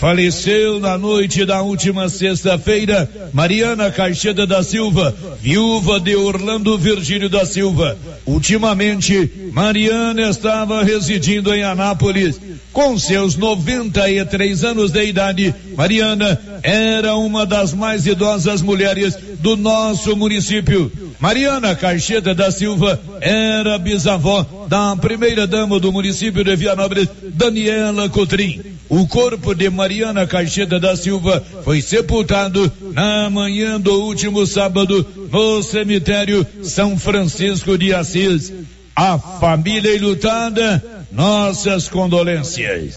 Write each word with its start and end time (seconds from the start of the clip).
Faleceu 0.00 0.80
na 0.80 0.96
noite 0.96 1.44
da 1.44 1.60
última 1.60 2.08
sexta-feira 2.08 3.06
Mariana 3.34 3.90
Caixeda 3.90 4.46
da 4.46 4.62
Silva, 4.62 5.14
viúva 5.42 6.00
de 6.00 6.16
Orlando 6.16 6.78
Virgílio 6.78 7.28
da 7.28 7.44
Silva. 7.44 7.98
Ultimamente, 8.24 9.30
Mariana 9.52 10.30
estava 10.30 10.82
residindo 10.82 11.54
em 11.54 11.62
Anápolis. 11.62 12.40
Com 12.72 12.98
seus 12.98 13.36
93 13.36 14.64
anos 14.64 14.90
de 14.90 15.04
idade, 15.04 15.54
Mariana 15.76 16.40
era 16.62 17.14
uma 17.16 17.44
das 17.44 17.74
mais 17.74 18.06
idosas 18.06 18.62
mulheres 18.62 19.14
do 19.40 19.54
nosso 19.54 20.16
município. 20.16 20.90
Mariana 21.18 21.74
Caixeta 21.74 22.34
da 22.34 22.50
Silva 22.50 22.98
era 23.20 23.76
bisavó 23.76 24.66
da 24.66 24.96
primeira 24.96 25.46
dama 25.46 25.78
do 25.78 25.92
município 25.92 26.42
de 26.42 26.56
Vianópolis, 26.56 27.10
Daniela 27.34 28.08
Cotrim. 28.08 28.79
O 28.90 29.06
corpo 29.06 29.54
de 29.54 29.70
Mariana 29.70 30.26
Caixeta 30.26 30.80
da 30.80 30.96
Silva 30.96 31.42
foi 31.64 31.80
sepultado 31.80 32.70
na 32.92 33.30
manhã 33.30 33.80
do 33.80 33.92
último 34.02 34.44
sábado 34.44 35.06
no 35.30 35.62
cemitério 35.62 36.44
São 36.64 36.98
Francisco 36.98 37.78
de 37.78 37.94
Assis. 37.94 38.52
A 38.96 39.16
família 39.16 39.94
enlutada, 39.94 41.06
nossas 41.12 41.88
condolências. 41.88 42.96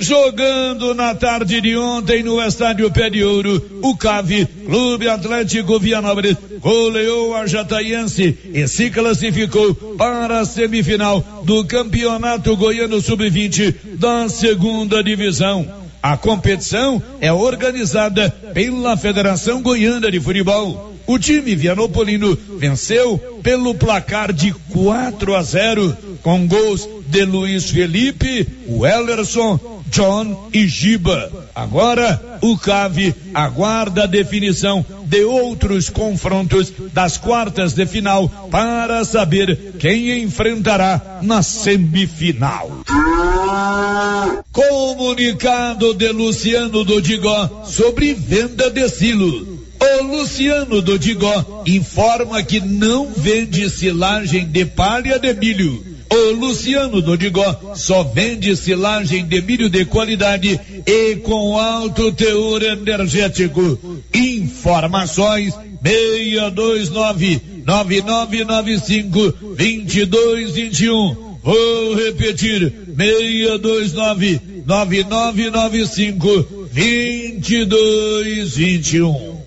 Jogando 0.00 0.94
na 0.94 1.12
tarde 1.12 1.60
de 1.60 1.76
ontem 1.76 2.22
no 2.22 2.40
Estádio 2.40 2.88
Pé 2.88 3.10
de 3.10 3.24
Ouro, 3.24 3.80
o 3.82 3.96
CAV, 3.96 4.46
Clube 4.64 5.08
Atlético 5.08 5.80
Vianópolis, 5.80 6.36
goleou 6.60 7.34
a 7.34 7.48
Jataiense 7.48 8.38
e 8.54 8.68
se 8.68 8.90
classificou 8.90 9.74
para 9.74 10.38
a 10.38 10.44
semifinal 10.44 11.42
do 11.44 11.64
Campeonato 11.64 12.56
Goiano 12.56 13.00
Sub-20 13.00 13.96
da 13.96 14.28
segunda 14.28 15.02
divisão. 15.02 15.66
A 16.00 16.16
competição 16.16 17.02
é 17.20 17.32
organizada 17.32 18.30
pela 18.54 18.96
Federação 18.96 19.60
Goiana 19.60 20.12
de 20.12 20.20
Futebol. 20.20 20.94
O 21.08 21.18
time 21.18 21.56
vianopolino 21.56 22.38
venceu 22.56 23.18
pelo 23.42 23.74
placar 23.74 24.32
de 24.32 24.52
4 24.72 25.34
a 25.34 25.42
0, 25.42 25.96
com 26.22 26.46
gols 26.46 26.88
de 27.06 27.24
Luiz 27.24 27.70
Felipe, 27.70 28.46
o 28.66 28.86
Ellerson, 28.86 29.77
John 29.90 30.48
e 30.52 30.66
Giba. 30.66 31.30
Agora, 31.54 32.38
o 32.40 32.56
CAV 32.56 33.14
aguarda 33.34 34.04
a 34.04 34.06
definição 34.06 34.84
de 35.04 35.24
outros 35.24 35.88
confrontos 35.88 36.72
das 36.92 37.16
quartas 37.16 37.72
de 37.72 37.86
final 37.86 38.28
para 38.50 39.04
saber 39.04 39.74
quem 39.78 40.22
enfrentará 40.22 41.20
na 41.22 41.42
semifinal. 41.42 42.70
Comunicado 44.52 45.94
de 45.94 46.12
Luciano 46.12 46.84
Dodigó 46.84 47.64
sobre 47.64 48.14
venda 48.14 48.70
de 48.70 48.88
silo. 48.88 49.58
O 49.80 50.02
Luciano 50.02 50.82
Dodigó 50.82 51.62
informa 51.66 52.42
que 52.42 52.60
não 52.60 53.12
vende 53.12 53.70
silagem 53.70 54.46
de 54.46 54.64
palha 54.64 55.18
de 55.18 55.32
milho 55.34 55.97
o 56.10 56.32
Luciano 56.32 57.00
Dodigó 57.02 57.74
só 57.74 58.02
vende 58.02 58.56
silagem 58.56 59.26
de 59.26 59.42
milho 59.42 59.68
de 59.68 59.84
qualidade 59.84 60.58
e 60.86 61.16
com 61.16 61.58
alto 61.58 62.10
teor 62.12 62.62
energético. 62.62 63.78
Informações 64.14 65.52
629 65.82 67.42
9995 67.64 69.32
2221. 69.56 71.28
Vou 71.42 71.94
repetir 71.94 72.72
629 72.96 74.40
9995 74.66 76.66
2221. 76.72 79.38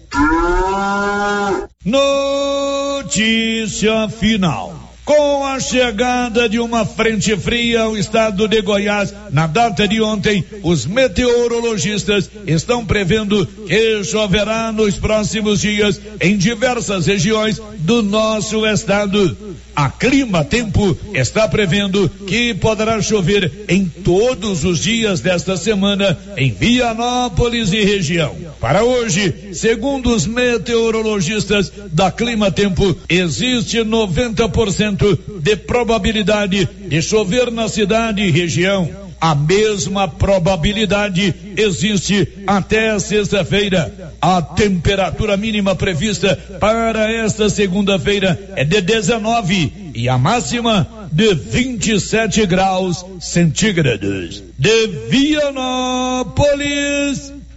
Notícia 1.84 4.08
final. 4.10 4.81
Com 5.04 5.44
a 5.44 5.60
chegada 5.60 6.48
de 6.48 6.60
uma 6.60 6.86
frente 6.86 7.36
fria 7.36 7.82
ao 7.82 7.98
estado 7.98 8.48
de 8.48 8.62
Goiás, 8.62 9.14
na 9.32 9.48
data 9.48 9.88
de 9.88 10.00
ontem, 10.00 10.44
os 10.62 10.86
meteorologistas 10.86 12.30
estão 12.46 12.86
prevendo 12.86 13.46
que 13.46 14.04
choverá 14.04 14.72
nos 14.72 14.96
próximos 14.96 15.62
dias 15.62 16.00
em 16.20 16.38
diversas 16.38 17.08
regiões 17.08 17.60
do 17.80 18.04
nosso 18.04 18.66
estado. 18.66 19.36
A 19.76 19.90
Clima 19.90 20.44
Tempo 20.44 20.96
está 21.14 21.48
prevendo 21.48 22.08
que 22.28 22.54
poderá 22.54 23.02
chover 23.02 23.52
em 23.68 23.86
todos 23.86 24.64
os 24.64 24.80
dias 24.80 25.20
desta 25.20 25.58
semana 25.58 26.18
em 26.38 26.52
Vianópolis 26.52 27.74
e 27.74 27.84
região. 27.84 28.36
Para 28.60 28.84
hoje, 28.84 29.50
segundo 29.54 30.14
os 30.14 30.26
meteorologistas 30.26 31.72
da 31.92 32.12
Clima 32.12 32.52
Tempo, 32.52 32.96
existe 33.10 33.80
90% 33.80 35.20
de 35.42 35.56
probabilidade 35.56 36.68
de 36.88 37.02
chover 37.02 37.52
na 37.52 37.68
cidade 37.68 38.22
e 38.22 38.32
região. 38.32 39.12
A 39.22 39.36
mesma 39.36 40.08
probabilidade 40.08 41.54
existe 41.56 42.28
até 42.48 42.98
sexta-feira. 42.98 44.12
A 44.20 44.42
temperatura 44.42 45.38
mínima 45.38 45.76
prevista 45.76 46.36
para 46.60 47.12
esta 47.12 47.48
segunda-feira 47.48 48.54
é 48.56 48.66
de 48.66 48.82
19 48.82 49.92
e 49.94 50.10
a 50.10 50.18
máxima 50.18 51.08
de 51.12 51.36
27 51.36 52.48
graus 52.48 53.06
centígrados. 53.20 54.42
De 54.58 54.88
Vianópolis, 55.10 56.32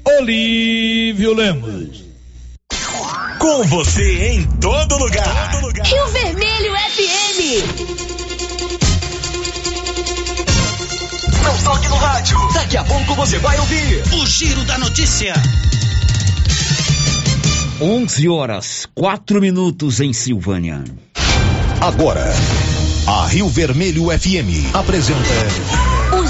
Olívio 0.07 1.35
Lemos. 1.35 2.05
Com 3.39 3.65
você 3.65 4.35
em 4.35 4.45
todo 4.61 4.99
lugar. 4.99 5.51
Todo 5.53 5.67
lugar. 5.67 5.87
Rio 5.87 6.07
Vermelho 6.09 6.73
FM. 6.75 7.41
Não 11.43 11.59
toque 11.65 11.89
no 11.89 11.97
rádio. 11.97 12.39
Daqui 12.53 12.77
a 12.77 12.85
pouco 12.85 13.15
você 13.15 13.39
vai 13.39 13.59
ouvir 13.59 14.03
o 14.15 14.27
Giro 14.27 14.63
da 14.65 14.77
Notícia. 14.79 15.33
11 17.81 18.29
horas, 18.29 18.87
4 18.95 19.41
minutos 19.41 20.01
em 20.01 20.13
Silvânia. 20.13 20.85
Agora, 21.81 22.31
a 23.07 23.27
Rio 23.27 23.49
Vermelho 23.49 24.05
FM 24.11 24.75
apresenta. 24.75 25.84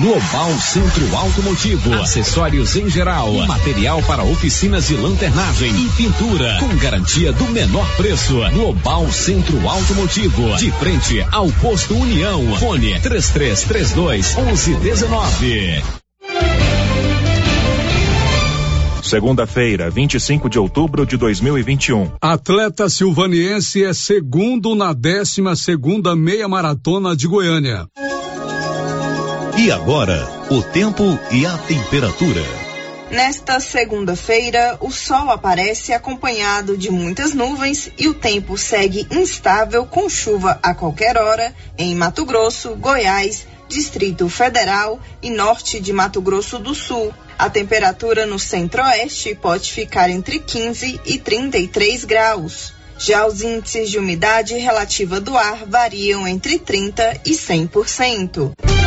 Global 0.00 0.52
Centro 0.60 1.16
Automotivo, 1.16 1.92
acessórios 1.94 2.76
em 2.76 2.88
geral, 2.88 3.32
material 3.48 4.00
para 4.04 4.22
oficinas 4.22 4.86
de 4.86 4.94
lanternagem 4.94 5.74
e 5.74 5.88
pintura, 5.90 6.56
com 6.60 6.68
garantia 6.76 7.32
do 7.32 7.44
menor 7.46 7.84
preço. 7.96 8.38
Global 8.52 9.10
Centro 9.10 9.68
Automotivo, 9.68 10.56
de 10.56 10.70
frente 10.70 11.20
ao 11.32 11.48
posto 11.50 11.96
União. 11.96 12.40
Fone 12.58 13.00
3332 13.00 14.36
1119. 14.36 15.82
Segunda-feira, 19.02 19.90
25 19.90 20.48
de 20.48 20.60
outubro 20.60 21.04
de 21.04 21.16
2021. 21.16 22.12
Atleta 22.20 22.88
silvaniense 22.88 23.82
é 23.82 23.92
segundo 23.92 24.76
na 24.76 24.92
12 24.92 25.42
segunda 25.56 26.14
meia 26.14 26.46
maratona 26.46 27.16
de 27.16 27.26
Goiânia. 27.26 27.88
E 29.60 29.72
agora, 29.72 30.24
o 30.52 30.62
tempo 30.62 31.02
e 31.32 31.44
a 31.44 31.58
temperatura. 31.58 32.44
Nesta 33.10 33.58
segunda-feira, 33.58 34.78
o 34.80 34.88
sol 34.92 35.32
aparece 35.32 35.92
acompanhado 35.92 36.76
de 36.76 36.92
muitas 36.92 37.34
nuvens 37.34 37.90
e 37.98 38.06
o 38.06 38.14
tempo 38.14 38.56
segue 38.56 39.04
instável 39.10 39.84
com 39.84 40.08
chuva 40.08 40.60
a 40.62 40.72
qualquer 40.76 41.18
hora 41.18 41.52
em 41.76 41.92
Mato 41.96 42.24
Grosso, 42.24 42.76
Goiás, 42.76 43.48
Distrito 43.68 44.28
Federal 44.28 45.00
e 45.20 45.28
norte 45.28 45.80
de 45.80 45.92
Mato 45.92 46.20
Grosso 46.20 46.60
do 46.60 46.72
Sul. 46.72 47.12
A 47.36 47.50
temperatura 47.50 48.24
no 48.26 48.38
centro-oeste 48.38 49.34
pode 49.34 49.72
ficar 49.72 50.08
entre 50.08 50.38
15 50.38 51.00
e 51.04 51.18
33 51.18 52.04
graus. 52.04 52.72
Já 52.96 53.26
os 53.26 53.42
índices 53.42 53.90
de 53.90 53.98
umidade 53.98 54.56
relativa 54.56 55.20
do 55.20 55.36
ar 55.36 55.64
variam 55.66 56.28
entre 56.28 56.60
30 56.60 57.22
e 57.24 57.32
100%. 57.32 58.77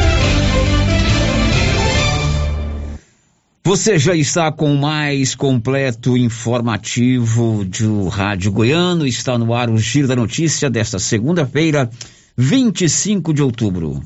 Você 3.63 3.99
já 3.99 4.15
está 4.15 4.51
com 4.51 4.73
o 4.73 4.77
mais 4.77 5.35
completo 5.35 6.17
informativo 6.17 7.63
do 7.63 8.07
Rádio 8.07 8.51
Goiano. 8.51 9.05
Está 9.05 9.37
no 9.37 9.53
ar 9.53 9.69
o 9.69 9.77
Giro 9.77 10.07
da 10.07 10.15
Notícia 10.15 10.67
desta 10.67 10.97
segunda-feira, 10.97 11.87
25 12.35 13.31
de 13.31 13.43
outubro. 13.43 14.01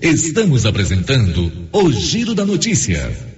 Estamos 0.00 0.64
apresentando 0.64 1.52
o 1.72 1.92
Giro 1.92 2.34
da 2.34 2.46
Notícia. 2.46 3.37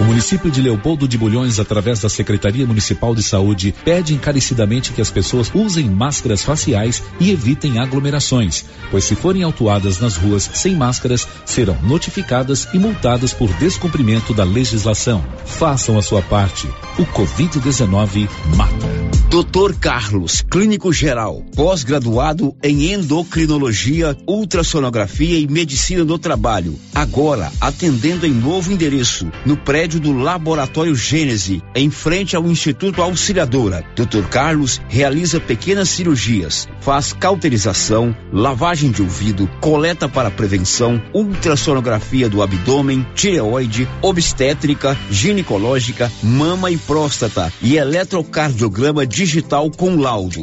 O 0.00 0.04
município 0.04 0.50
de 0.50 0.60
Leopoldo 0.60 1.06
de 1.06 1.16
Bulhões, 1.16 1.60
através 1.60 2.00
da 2.00 2.08
Secretaria 2.08 2.66
Municipal 2.66 3.14
de 3.14 3.22
Saúde, 3.22 3.74
pede 3.84 4.12
encarecidamente 4.12 4.92
que 4.92 5.00
as 5.00 5.10
pessoas 5.10 5.50
usem 5.54 5.88
máscaras 5.88 6.42
faciais 6.42 7.02
e 7.20 7.30
evitem 7.30 7.78
aglomerações, 7.78 8.64
pois 8.90 9.04
se 9.04 9.14
forem 9.14 9.44
autuadas 9.44 10.00
nas 10.00 10.16
ruas 10.16 10.50
sem 10.52 10.74
máscaras, 10.74 11.26
serão 11.44 11.80
notificadas 11.82 12.66
e 12.74 12.78
multadas 12.78 13.32
por 13.32 13.52
descumprimento 13.54 14.34
da 14.34 14.44
legislação. 14.44 15.24
Façam 15.44 15.96
a 15.96 16.02
sua 16.02 16.22
parte. 16.22 16.66
O 16.98 17.06
Covid-19 17.06 18.28
mata. 18.56 19.04
Doutor 19.34 19.74
Carlos, 19.74 20.42
clínico 20.48 20.92
geral, 20.92 21.42
pós-graduado 21.56 22.54
em 22.62 22.92
endocrinologia, 22.92 24.16
ultrassonografia 24.28 25.36
e 25.40 25.48
medicina 25.48 26.04
do 26.04 26.16
trabalho. 26.16 26.78
Agora, 26.94 27.50
atendendo 27.60 28.26
em 28.26 28.30
novo 28.30 28.70
endereço, 28.72 29.28
no 29.44 29.56
prédio 29.56 29.83
do 29.86 30.12
Laboratório 30.12 30.96
Gênese, 30.96 31.62
em 31.74 31.90
frente 31.90 32.34
ao 32.34 32.46
Instituto 32.46 33.02
Auxiliadora. 33.02 33.84
Dr. 33.94 34.26
Carlos 34.30 34.80
realiza 34.88 35.38
pequenas 35.38 35.90
cirurgias, 35.90 36.66
faz 36.80 37.12
cauterização, 37.12 38.16
lavagem 38.32 38.90
de 38.90 39.02
ouvido, 39.02 39.46
coleta 39.60 40.08
para 40.08 40.30
prevenção, 40.30 41.00
ultrassonografia 41.12 42.28
do 42.28 42.42
abdômen, 42.42 43.06
tireoide, 43.14 43.86
obstétrica, 44.00 44.96
ginecológica, 45.10 46.10
mama 46.22 46.70
e 46.70 46.78
próstata 46.78 47.52
e 47.60 47.76
eletrocardiograma 47.76 49.06
digital 49.06 49.70
com 49.70 49.96
laudo. 49.96 50.42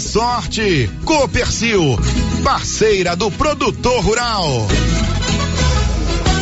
sorte. 0.00 0.88
Copercil, 1.04 1.98
parceira 2.42 3.16
do 3.16 3.30
produtor 3.30 4.02
rural. 4.04 4.68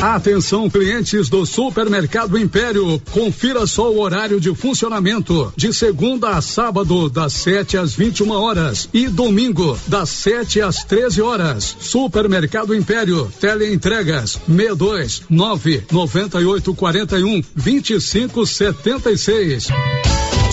Atenção 0.01 0.71
clientes 0.71 1.29
do 1.29 1.45
Supermercado 1.45 2.39
Império, 2.39 2.99
confira 3.11 3.67
só 3.67 3.93
o 3.93 4.01
horário 4.01 4.41
de 4.41 4.55
funcionamento 4.55 5.53
de 5.55 5.75
segunda 5.75 6.31
a 6.31 6.41
sábado 6.41 7.11
das 7.11 7.35
7 7.35 7.77
às 7.77 7.95
21 7.95 8.31
horas 8.31 8.89
e 8.95 9.09
domingo 9.09 9.79
das 9.87 10.09
7 10.09 10.63
às 10.63 10.85
13 10.85 11.21
horas. 11.21 11.77
Supermercado 11.81 12.75
Império, 12.75 13.31
teleentregas 13.39 14.41
62 14.47 15.23
9 15.29 15.85
98 15.91 16.75
41 16.75 17.43
25 17.55 18.47
76. 18.47 19.69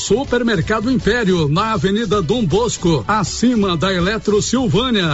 Supermercado 0.07 0.89
Império, 0.89 1.49
na 1.49 1.73
Avenida 1.73 2.21
Dom 2.21 2.45
Bosco, 2.45 3.03
acima 3.05 3.75
da 3.75 3.93
Eletro 3.93 4.41
Silvânia. 4.41 5.09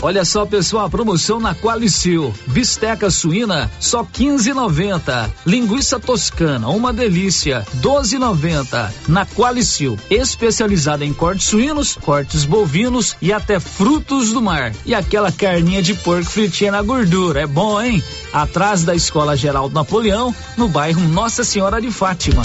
Olha 0.00 0.24
só, 0.24 0.46
pessoal, 0.46 0.86
a 0.86 0.88
promoção 0.88 1.40
na 1.40 1.56
Qualicil. 1.56 2.32
Bisteca 2.46 3.10
suína, 3.10 3.68
só 3.80 4.04
15,90. 4.04 5.28
Linguiça 5.44 5.98
toscana, 5.98 6.68
uma 6.68 6.92
delícia, 6.92 7.66
12,90. 7.78 8.92
Na 9.08 9.26
Qualicil, 9.26 9.98
especializada 10.08 11.04
em 11.04 11.12
cortes 11.12 11.48
suínos, 11.48 11.98
cortes 12.00 12.44
bovinos 12.44 13.16
e 13.20 13.32
até 13.32 13.58
frutos 13.58 14.32
do 14.32 14.40
mar. 14.40 14.72
E 14.86 14.94
aquela 14.94 15.32
carninha 15.32 15.82
de 15.82 15.94
porco 15.94 16.30
fritinha 16.30 16.70
na 16.70 16.80
gordura, 16.80 17.40
é 17.40 17.46
bom, 17.48 17.82
hein? 17.82 18.00
Atrás 18.32 18.84
da 18.84 18.94
Escola 18.94 19.36
Geraldo 19.36 19.74
Napoleão, 19.74 20.32
no 20.56 20.68
bairro 20.68 21.00
Nossa 21.08 21.42
Senhora 21.42 21.80
de 21.80 21.90
Fátima. 21.90 22.44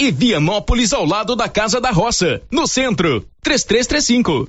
e 0.00 0.10
Vianópolis 0.10 0.94
ao 0.94 1.04
lado 1.04 1.36
da 1.36 1.46
Casa 1.46 1.78
da 1.78 1.90
Roça, 1.90 2.40
no 2.50 2.66
centro. 2.66 3.22
3335 3.42 4.48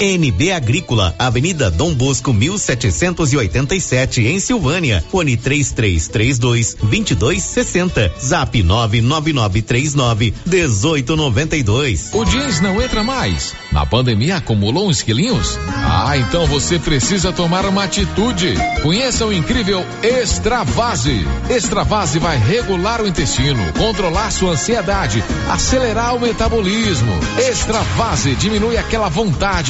NB 0.00 0.52
Agrícola, 0.52 1.14
Avenida 1.18 1.70
Dom 1.70 1.92
Bosco 1.92 2.32
1787 2.32 4.22
em 4.22 4.40
Silvânia. 4.40 5.04
Fone 5.10 5.36
3332 5.36 6.74
2260. 6.74 8.12
Zap 8.18 8.62
99939 8.62 10.34
1892. 10.46 12.10
O 12.14 12.24
jeans 12.24 12.60
não 12.60 12.80
entra 12.80 13.04
mais. 13.04 13.54
Na 13.70 13.84
pandemia 13.84 14.36
acumulou 14.36 14.88
uns 14.88 15.02
quilinhos? 15.02 15.58
Ah, 15.68 16.16
então 16.16 16.46
você 16.46 16.78
precisa 16.78 17.32
tomar 17.32 17.66
uma 17.66 17.84
atitude. 17.84 18.54
Conheça 18.82 19.26
o 19.26 19.32
incrível 19.32 19.84
Extravase. 20.02 21.26
Extravase 21.50 22.18
vai 22.18 22.38
regular 22.38 23.02
o 23.02 23.08
intestino, 23.08 23.72
controlar 23.74 24.30
sua 24.30 24.52
ansiedade, 24.52 25.22
acelerar 25.50 26.16
o 26.16 26.20
metabolismo. 26.20 27.12
Extravase 27.38 28.34
diminui 28.34 28.76
aquela 28.78 29.08
vontade 29.08 29.69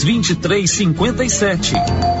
2357. 0.03 2.20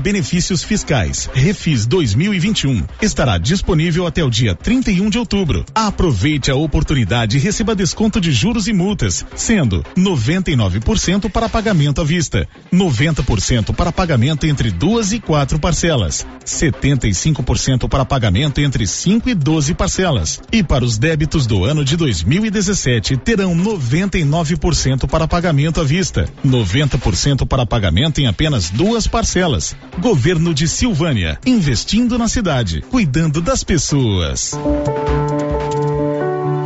benefícios 0.00 0.64
fiscais 0.64 1.28
Refis 1.32 1.86
2021 1.86 2.84
estará 3.00 3.38
disponível 3.38 4.06
até 4.06 4.24
o 4.24 4.30
dia 4.30 4.54
31 4.54 5.10
de 5.10 5.18
outubro. 5.18 5.64
Aproveite 5.74 6.50
a 6.50 6.54
oportunidade 6.54 7.36
e 7.36 7.40
receba 7.40 7.74
desconto 7.74 8.20
de 8.20 8.32
juros 8.32 8.66
e 8.68 8.72
multas, 8.72 9.24
sendo 9.34 9.84
99% 9.96 11.30
para 11.30 11.48
pagamento 11.48 12.00
à 12.00 12.04
vista, 12.04 12.48
90% 12.72 13.74
para 13.74 13.92
pagamento 13.92 14.46
entre 14.46 14.70
duas 14.70 15.12
e 15.12 15.20
quatro 15.20 15.58
parcelas, 15.58 16.26
75% 16.44 17.88
para 17.88 18.04
pagamento 18.04 18.60
entre 18.60 18.86
5 18.86 19.28
e 19.28 19.34
12 19.34 19.74
parcelas. 19.74 20.40
E 20.52 20.62
para 20.62 20.84
os 20.84 20.98
débitos 20.98 21.46
do 21.46 21.64
ano 21.64 21.84
de 21.84 21.96
2017 21.96 23.16
terão 23.16 23.54
99% 23.56 25.08
para 25.08 25.28
pagamento 25.28 25.80
à 25.80 25.84
vista, 25.84 26.28
90% 26.44 27.46
para 27.46 27.66
pagamento 27.66 28.20
em 28.20 28.26
apenas 28.26 28.70
duas 28.70 29.06
parcelas. 29.06 29.76
Governo 29.98 30.54
de 30.54 30.68
Silvânia, 30.68 31.38
investindo 31.44 32.18
na 32.18 32.28
cidade, 32.28 32.82
cuidando 32.90 33.40
das 33.40 33.64
pessoas. 33.64 34.52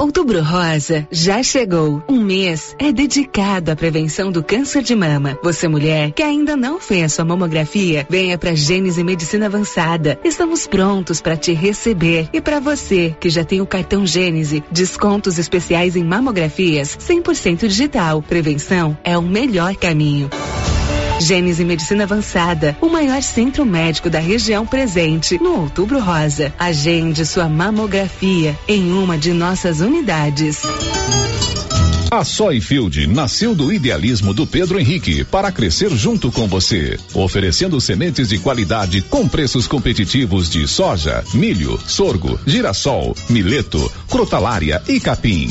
Outubro 0.01 0.43
Rosa 0.43 1.09
já 1.11 1.43
chegou. 1.43 2.03
Um 2.09 2.23
mês 2.23 2.75
é 2.79 2.93
dedicado 2.93 3.71
à 3.71 3.77
prevenção 3.77 4.31
do 4.31 4.43
câncer 4.43 4.83
de 4.83 4.95
mama. 4.95 5.39
Você 5.43 5.67
mulher 5.67 6.13
que 6.13 6.23
ainda 6.23 6.57
não 6.57 6.81
fez 6.81 7.13
sua 7.15 7.25
mamografia, 7.25 8.07
venha 8.09 8.39
para 8.39 8.55
Gênese 8.55 9.03
Medicina 9.03 9.47
Avançada. 9.47 10.19
Estamos 10.23 10.67
prontos 10.67 11.21
para 11.21 11.37
te 11.37 11.53
receber. 11.53 12.29
E 12.33 12.41
para 12.41 12.61
você 12.61 13.17
que 13.19 13.29
já 13.29 13.45
tem 13.45 13.61
o 13.61 13.67
cartão 13.67 14.07
Gênese, 14.07 14.63
descontos 14.71 15.39
especiais 15.39 15.97
em 15.97 16.05
mamografias 16.05 16.97
100% 16.97 17.67
digital. 17.67 18.23
Prevenção 18.23 18.97
é 19.03 19.19
o 19.19 19.23
melhor 19.23 19.75
caminho. 19.75 20.31
Gênese 21.21 21.65
Medicina 21.65 22.05
Avançada, 22.05 22.77
o 22.81 22.89
maior 22.89 23.23
centro 23.23 23.65
médico 23.65 24.11
da 24.11 24.19
região 24.19 24.67
presente 24.67 25.39
no 25.41 25.61
Outubro 25.61 26.01
Rosa. 26.01 26.53
Agende 26.59 27.25
sua 27.25 27.49
mamografia 27.49 28.59
em 28.69 28.93
uma 28.93 29.17
de 29.17 29.33
nossas 29.33 29.81
unidades. 29.81 30.63
A 32.11 32.23
Soyfield 32.23 33.09
nasceu 33.09 33.57
do 33.57 33.73
idealismo 33.73 34.33
do 34.33 34.47
Pedro 34.47 34.79
Henrique 34.79 35.25
para 35.25 35.51
crescer 35.51 35.91
junto 35.91 36.31
com 36.31 36.47
você, 36.47 36.97
oferecendo 37.13 37.81
sementes 37.81 38.29
de 38.29 38.39
qualidade 38.39 39.03
com 39.03 39.27
preços 39.27 39.67
competitivos 39.67 40.49
de 40.49 40.69
soja, 40.69 41.25
milho, 41.35 41.77
sorgo, 41.87 42.39
girassol, 42.47 43.17
mileto, 43.29 43.91
crotalária 44.09 44.81
e 44.87 45.01
capim. 45.01 45.51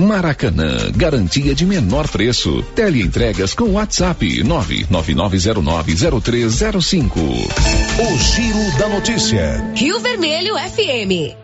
Maracanã, 0.00 0.90
garantia 0.96 1.54
de 1.54 1.66
menor 1.66 2.08
preço. 2.08 2.62
Teleentregas 2.74 3.54
com 3.54 3.72
WhatsApp 3.72 4.42
999090305. 4.42 7.12
O 7.16 8.18
Giro 8.18 8.78
da 8.78 8.88
Notícia. 8.88 9.62
Rio 9.74 10.00
Vermelho 10.00 10.54
FM. 10.56 11.36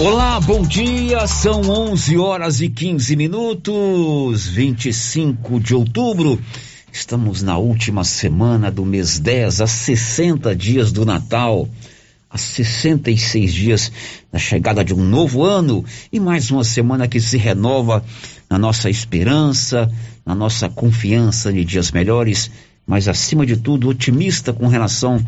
Olá, 0.00 0.40
bom 0.40 0.62
dia. 0.62 1.26
São 1.26 1.62
11 1.62 2.16
horas 2.18 2.60
e 2.60 2.68
15 2.68 3.16
minutos, 3.16 4.46
25 4.46 5.60
de 5.60 5.74
outubro. 5.74 6.38
Estamos 6.92 7.42
na 7.42 7.58
última 7.58 8.02
semana 8.02 8.70
do 8.70 8.84
mês 8.84 9.18
10, 9.18 9.60
a 9.60 9.66
60 9.66 10.56
dias 10.56 10.90
do 10.90 11.04
Natal 11.04 11.68
a 12.30 12.36
66 12.36 13.52
dias 13.52 13.92
da 14.30 14.38
chegada 14.38 14.84
de 14.84 14.94
um 14.94 15.02
novo 15.02 15.42
ano 15.42 15.84
e 16.12 16.20
mais 16.20 16.50
uma 16.50 16.64
semana 16.64 17.08
que 17.08 17.20
se 17.20 17.36
renova 17.36 18.04
na 18.50 18.58
nossa 18.58 18.90
esperança, 18.90 19.90
na 20.24 20.34
nossa 20.34 20.68
confiança 20.68 21.52
de 21.52 21.64
dias 21.64 21.90
melhores, 21.90 22.50
mas 22.86 23.08
acima 23.08 23.46
de 23.46 23.56
tudo 23.56 23.88
otimista 23.88 24.52
com 24.52 24.66
relação 24.66 25.24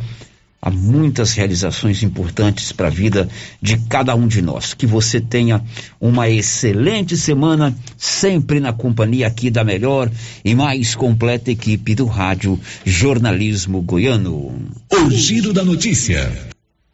a 0.63 0.71
muitas 0.71 1.33
realizações 1.33 2.03
importantes 2.03 2.71
para 2.71 2.89
a 2.89 2.91
vida 2.91 3.29
de 3.63 3.79
cada 3.79 4.15
um 4.15 4.29
de 4.29 4.43
nós. 4.43 4.75
Que 4.75 4.87
você 4.87 5.21
tenha 5.21 5.63
uma 5.99 6.29
excelente 6.29 7.17
semana, 7.17 7.75
sempre 7.97 8.61
na 8.61 8.73
companhia 8.73 9.27
aqui 9.27 9.51
da 9.51 9.65
melhor 9.65 10.11
e 10.45 10.55
mais 10.55 10.95
completa 10.95 11.51
equipe 11.51 11.95
do 11.95 12.05
Rádio 12.05 12.61
Jornalismo 12.85 13.81
Goiano. 13.81 14.55
O 14.93 15.11
Giro 15.11 15.53
da 15.53 15.65
Notícia. 15.65 16.31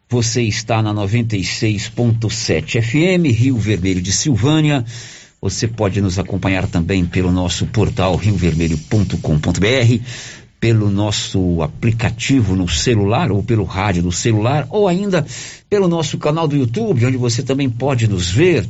Você 0.09 0.41
está 0.41 0.81
na 0.81 0.93
96.7 0.93 2.81
FM, 2.81 3.25
Rio 3.37 3.57
Vermelho 3.57 4.01
de 4.01 4.13
Silvânia. 4.13 4.85
Você 5.41 5.67
pode 5.67 5.99
nos 5.99 6.17
acompanhar 6.17 6.65
também 6.65 7.05
pelo 7.05 7.29
nosso 7.29 7.65
portal 7.65 8.15
riovermelho.com.br, 8.15 10.03
pelo 10.61 10.89
nosso 10.89 11.61
aplicativo 11.61 12.55
no 12.55 12.69
celular 12.69 13.33
ou 13.33 13.43
pelo 13.43 13.65
rádio 13.65 14.03
do 14.03 14.11
celular, 14.13 14.65
ou 14.69 14.87
ainda 14.87 15.25
pelo 15.69 15.89
nosso 15.89 16.17
canal 16.17 16.47
do 16.47 16.55
YouTube, 16.55 17.05
onde 17.05 17.17
você 17.17 17.43
também 17.43 17.69
pode 17.69 18.07
nos 18.07 18.31
ver. 18.31 18.65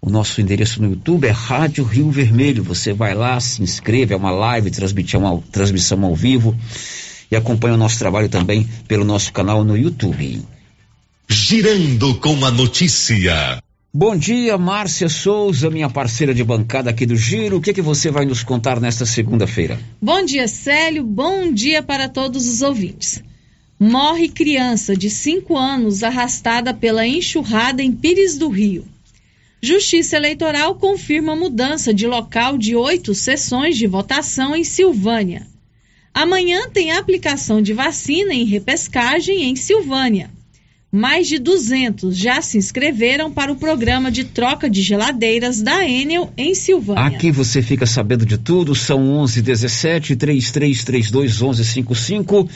O 0.00 0.08
nosso 0.08 0.40
endereço 0.40 0.80
no 0.80 0.90
YouTube 0.90 1.26
é 1.26 1.32
Rádio 1.32 1.82
Rio 1.82 2.08
Vermelho. 2.08 2.62
Você 2.62 2.92
vai 2.92 3.14
lá, 3.14 3.40
se 3.40 3.60
inscreve, 3.64 4.14
é 4.14 4.16
uma 4.16 4.30
live, 4.30 4.70
transmissão 4.70 5.26
ao, 5.26 5.42
transmissão 5.50 6.04
ao 6.04 6.14
vivo 6.14 6.56
e 7.32 7.34
acompanha 7.34 7.74
o 7.74 7.78
nosso 7.78 7.98
trabalho 7.98 8.28
também 8.28 8.68
pelo 8.86 9.04
nosso 9.04 9.32
canal 9.32 9.64
no 9.64 9.76
YouTube. 9.76 10.40
Girando 11.50 12.14
com 12.16 12.44
a 12.44 12.50
notícia. 12.50 13.62
Bom 13.90 14.14
dia, 14.14 14.58
Márcia 14.58 15.08
Souza, 15.08 15.70
minha 15.70 15.88
parceira 15.88 16.34
de 16.34 16.44
bancada 16.44 16.90
aqui 16.90 17.06
do 17.06 17.16
Giro. 17.16 17.56
O 17.56 17.60
que, 17.62 17.72
que 17.72 17.80
você 17.80 18.10
vai 18.10 18.26
nos 18.26 18.42
contar 18.42 18.78
nesta 18.78 19.06
segunda-feira? 19.06 19.80
Bom 19.98 20.22
dia, 20.22 20.46
Célio. 20.46 21.02
Bom 21.02 21.50
dia 21.50 21.82
para 21.82 22.06
todos 22.06 22.46
os 22.46 22.60
ouvintes. 22.60 23.22
Morre 23.80 24.28
criança 24.28 24.94
de 24.94 25.08
5 25.08 25.56
anos 25.56 26.02
arrastada 26.02 26.74
pela 26.74 27.06
enxurrada 27.06 27.82
em 27.82 27.92
Pires 27.92 28.36
do 28.36 28.50
Rio. 28.50 28.84
Justiça 29.62 30.16
Eleitoral 30.16 30.74
confirma 30.74 31.34
mudança 31.34 31.94
de 31.94 32.06
local 32.06 32.58
de 32.58 32.76
oito 32.76 33.14
sessões 33.14 33.78
de 33.78 33.86
votação 33.86 34.54
em 34.54 34.64
Silvânia. 34.64 35.46
Amanhã 36.12 36.68
tem 36.68 36.92
aplicação 36.92 37.62
de 37.62 37.72
vacina 37.72 38.34
em 38.34 38.44
repescagem 38.44 39.44
em 39.44 39.56
Silvânia. 39.56 40.36
Mais 40.90 41.28
de 41.28 41.38
200 41.38 42.16
já 42.16 42.40
se 42.40 42.56
inscreveram 42.56 43.30
para 43.30 43.52
o 43.52 43.56
programa 43.56 44.10
de 44.10 44.24
troca 44.24 44.70
de 44.70 44.80
geladeiras 44.80 45.60
da 45.60 45.86
Enel 45.86 46.32
em 46.34 46.54
Silvânia. 46.54 47.04
Aqui 47.04 47.30
você 47.30 47.60
fica 47.60 47.84
sabendo 47.84 48.24
de 48.24 48.38
tudo. 48.38 48.74
São 48.74 49.06
11 49.18 49.42
17 49.42 50.16
3332 50.16 51.42
1155. 51.42 52.48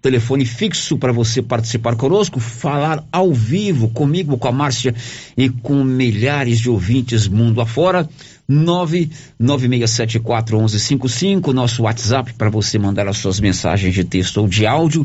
Telefone 0.00 0.46
fixo 0.46 0.96
para 0.96 1.12
você 1.12 1.42
participar 1.42 1.96
conosco, 1.96 2.38
falar 2.38 3.04
ao 3.10 3.34
vivo 3.34 3.88
comigo, 3.88 4.38
com 4.38 4.46
a 4.46 4.52
Márcia 4.52 4.94
e 5.36 5.50
com 5.50 5.82
milhares 5.82 6.60
de 6.60 6.70
ouvintes 6.70 7.26
mundo 7.26 7.60
afora. 7.60 8.08
99674 8.48 10.56
1155. 10.56 11.52
Nosso 11.52 11.82
WhatsApp 11.82 12.34
para 12.34 12.50
você 12.50 12.78
mandar 12.78 13.08
as 13.08 13.18
suas 13.18 13.40
mensagens 13.40 13.92
de 13.92 14.04
texto 14.04 14.36
ou 14.38 14.46
de 14.46 14.64
áudio 14.64 15.04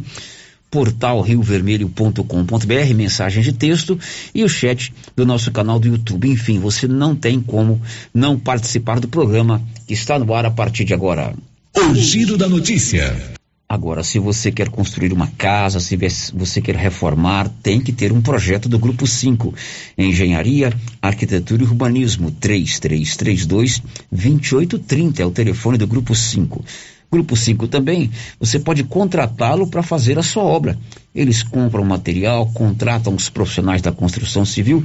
portal 0.69 1.21
riovermelho.com.br, 1.21 2.93
mensagem 2.95 3.41
de 3.41 3.53
texto 3.53 3.97
e 4.33 4.43
o 4.43 4.49
chat 4.49 4.93
do 5.15 5.25
nosso 5.25 5.51
canal 5.51 5.79
do 5.79 5.87
YouTube. 5.87 6.29
Enfim, 6.29 6.59
você 6.59 6.87
não 6.87 7.15
tem 7.15 7.39
como 7.39 7.81
não 8.13 8.37
participar 8.37 8.99
do 8.99 9.07
programa 9.07 9.61
que 9.87 9.93
está 9.93 10.19
no 10.19 10.33
ar 10.33 10.45
a 10.45 10.51
partir 10.51 10.83
de 10.83 10.93
agora. 10.93 11.33
O 11.75 11.95
Giro 11.95 12.37
da 12.37 12.47
Notícia. 12.47 13.35
Agora, 13.67 14.03
se 14.03 14.19
você 14.19 14.51
quer 14.51 14.69
construir 14.69 15.11
uma 15.11 15.27
casa, 15.27 15.79
se 15.79 15.97
você 16.33 16.61
quer 16.61 16.75
reformar, 16.75 17.49
tem 17.63 17.81
que 17.81 17.91
ter 17.91 18.11
um 18.11 18.21
projeto 18.21 18.69
do 18.69 18.77
Grupo 18.77 19.07
5. 19.07 19.53
Engenharia, 19.97 20.71
Arquitetura 21.01 21.63
e 21.63 21.65
Urbanismo, 21.65 22.29
3332 22.29 23.81
2830 24.11 25.23
é 25.23 25.25
o 25.25 25.31
telefone 25.31 25.79
do 25.79 25.87
Grupo 25.87 26.13
5. 26.13 26.63
Grupo 27.11 27.35
5 27.35 27.67
também, 27.67 28.09
você 28.39 28.57
pode 28.59 28.83
contratá-lo 28.83 29.67
para 29.67 29.83
fazer 29.83 30.19
a 30.19 30.23
sua 30.23 30.43
obra. 30.43 30.77
Eles 31.13 31.43
compram 31.43 31.85
material, 31.85 32.49
contratam 32.53 33.13
os 33.15 33.29
profissionais 33.29 33.81
da 33.81 33.91
construção 33.91 34.45
civil, 34.45 34.83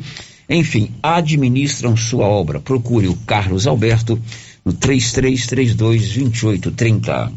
enfim, 0.48 0.90
administram 1.02 1.96
sua 1.96 2.26
obra. 2.26 2.60
Procure 2.60 3.08
o 3.08 3.16
Carlos 3.16 3.66
Alberto 3.66 4.20
no 4.64 4.72
3332-2830. 4.74 7.32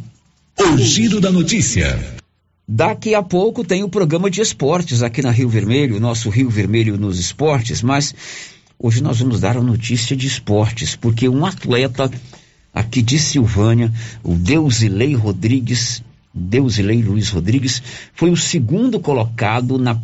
O 0.59 0.77
Giro 0.77 1.19
da 1.19 1.31
Notícia. 1.31 1.99
Daqui 2.67 3.13
a 3.13 3.21
pouco 3.21 3.63
tem 3.63 3.83
o 3.83 3.89
programa 3.89 4.29
de 4.29 4.41
esportes 4.41 5.03
aqui 5.03 5.21
na 5.21 5.31
Rio 5.31 5.49
Vermelho, 5.49 5.99
nosso 5.99 6.29
Rio 6.29 6.49
Vermelho 6.49 6.97
nos 6.97 7.19
esportes, 7.19 7.81
mas 7.81 8.15
hoje 8.79 9.03
nós 9.03 9.19
vamos 9.19 9.41
dar 9.41 9.57
a 9.57 9.61
notícia 9.61 10.15
de 10.15 10.27
esportes, 10.27 10.95
porque 10.95 11.27
um 11.27 11.45
atleta 11.45 12.09
aqui 12.73 13.01
de 13.01 13.19
Silvânia, 13.19 13.91
o 14.23 14.33
Deusilei 14.35 15.13
Rodrigues, 15.13 16.03
Deusilei 16.33 17.01
Luiz 17.01 17.29
Rodrigues, 17.29 17.83
foi 18.13 18.31
o 18.31 18.37
segundo 18.37 18.99
colocado 18.99 19.77
na 19.77 19.99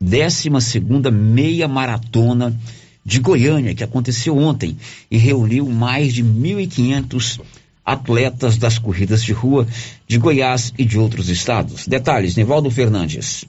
12 0.00 0.50
segunda 0.60 1.10
meia 1.10 1.68
maratona 1.68 2.58
de 3.04 3.20
Goiânia, 3.20 3.74
que 3.74 3.84
aconteceu 3.84 4.36
ontem 4.36 4.76
e 5.10 5.16
reuniu 5.16 5.68
mais 5.68 6.12
de 6.12 6.24
1.500 6.24 7.40
atletas 7.84 8.56
das 8.56 8.78
corridas 8.78 9.22
de 9.22 9.32
rua 9.32 9.66
de 10.06 10.18
Goiás 10.18 10.72
e 10.78 10.84
de 10.84 10.98
outros 10.98 11.28
estados. 11.28 11.86
Detalhes, 11.86 12.36
Nivaldo 12.36 12.70
Fernandes. 12.70 13.44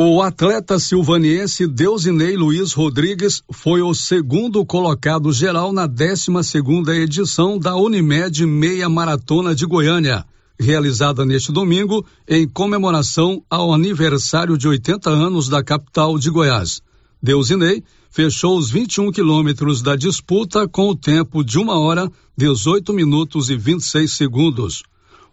O 0.00 0.22
atleta 0.22 0.78
silvaniense 0.78 1.66
Deusinei 1.66 2.36
Luiz 2.36 2.72
Rodrigues 2.72 3.42
foi 3.50 3.82
o 3.82 3.92
segundo 3.92 4.64
colocado 4.64 5.32
geral 5.32 5.72
na 5.72 5.88
12 5.88 6.26
segunda 6.44 6.94
edição 6.94 7.58
da 7.58 7.74
Unimed 7.74 8.46
Meia 8.46 8.88
Maratona 8.88 9.56
de 9.56 9.66
Goiânia, 9.66 10.24
realizada 10.56 11.24
neste 11.26 11.50
domingo 11.50 12.06
em 12.28 12.46
comemoração 12.46 13.42
ao 13.50 13.74
aniversário 13.74 14.56
de 14.56 14.68
80 14.68 15.10
anos 15.10 15.48
da 15.48 15.64
capital 15.64 16.16
de 16.16 16.30
Goiás. 16.30 16.80
Deusinei 17.20 17.82
fechou 18.08 18.56
os 18.56 18.70
21 18.70 19.10
quilômetros 19.10 19.82
da 19.82 19.96
disputa 19.96 20.68
com 20.68 20.90
o 20.90 20.94
tempo 20.94 21.42
de 21.42 21.58
uma 21.58 21.76
hora, 21.76 22.08
18 22.36 22.92
minutos 22.92 23.50
e 23.50 23.56
26 23.56 24.12
segundos. 24.12 24.84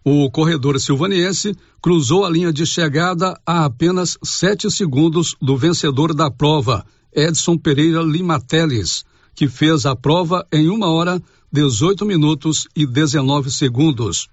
O 0.08 0.30
corredor 0.30 0.80
silvaniense 0.80 1.56
cruzou 1.82 2.26
a 2.26 2.30
linha 2.30 2.54
de 2.54 2.64
chegada 2.64 3.42
a 3.44 3.66
apenas 3.66 4.20
sete 4.24 4.70
segundos 4.70 5.36
do 5.42 5.58
vencedor 5.58 6.14
da 6.14 6.30
prova, 6.30 6.86
Edson 7.12 7.58
Pereira 7.58 8.04
Limateles, 8.04 9.04
que 9.34 9.48
fez 9.48 9.84
a 9.84 9.96
prova 9.96 10.46
em 10.54 10.70
uma 10.70 10.92
hora, 10.92 11.20
18 11.52 12.06
minutos 12.06 12.68
e 12.76 12.86
19 12.86 13.50
segundos. 13.50 14.28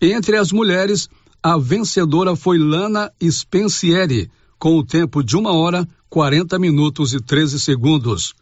Entre 0.00 0.34
as 0.34 0.50
mulheres, 0.50 1.10
A 1.42 1.58
vencedora 1.58 2.34
foi 2.34 2.56
Lana 2.56 3.12
Spencieri, 3.22 4.30
com 4.58 4.78
o 4.78 4.84
tempo 4.84 5.22
de 5.22 5.36
uma 5.36 5.52
hora, 5.52 5.86
40 6.08 6.58
minutos 6.58 7.12
e 7.12 7.20
13 7.20 7.60
segundos. 7.60 8.32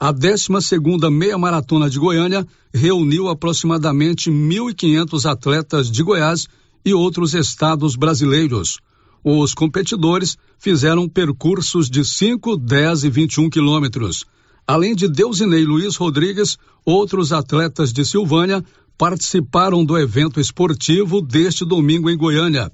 A 0.00 0.12
12 0.12 0.60
segunda 0.60 1.10
meia 1.10 1.36
maratona 1.36 1.90
de 1.90 1.98
Goiânia 1.98 2.46
reuniu 2.72 3.28
aproximadamente 3.28 4.30
1.500 4.30 5.28
atletas 5.28 5.90
de 5.90 6.04
Goiás 6.04 6.46
e 6.84 6.94
outros 6.94 7.34
estados 7.34 7.96
brasileiros. 7.96 8.78
Os 9.24 9.54
competidores 9.54 10.38
fizeram 10.56 11.08
percursos 11.08 11.90
de 11.90 12.04
5, 12.04 12.56
10 12.58 13.04
e 13.04 13.10
21 13.10 13.50
quilômetros. 13.50 14.24
Além 14.64 14.94
de 14.94 15.08
Deusinei 15.08 15.64
Luiz 15.64 15.96
Rodrigues, 15.96 16.56
outros 16.84 17.32
atletas 17.32 17.92
de 17.92 18.04
Silvânia 18.04 18.64
participaram 18.96 19.84
do 19.84 19.98
evento 19.98 20.38
esportivo 20.38 21.20
deste 21.20 21.64
domingo 21.64 22.08
em 22.08 22.16
Goiânia. 22.16 22.70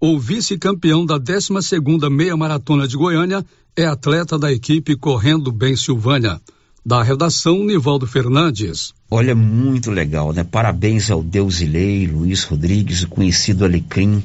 O 0.00 0.18
vice-campeão 0.18 1.04
da 1.04 1.18
12 1.18 1.60
segunda 1.60 2.08
meia 2.08 2.34
maratona 2.34 2.88
de 2.88 2.96
Goiânia 2.96 3.44
é 3.76 3.84
atleta 3.84 4.38
da 4.38 4.50
equipe 4.50 4.96
Correndo 4.96 5.52
Bem 5.52 5.76
Silvânia. 5.76 6.40
Da 6.84 7.02
redação, 7.02 7.62
Nivaldo 7.62 8.06
Fernandes. 8.06 8.94
Olha, 9.10 9.34
muito 9.34 9.90
legal, 9.90 10.32
né? 10.32 10.44
Parabéns 10.44 11.10
ao 11.10 11.22
Deusilei, 11.22 12.06
Luiz 12.06 12.44
Rodrigues, 12.44 13.02
o 13.02 13.08
conhecido 13.08 13.64
Alecrim. 13.64 14.22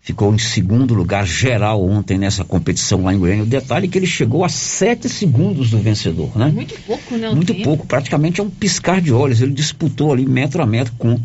Ficou 0.00 0.32
em 0.32 0.38
segundo 0.38 0.94
lugar 0.94 1.26
geral 1.26 1.84
ontem 1.84 2.16
nessa 2.16 2.44
competição 2.44 3.02
lá 3.02 3.12
em 3.12 3.18
Goiânia. 3.18 3.42
O 3.42 3.46
detalhe 3.46 3.86
é 3.86 3.90
que 3.90 3.98
ele 3.98 4.06
chegou 4.06 4.42
a 4.42 4.48
sete 4.48 5.06
segundos 5.06 5.70
do 5.70 5.78
vencedor, 5.78 6.34
né? 6.38 6.46
Muito 6.46 6.74
pouco, 6.86 7.16
né? 7.16 7.30
Muito 7.30 7.52
tempo. 7.52 7.64
pouco, 7.64 7.86
praticamente 7.86 8.40
é 8.40 8.44
um 8.44 8.48
piscar 8.48 9.02
de 9.02 9.12
olhos. 9.12 9.42
Ele 9.42 9.52
disputou 9.52 10.12
ali 10.12 10.24
metro 10.24 10.62
a 10.62 10.66
metro 10.66 10.94
com 10.96 11.20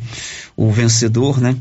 o 0.57 0.69
vencedor, 0.69 1.39
né? 1.39 1.55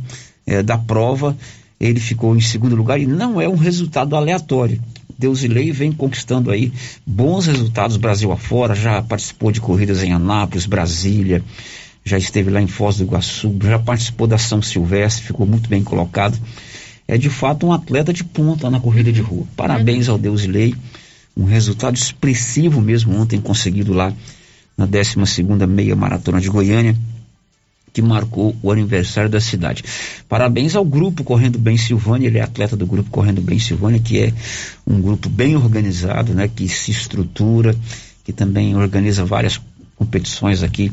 É, 0.45 0.65
da 0.65 0.77
prova. 0.77 1.37
Ele 1.79 2.01
ficou 2.01 2.35
em 2.35 2.41
segundo 2.41 2.75
lugar 2.75 2.99
e 2.99 3.07
não 3.07 3.41
é 3.41 3.49
um 3.49 3.57
resultado 3.57 4.17
aleatório. 4.17 4.81
Deusilei 5.23 5.71
vem 5.71 5.93
conquistando 5.93 6.51
aí 6.51 6.73
bons 7.07 7.47
resultados 7.47 7.97
Brasil 7.97 8.33
afora, 8.33 8.75
já 8.75 9.01
participou 9.01 9.53
de 9.53 9.61
corridas 9.61 10.03
em 10.03 10.13
Anápolis, 10.13 10.67
Brasília, 10.67 11.45
já 12.05 12.19
esteve 12.19 12.51
lá 12.51 12.61
em 12.61 12.67
Foz 12.67 12.97
do 12.97 13.05
Iguaçu, 13.05 13.57
já 13.63 13.79
participou 13.79 14.27
da 14.27 14.37
São 14.37 14.61
Silvestre, 14.61 15.25
ficou 15.25 15.47
muito 15.47 15.69
bem 15.69 15.85
colocado. 15.85 16.37
É 17.07 17.17
de 17.17 17.31
fato 17.31 17.69
um 17.69 17.73
atleta 17.73 18.13
de 18.13 18.25
ponta 18.25 18.69
na 18.69 18.81
corrida 18.81 19.13
de 19.13 19.21
rua. 19.21 19.47
Parabéns 19.57 20.09
ao 20.09 20.19
Deusilei, 20.19 20.75
um 21.37 21.45
resultado 21.45 21.97
expressivo 21.97 22.81
mesmo 22.81 23.17
ontem 23.17 23.41
conseguido 23.41 23.93
lá 23.93 24.13
na 24.77 24.87
12 24.87 25.25
segunda 25.27 25.69
meia 25.69 25.95
maratona 25.95 26.41
de 26.41 26.49
Goiânia 26.49 26.97
que 27.93 28.01
marcou 28.01 28.57
o 28.63 28.71
aniversário 28.71 29.29
da 29.29 29.41
cidade. 29.41 29.85
Parabéns 30.29 30.75
ao 30.75 30.85
grupo 30.85 31.23
Correndo 31.23 31.59
Bem 31.59 31.77
Silvânia, 31.77 32.29
ele 32.29 32.39
é 32.39 32.43
atleta 32.43 32.77
do 32.77 32.87
grupo 32.87 33.11
Correndo 33.11 33.43
Bem 33.43 33.59
Silvânia, 33.59 34.01
que 34.01 34.19
é 34.19 34.33
um 34.87 35.01
grupo 35.01 35.29
bem 35.29 35.57
organizado, 35.57 36.33
né, 36.33 36.49
que 36.49 36.69
se 36.69 36.91
estrutura, 36.91 37.77
que 38.25 38.33
também 38.33 38.75
organiza 38.77 39.25
várias 39.25 39.61
competições 39.97 40.63
aqui 40.63 40.91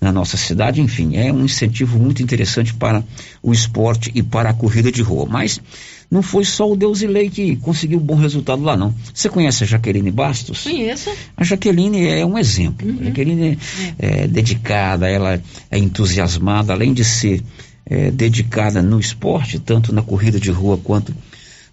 na 0.00 0.12
nossa 0.12 0.36
cidade, 0.36 0.82
enfim, 0.82 1.16
é 1.16 1.32
um 1.32 1.44
incentivo 1.44 1.98
muito 1.98 2.22
interessante 2.22 2.74
para 2.74 3.02
o 3.42 3.52
esporte 3.52 4.12
e 4.14 4.22
para 4.22 4.50
a 4.50 4.54
corrida 4.54 4.92
de 4.92 5.00
rua. 5.00 5.26
Mas 5.28 5.60
não 6.10 6.22
foi 6.22 6.44
só 6.44 6.70
o 6.70 6.76
Deusilei 6.76 7.28
que 7.30 7.56
conseguiu 7.56 7.98
um 7.98 8.02
bom 8.02 8.14
resultado 8.14 8.62
lá, 8.62 8.76
não. 8.76 8.94
Você 9.12 9.28
conhece 9.28 9.64
a 9.64 9.66
Jaqueline 9.66 10.10
Bastos? 10.10 10.62
Conheço. 10.62 11.10
A 11.36 11.44
Jaqueline 11.44 12.06
é 12.06 12.24
um 12.24 12.38
exemplo. 12.38 12.88
Uhum. 12.88 13.00
A 13.00 13.04
Jaqueline 13.04 13.58
é, 13.98 14.22
é, 14.22 14.26
dedicada, 14.28 15.08
ela 15.08 15.42
é 15.70 15.78
entusiasmada, 15.78 16.72
além 16.72 16.92
de 16.92 17.04
ser 17.04 17.42
é, 17.86 18.10
dedicada 18.10 18.82
no 18.82 19.00
esporte, 19.00 19.58
tanto 19.58 19.92
na 19.92 20.02
corrida 20.02 20.38
de 20.38 20.50
rua 20.50 20.78
quanto 20.78 21.14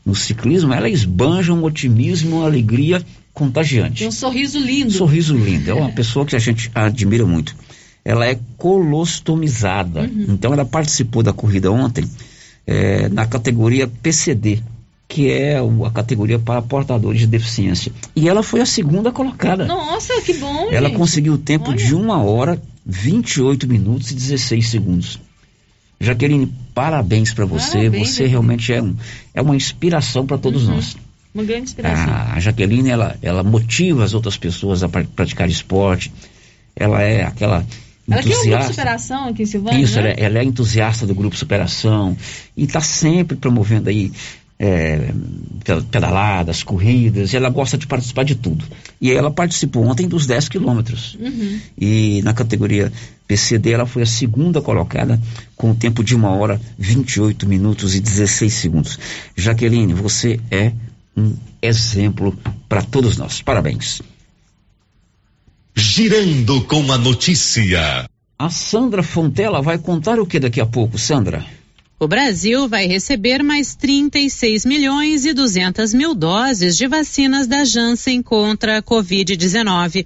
no 0.04 0.16
ciclismo, 0.16 0.74
ela 0.74 0.90
esbanja 0.90 1.54
um 1.54 1.64
otimismo, 1.64 2.38
uma 2.38 2.46
alegria 2.46 3.06
contagiante. 3.34 4.00
Tem 4.00 4.08
um 4.08 4.12
sorriso 4.12 4.60
lindo. 4.60 4.90
Um 4.90 4.98
sorriso 4.98 5.38
lindo. 5.38 5.70
É 5.70 5.74
uma 5.74 5.90
pessoa 5.94 6.26
que 6.26 6.36
a 6.36 6.40
gente 6.40 6.72
admira 6.74 7.26
muito 7.26 7.56
ela 8.04 8.26
é 8.26 8.40
colostomizada. 8.58 10.02
Uhum. 10.02 10.26
Então 10.30 10.54
ela 10.54 10.66
participou 10.66 11.22
da 11.24 11.32
corrida 11.32 11.72
ontem 11.72 12.04
é, 12.66 13.10
na 13.10 13.26
categoria 13.26 13.88
PCD, 13.88 14.62
que 15.08 15.30
é 15.30 15.58
a 15.58 15.92
categoria 15.92 16.40
para 16.40 16.62
portadores 16.62 17.20
de 17.20 17.28
deficiência. 17.28 17.92
E 18.16 18.30
ela 18.30 18.42
foi 18.42 18.62
a 18.62 18.66
segunda 18.66 19.12
colocada. 19.12 19.66
Nossa, 19.66 20.22
que 20.22 20.34
bom! 20.36 20.70
Ela 20.72 20.88
gente. 20.88 20.98
conseguiu 20.98 21.34
o 21.34 21.38
tempo 21.38 21.70
Olha. 21.70 21.78
de 21.78 21.94
uma 21.94 22.24
hora, 22.24 22.62
28 22.86 23.68
minutos 23.68 24.12
e 24.12 24.16
16 24.16 24.68
segundos. 24.68 25.20
Jaqueline, 26.00 26.52
parabéns 26.74 27.34
para 27.34 27.46
você. 27.46 27.78
Parabéns, 27.78 28.10
você 28.10 28.26
realmente 28.26 28.74
é, 28.74 28.82
um, 28.82 28.96
é 29.34 29.42
uma 29.42 29.56
inspiração 29.56 30.26
para 30.26 30.38
todos 30.38 30.68
uhum. 30.68 30.76
nós. 30.76 30.98
Uma 31.34 31.44
grande 31.44 31.64
inspiração. 31.64 32.12
A, 32.12 32.34
a 32.34 32.40
Jaqueline, 32.40 32.90
ela, 32.90 33.18
ela 33.22 33.44
motiva 33.44 34.04
as 34.04 34.14
outras 34.14 34.36
pessoas 34.36 34.84
a 34.84 34.90
praticar 34.90 35.50
esporte. 35.50 36.12
Ela 36.76 37.02
é 37.02 37.24
aquela 37.24 37.66
ela 38.10 38.24
tem 38.24 38.36
um 38.36 38.50
grupo 38.50 38.64
Superação 38.66 39.28
aqui 39.30 39.44
em 39.44 39.46
Silvânia, 39.46 39.84
Isso, 39.84 39.96
né? 39.96 40.02
ela, 40.02 40.10
é, 40.10 40.24
ela, 40.24 40.40
é 40.40 40.44
entusiasta 40.44 41.06
do 41.06 41.14
grupo 41.16 41.36
Superação 41.36 42.18
e 42.58 42.64
está 42.64 42.82
sempre 42.82 43.38
promovendo 43.38 43.90
aí 43.90 44.12
é, 44.64 45.12
pedaladas, 45.90 46.62
corridas, 46.62 47.34
e 47.34 47.36
ela 47.36 47.50
gosta 47.50 47.80
de 47.80 47.88
participar 47.88 48.24
de 48.24 48.36
tudo. 48.36 48.64
E 49.02 49.12
ela 49.12 49.32
participou 49.32 49.84
ontem 49.88 50.08
dos 50.08 50.28
10 50.28 50.50
quilômetros. 50.50 51.18
Uhum. 51.20 51.60
E 51.76 52.22
na 52.24 52.32
categoria 52.32 52.94
PCD 53.28 53.72
ela 53.72 53.88
foi 53.88 54.04
a 54.04 54.06
segunda 54.06 54.62
colocada 54.62 55.20
com 55.56 55.72
o 55.72 55.76
tempo 55.76 56.04
de 56.04 56.16
uma 56.16 56.30
hora, 56.30 56.62
28 56.78 57.48
minutos 57.48 57.96
e 57.96 58.00
16 58.00 58.54
segundos. 58.54 59.00
Jaqueline, 59.36 59.94
você 59.94 60.40
é 60.52 60.72
um 61.18 61.34
exemplo 61.60 62.38
para 62.70 62.84
todos 62.84 63.18
nós. 63.18 63.42
Parabéns. 63.42 64.00
Girando 65.84 66.62
com 66.62 66.92
a 66.92 66.98
notícia. 66.98 68.08
A 68.38 68.50
Sandra 68.52 69.02
Fontela 69.02 69.64
vai 69.64 69.80
contar 69.80 70.20
o 70.20 70.28
que 70.28 70.40
daqui 70.40 70.62
a 70.62 70.66
pouco, 70.66 71.00
Sandra? 71.00 71.44
O 72.00 72.08
Brasil 72.08 72.70
vai 72.70 72.86
receber 72.86 73.42
mais 73.42 73.74
36 73.74 74.64
milhões 74.64 75.26
e 75.26 75.34
200 75.34 75.96
mil 75.96 76.14
doses 76.14 76.78
de 76.78 76.88
vacinas 76.88 77.48
da 77.48 77.66
Janssen 77.66 78.22
contra 78.22 78.78
a 78.78 78.84
Covid-19. 78.84 80.06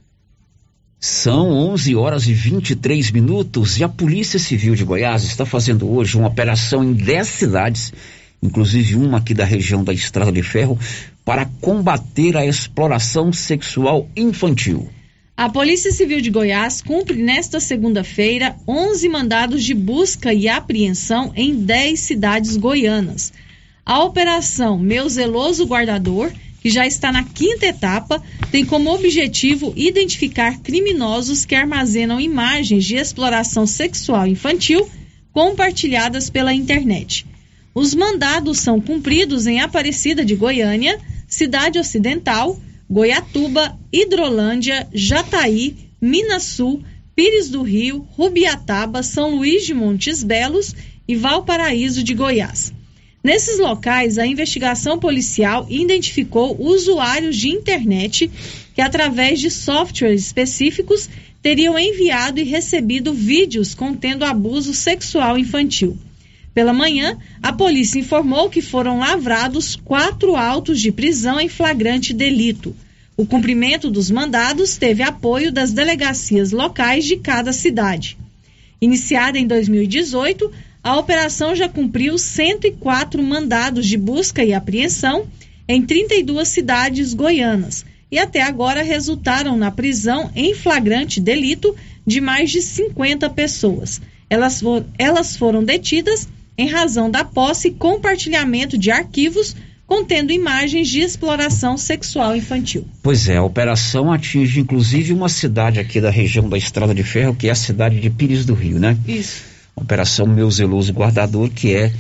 São 0.97 1.51
11 1.51 1.93
horas 1.93 2.25
e 2.25 2.33
23 2.33 3.11
minutos 3.11 3.77
e 3.77 3.83
a 3.83 3.89
Polícia 3.89 4.39
Civil 4.39 4.75
de 4.75 4.85
Goiás 4.85 5.25
está 5.25 5.45
fazendo 5.45 5.91
hoje 5.91 6.17
uma 6.17 6.29
operação 6.29 6.85
em 6.85 6.93
10 6.93 7.27
cidades, 7.27 7.91
inclusive 8.41 8.95
uma 8.95 9.17
aqui 9.17 9.33
da 9.33 9.43
região 9.43 9.83
da 9.83 9.91
Estrada 9.91 10.31
de 10.31 10.41
Ferro, 10.41 10.79
para 11.25 11.45
combater 11.59 12.38
a 12.38 12.45
exploração 12.45 13.33
sexual 13.33 14.09
infantil. 14.15 14.89
A 15.37 15.49
Polícia 15.49 15.91
Civil 15.91 16.21
de 16.21 16.29
Goiás 16.29 16.81
cumpre 16.81 17.21
nesta 17.21 17.59
segunda-feira 17.59 18.55
11 18.65 19.09
mandados 19.09 19.65
de 19.65 19.73
busca 19.73 20.33
e 20.33 20.47
apreensão 20.47 21.33
em 21.35 21.53
10 21.53 21.99
cidades 21.99 22.55
goianas. 22.55 23.33
A 23.85 24.01
operação 24.01 24.79
Meu 24.79 25.09
Zeloso 25.09 25.65
Guardador, 25.65 26.31
que 26.61 26.69
já 26.69 26.87
está 26.87 27.11
na 27.11 27.21
quinta 27.21 27.65
etapa, 27.65 28.23
tem 28.49 28.63
como 28.65 28.89
objetivo 28.89 29.73
identificar 29.75 30.57
criminosos 30.61 31.43
que 31.43 31.53
armazenam 31.53 32.17
imagens 32.17 32.85
de 32.85 32.95
exploração 32.95 33.67
sexual 33.67 34.25
infantil 34.25 34.89
compartilhadas 35.33 36.29
pela 36.29 36.53
internet. 36.53 37.25
Os 37.73 37.93
mandados 37.93 38.59
são 38.59 38.79
cumpridos 38.79 39.47
em 39.47 39.59
Aparecida 39.59 40.23
de 40.23 40.33
Goiânia, 40.33 40.97
Cidade 41.27 41.77
Ocidental, 41.77 42.57
Goiatuba, 42.89 43.77
Hidrolândia, 43.91 44.87
Jataí, 44.93 45.75
Minas 45.99 46.43
Sul, 46.43 46.83
Pires 47.15 47.49
do 47.49 47.63
Rio, 47.63 48.07
Rubiataba, 48.11 49.01
São 49.01 49.35
Luís 49.35 49.65
de 49.65 49.73
Montes 49.73 50.23
Belos 50.23 50.75
e 51.07 51.15
Valparaíso 51.15 52.03
de 52.03 52.13
Goiás. 52.13 52.73
Nesses 53.23 53.57
locais, 53.57 54.19
a 54.19 54.27
investigação 54.27 54.99
policial 54.99 55.65
identificou 55.67 56.55
usuários 56.59 57.35
de 57.37 57.49
internet 57.49 58.29
que, 58.75 58.81
através 58.81 59.39
de 59.39 59.49
softwares 59.49 60.27
específicos, 60.27 61.09
teriam 61.41 61.79
enviado 61.79 62.39
e 62.39 62.43
recebido 62.43 63.13
vídeos 63.13 63.73
contendo 63.73 64.25
abuso 64.25 64.75
sexual 64.75 65.39
infantil. 65.39 65.97
Pela 66.55 66.71
manhã, 66.71 67.17
a 67.43 67.51
polícia 67.51 67.99
informou 67.99 68.49
que 68.49 68.61
foram 68.61 68.99
lavrados 68.99 69.75
quatro 69.75 70.37
autos 70.37 70.79
de 70.79 70.89
prisão 70.89 71.37
em 71.37 71.49
flagrante 71.49 72.13
delito. 72.13 72.73
O 73.17 73.25
cumprimento 73.25 73.91
dos 73.91 74.09
mandados 74.09 74.77
teve 74.77 75.03
apoio 75.03 75.51
das 75.51 75.73
delegacias 75.73 76.53
locais 76.53 77.03
de 77.03 77.17
cada 77.17 77.51
cidade. 77.51 78.17
Iniciada 78.79 79.37
em 79.37 79.45
2018, 79.45 80.49
a 80.81 80.97
operação 80.97 81.53
já 81.53 81.67
cumpriu 81.67 82.17
104 82.17 83.21
mandados 83.21 83.85
de 83.85 83.97
busca 83.97 84.41
e 84.41 84.53
apreensão 84.53 85.27
em 85.67 85.81
32 85.81 86.47
cidades 86.47 87.13
goianas 87.13 87.85
e 88.09 88.17
até 88.17 88.41
agora 88.41 88.81
resultaram 88.81 89.57
na 89.57 89.71
prisão 89.71 90.31
em 90.33 90.53
flagrante 90.53 91.19
delito 91.19 91.75
de 92.07 92.21
mais 92.21 92.49
de 92.49 92.61
50 92.61 93.29
pessoas. 93.31 93.99
Elas, 94.29 94.61
for, 94.61 94.85
elas 94.97 95.35
foram 95.35 95.61
detidas 95.61 96.29
em 96.57 96.67
razão 96.67 97.09
da 97.09 97.23
posse 97.23 97.69
e 97.69 97.71
compartilhamento 97.71 98.77
de 98.77 98.91
arquivos 98.91 99.55
contendo 99.87 100.31
imagens 100.31 100.87
de 100.87 100.99
exploração 100.99 101.77
sexual 101.77 102.35
infantil. 102.35 102.87
Pois 103.03 103.29
é, 103.29 103.37
a 103.37 103.43
operação 103.43 104.11
atinge 104.11 104.59
inclusive 104.59 105.13
uma 105.13 105.29
cidade 105.29 105.79
aqui 105.79 106.01
da 106.01 106.09
região 106.09 106.49
da 106.49 106.57
Estrada 106.57 106.93
de 106.93 107.03
Ferro, 107.03 107.35
que 107.35 107.47
é 107.47 107.51
a 107.51 107.55
cidade 107.55 107.99
de 107.99 108.09
Pires 108.09 108.45
do 108.45 108.53
Rio, 108.53 108.79
né? 108.79 108.97
Isso. 109.07 109.43
Operação 109.75 110.25
Meu 110.25 110.49
Zeloso 110.49 110.91
Guardador, 110.91 111.49
que 111.49 111.75
é 111.75 111.91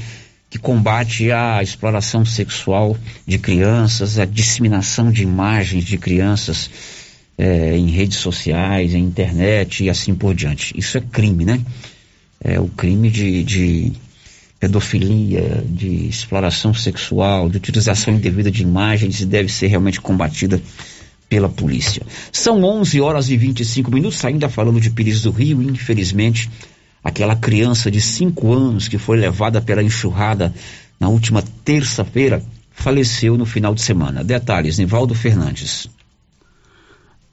que 0.49 0.57
combate 0.57 1.31
a 1.31 1.61
exploração 1.61 2.23
sexual 2.23 2.97
de 3.27 3.37
crianças, 3.37 4.17
a 4.17 4.25
disseminação 4.25 5.11
de 5.11 5.21
imagens 5.21 5.83
de 5.83 5.97
crianças 5.97 6.69
é, 7.37 7.75
em 7.75 7.89
redes 7.89 8.17
sociais, 8.17 8.93
em 8.93 9.03
internet 9.03 9.83
e 9.83 9.89
assim 9.89 10.15
por 10.15 10.33
diante. 10.33 10.73
Isso 10.77 10.97
é 10.97 11.01
crime, 11.01 11.43
né? 11.43 11.61
É 12.41 12.59
o 12.59 12.67
crime 12.67 13.09
de, 13.09 13.43
de 13.43 13.93
pedofilia, 14.59 15.63
de 15.67 16.07
exploração 16.07 16.73
sexual, 16.73 17.49
de 17.49 17.57
utilização 17.57 18.13
indevida 18.13 18.49
de 18.49 18.63
imagens 18.63 19.21
e 19.21 19.25
deve 19.25 19.51
ser 19.51 19.67
realmente 19.67 19.99
combatida 20.01 20.61
pela 21.27 21.49
polícia. 21.49 22.01
São 22.31 22.63
11 22.63 23.01
horas 23.01 23.29
e 23.29 23.37
25 23.37 23.91
minutos, 23.91 24.23
ainda 24.23 24.47
falando 24.47 24.79
de 24.79 24.89
Pires 24.89 25.21
do 25.21 25.31
Rio, 25.31 25.61
infelizmente, 25.61 26.49
aquela 27.03 27.35
criança 27.35 27.91
de 27.91 28.01
5 28.01 28.53
anos 28.53 28.87
que 28.87 28.97
foi 28.97 29.17
levada 29.17 29.61
pela 29.61 29.83
enxurrada 29.83 30.53
na 30.99 31.09
última 31.09 31.43
terça-feira 31.63 32.43
faleceu 32.71 33.37
no 33.37 33.45
final 33.45 33.73
de 33.73 33.81
semana. 33.81 34.23
Detalhes, 34.23 34.77
Nivaldo 34.77 35.15
Fernandes. 35.15 35.87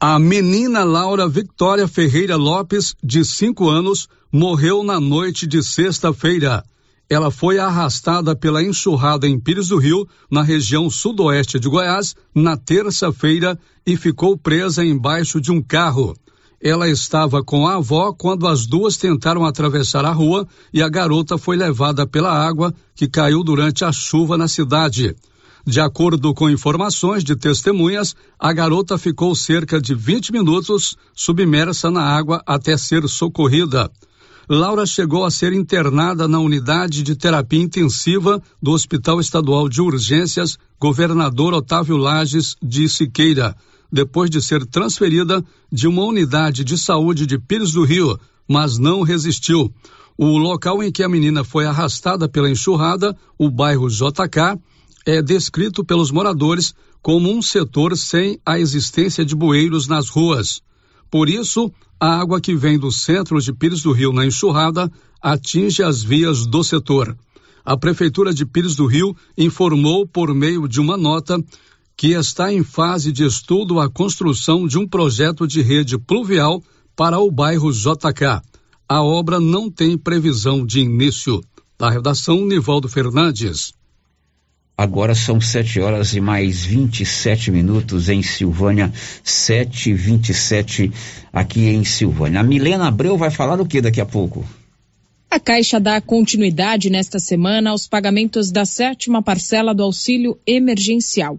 A 0.01 0.19
menina 0.19 0.83
Laura 0.83 1.29
Victoria 1.29 1.87
Ferreira 1.87 2.37
Lopes, 2.37 2.95
de 3.03 3.25
5 3.25 3.69
anos, 3.69 4.09
morreu 4.33 4.83
na 4.83 4.99
noite 4.99 5.47
de 5.47 5.63
sexta-feira 5.63 6.65
ela 7.13 7.31
foi 7.31 7.59
arrastada 7.59 8.35
pela 8.35 8.63
enxurrada 8.63 9.29
em 9.29 9.39
Pires 9.39 9.69
do 9.69 9.77
Rio, 9.77 10.09
na 10.31 10.43
região 10.43 10.89
sudoeste 10.89 11.61
de 11.61 11.69
Goiás, 11.69 12.17
na 12.35 12.57
terça-feira 12.57 13.59
e 13.85 13.99
ficou 13.99 14.35
presa 14.35 14.83
embaixo 14.83 15.39
de 15.39 15.53
um 15.53 15.61
carro. 15.61 16.17
Ela 16.59 16.89
estava 16.89 17.45
com 17.45 17.67
a 17.67 17.75
avó 17.75 18.15
quando 18.15 18.47
as 18.47 18.67
duas 18.67 18.97
tentaram 18.97 19.45
atravessar 19.45 20.07
a 20.07 20.11
rua 20.11 20.49
e 20.73 20.81
a 20.81 20.89
garota 20.89 21.37
foi 21.37 21.55
levada 21.55 22.07
pela 22.07 22.33
água 22.33 22.73
que 22.95 23.07
caiu 23.07 23.45
durante 23.45 23.85
a 23.85 23.93
chuva 23.93 24.39
na 24.39 24.49
cidade. 24.49 25.15
De 25.67 25.83
acordo 25.83 26.33
com 26.33 26.49
informações 26.49 27.23
de 27.23 27.37
testemunhas, 27.37 28.17
a 28.39 28.55
garota 28.55 28.97
ficou 28.97 29.35
cerca 29.35 29.79
de 29.79 29.95
20 29.95 30.33
minutos 30.33 30.97
submersa 31.15 31.91
na 31.91 32.05
água 32.05 32.43
até 32.47 32.75
ser 32.79 33.07
socorrida. 33.07 33.91
Laura 34.49 34.85
chegou 34.85 35.25
a 35.25 35.31
ser 35.31 35.53
internada 35.53 36.27
na 36.27 36.41
unidade 36.41 37.03
de 37.03 37.15
terapia 37.15 37.63
intensiva 37.63 38.43
do 38.61 38.73
Hospital 38.73 39.21
Estadual 39.21 39.69
de 39.69 39.81
Urgências 39.81 40.59
Governador 40.81 41.55
Otávio 41.55 41.97
Lages 41.97 42.57
de 42.61 42.89
Siqueira, 42.89 43.55
depois 43.91 44.29
de 44.29 44.43
ser 44.43 44.67
transferida 44.67 45.45
de 45.71 45.87
uma 45.87 46.03
unidade 46.03 46.65
de 46.65 46.77
saúde 46.77 47.25
de 47.25 47.39
Pires 47.39 47.73
do 47.73 47.85
Rio, 47.85 48.19
mas 48.49 48.79
não 48.79 49.03
resistiu. 49.03 49.73
O 50.19 50.37
local 50.37 50.83
em 50.83 50.91
que 50.91 51.05
a 51.05 51.09
menina 51.09 51.45
foi 51.45 51.65
arrastada 51.65 52.29
pela 52.29 52.51
enxurrada, 52.51 53.17
o 53.39 53.49
bairro 53.49 53.89
JK, 53.89 54.59
é 55.07 55.23
descrito 55.23 55.85
pelos 55.85 56.11
moradores 56.11 56.75
como 57.01 57.31
um 57.31 57.41
setor 57.41 57.97
sem 57.97 58.41
a 58.45 58.59
existência 58.59 59.25
de 59.25 59.37
bueiros 59.37 59.87
nas 59.87 60.09
ruas. 60.09 60.63
Por 61.13 61.29
isso, 61.29 61.71
a 62.01 62.19
água 62.19 62.41
que 62.41 62.55
vem 62.55 62.79
do 62.79 62.91
centro 62.91 63.39
de 63.39 63.53
Pires 63.53 63.83
do 63.83 63.93
Rio 63.93 64.15
na 64.15 64.25
enxurrada 64.25 64.91
atinge 65.21 65.83
as 65.83 66.03
vias 66.03 66.47
do 66.47 66.65
setor. 66.65 67.15
A 67.63 67.77
Prefeitura 67.77 68.33
de 68.33 68.47
Pires 68.47 68.75
do 68.75 68.87
Rio 68.87 69.15
informou 69.37 70.07
por 70.07 70.35
meio 70.35 70.67
de 70.67 70.81
uma 70.81 70.97
nota 70.97 71.39
que 71.99 72.13
está 72.13 72.51
em 72.51 72.65
fase 72.65 73.13
de 73.13 73.27
estudo 73.27 73.79
a 73.79 73.91
construção 73.91 74.67
de 74.67 74.79
um 74.79 74.89
projeto 74.89 75.47
de 75.47 75.61
rede 75.61 75.99
pluvial 75.99 76.63
para 76.97 77.19
o 77.19 77.31
bairro 77.31 77.71
JK. 77.71 78.41
A 78.89 79.03
obra 79.03 79.39
não 79.39 79.71
tem 79.71 79.99
previsão 79.99 80.65
de 80.65 80.81
início. 80.81 81.43
Da 81.79 81.91
redação, 81.91 82.47
Nivaldo 82.47 82.89
Fernandes. 82.89 83.75
Agora 84.77 85.15
são 85.15 85.41
7 85.41 85.81
horas 85.81 86.15
e 86.15 86.21
mais 86.21 86.65
27 86.65 87.51
minutos 87.51 88.09
em 88.09 88.23
Silvânia, 88.23 88.93
7 89.23 89.91
e 89.91 89.95
27 89.95 90.91
aqui 91.33 91.69
em 91.69 91.85
Silvânia. 91.85 92.41
A 92.41 92.43
Milena 92.43 92.89
Abreu 92.89 93.17
vai 93.17 93.31
falar 93.31 93.61
o 93.61 93.67
que 93.67 93.81
daqui 93.81 94.01
a 94.01 94.07
pouco? 94.07 94.45
A 95.31 95.41
Caixa 95.41 95.81
dá 95.81 96.01
continuidade 96.01 96.91
nesta 96.91 97.19
semana 97.19 97.71
aos 97.71 97.87
pagamentos 97.87 98.51
da 98.51 98.65
sétima 98.65 99.23
parcela 99.23 99.75
do 99.75 99.83
auxílio 99.83 100.39
emergencial. 100.47 101.39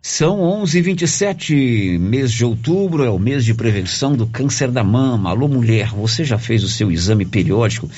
São 0.00 0.40
11:27, 0.40 1.98
mês 1.98 2.32
de 2.32 2.44
outubro 2.44 3.04
é 3.04 3.10
o 3.10 3.18
mês 3.18 3.44
de 3.44 3.54
prevenção 3.54 4.16
do 4.16 4.26
câncer 4.26 4.70
da 4.70 4.82
mama. 4.82 5.30
Alô 5.30 5.46
mulher, 5.46 5.90
você 5.90 6.24
já 6.24 6.38
fez 6.38 6.64
o 6.64 6.68
seu 6.68 6.90
exame 6.90 7.24
periódico 7.24 7.88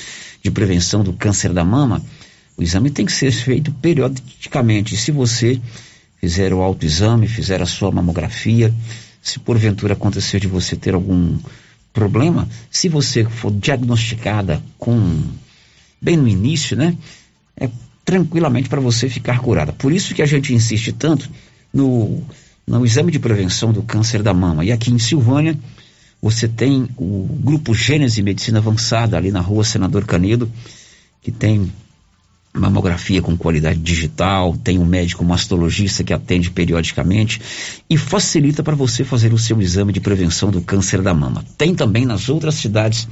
de 0.43 0.51
prevenção 0.51 1.03
do 1.03 1.13
câncer 1.13 1.53
da 1.53 1.65
mama? 1.65 2.03
O 2.57 2.63
exame 2.63 2.91
tem 2.91 3.05
que 3.05 3.13
ser 3.13 3.33
feito 3.33 3.73
periodicamente. 3.73 4.97
Se 4.97 5.11
você 5.11 5.61
fizer 6.21 6.53
o 6.53 6.63
autoexame, 6.63 7.27
fizer 7.29 7.61
a 7.61 7.67
sua 7.67 7.91
mamografia, 7.91 8.73
se 9.21 9.39
porventura 9.39 9.95
acontecer 9.95 10.41
de 10.41 10.47
você 10.47 10.77
ter 10.77 10.95
algum 10.95 11.39
problema, 11.93 12.49
se 12.71 12.89
você 12.89 13.25
for 13.25 13.53
diagnosticada 13.53 14.63
com 14.79 15.23
bem 16.01 16.17
no 16.17 16.29
início, 16.29 16.77
né, 16.77 16.97
é 17.57 17.69
tranquilamente 18.05 18.69
para 18.69 18.81
você 18.81 19.09
ficar 19.09 19.41
curada. 19.41 19.73
Por 19.73 19.93
isso 19.93 20.15
que 20.15 20.23
a 20.23 20.27
gente 20.27 20.53
insiste 20.53 20.93
tanto 20.93 21.31
no, 21.73 22.23
no 22.67 22.85
exame 22.85 23.11
de 23.11 23.19
prevenção 23.19 23.73
do 23.73 23.83
câncer 23.83 24.23
da 24.23 24.35
mama. 24.35 24.65
E 24.65 24.71
aqui 24.71 24.93
em 24.93 24.99
Silvânia, 24.99 25.59
você 26.21 26.47
tem 26.47 26.89
o 26.97 27.27
grupo 27.43 27.75
Gênese 27.75 28.23
Medicina 28.23 28.59
Avançada 28.59 29.17
ali 29.17 29.31
na 29.31 29.41
rua 29.41 29.65
Senador 29.65 30.05
Canedo, 30.05 30.51
que 31.23 31.33
tem 31.33 31.73
mamografia 32.57 33.21
com 33.21 33.37
qualidade 33.37 33.81
digital, 33.81 34.57
tem 34.57 34.79
um 34.79 34.85
médico 34.85 35.25
mastologista 35.25 36.05
que 36.05 36.13
atende 36.13 36.51
periodicamente 36.51 37.41
e 37.91 37.99
facilita 37.99 38.63
para 38.63 38.77
você 38.77 39.05
fazer 39.05 39.33
o 39.33 39.39
seu 39.39 39.61
exame 39.61 39.93
de 39.93 40.01
prevenção 40.01 40.51
do 40.51 40.61
câncer 40.61 41.03
da 41.03 41.13
mama. 41.13 41.45
Tem 41.59 41.75
também 41.75 42.07
nas 42.07 42.29
outras 42.29 42.55
cidades 42.55 43.09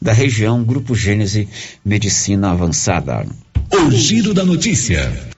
da 0.00 0.12
região 0.12 0.62
Grupo 0.62 0.94
Gênese 0.94 1.48
Medicina 1.84 2.52
Avançada. 2.52 3.26
O 3.72 3.90
giro 3.90 4.32
da 4.32 4.44
notícia. 4.44 5.35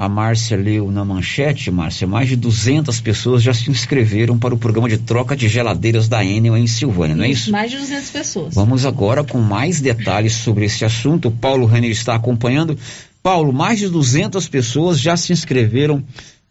A 0.00 0.08
Márcia 0.08 0.56
leu 0.56 0.90
na 0.90 1.04
manchete, 1.04 1.70
Márcia, 1.70 2.06
mais 2.06 2.26
de 2.26 2.34
200 2.34 3.02
pessoas 3.02 3.42
já 3.42 3.52
se 3.52 3.70
inscreveram 3.70 4.38
para 4.38 4.54
o 4.54 4.58
programa 4.58 4.88
de 4.88 4.96
troca 4.96 5.36
de 5.36 5.46
geladeiras 5.46 6.08
da 6.08 6.24
Enel 6.24 6.56
em 6.56 6.66
Silvânia, 6.66 7.14
não 7.14 7.24
é 7.24 7.28
isso? 7.28 7.52
Mais 7.52 7.70
de 7.70 7.76
200 7.76 8.10
pessoas. 8.10 8.54
Vamos 8.54 8.86
agora 8.86 9.22
com 9.22 9.36
mais 9.36 9.78
detalhes 9.78 10.32
sobre 10.32 10.64
esse 10.64 10.86
assunto. 10.86 11.28
O 11.28 11.30
Paulo 11.30 11.66
Renner 11.66 11.90
está 11.90 12.14
acompanhando. 12.14 12.78
Paulo, 13.22 13.52
mais 13.52 13.78
de 13.78 13.90
200 13.90 14.48
pessoas 14.48 14.98
já 14.98 15.18
se 15.18 15.34
inscreveram 15.34 16.02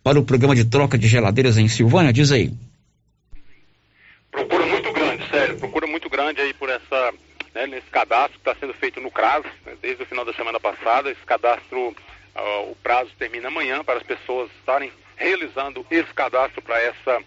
para 0.03 0.19
o 0.19 0.23
programa 0.23 0.55
de 0.55 0.65
troca 0.65 0.95
de 0.95 1.07
geladeiras 1.07 1.57
em 1.57 1.67
Silvânia, 1.67 2.13
diz 2.13 2.31
aí. 2.31 2.53
Procura 4.31 4.67
muito 4.67 4.93
grande, 4.93 5.27
sério, 5.31 5.57
procura 5.57 5.87
muito 5.87 6.07
grande 6.07 6.39
aí 6.39 6.53
por 6.53 6.69
essa, 6.69 7.13
né, 7.55 7.65
nesse 7.65 7.87
cadastro 7.87 8.33
que 8.33 8.47
está 8.47 8.55
sendo 8.59 8.75
feito 8.75 9.01
no 9.01 9.09
CRAS, 9.09 9.43
né, 9.65 9.73
desde 9.81 10.03
o 10.03 10.05
final 10.05 10.23
da 10.23 10.33
semana 10.33 10.59
passada, 10.59 11.09
esse 11.09 11.25
cadastro 11.25 11.95
o 12.69 12.75
prazo 12.81 13.11
termina 13.17 13.47
amanhã 13.47 13.83
para 13.83 13.97
as 13.97 14.03
pessoas 14.03 14.49
estarem 14.59 14.91
realizando 15.15 15.85
esse 15.91 16.13
cadastro 16.13 16.61
para 16.61 16.79
essa 16.81 17.21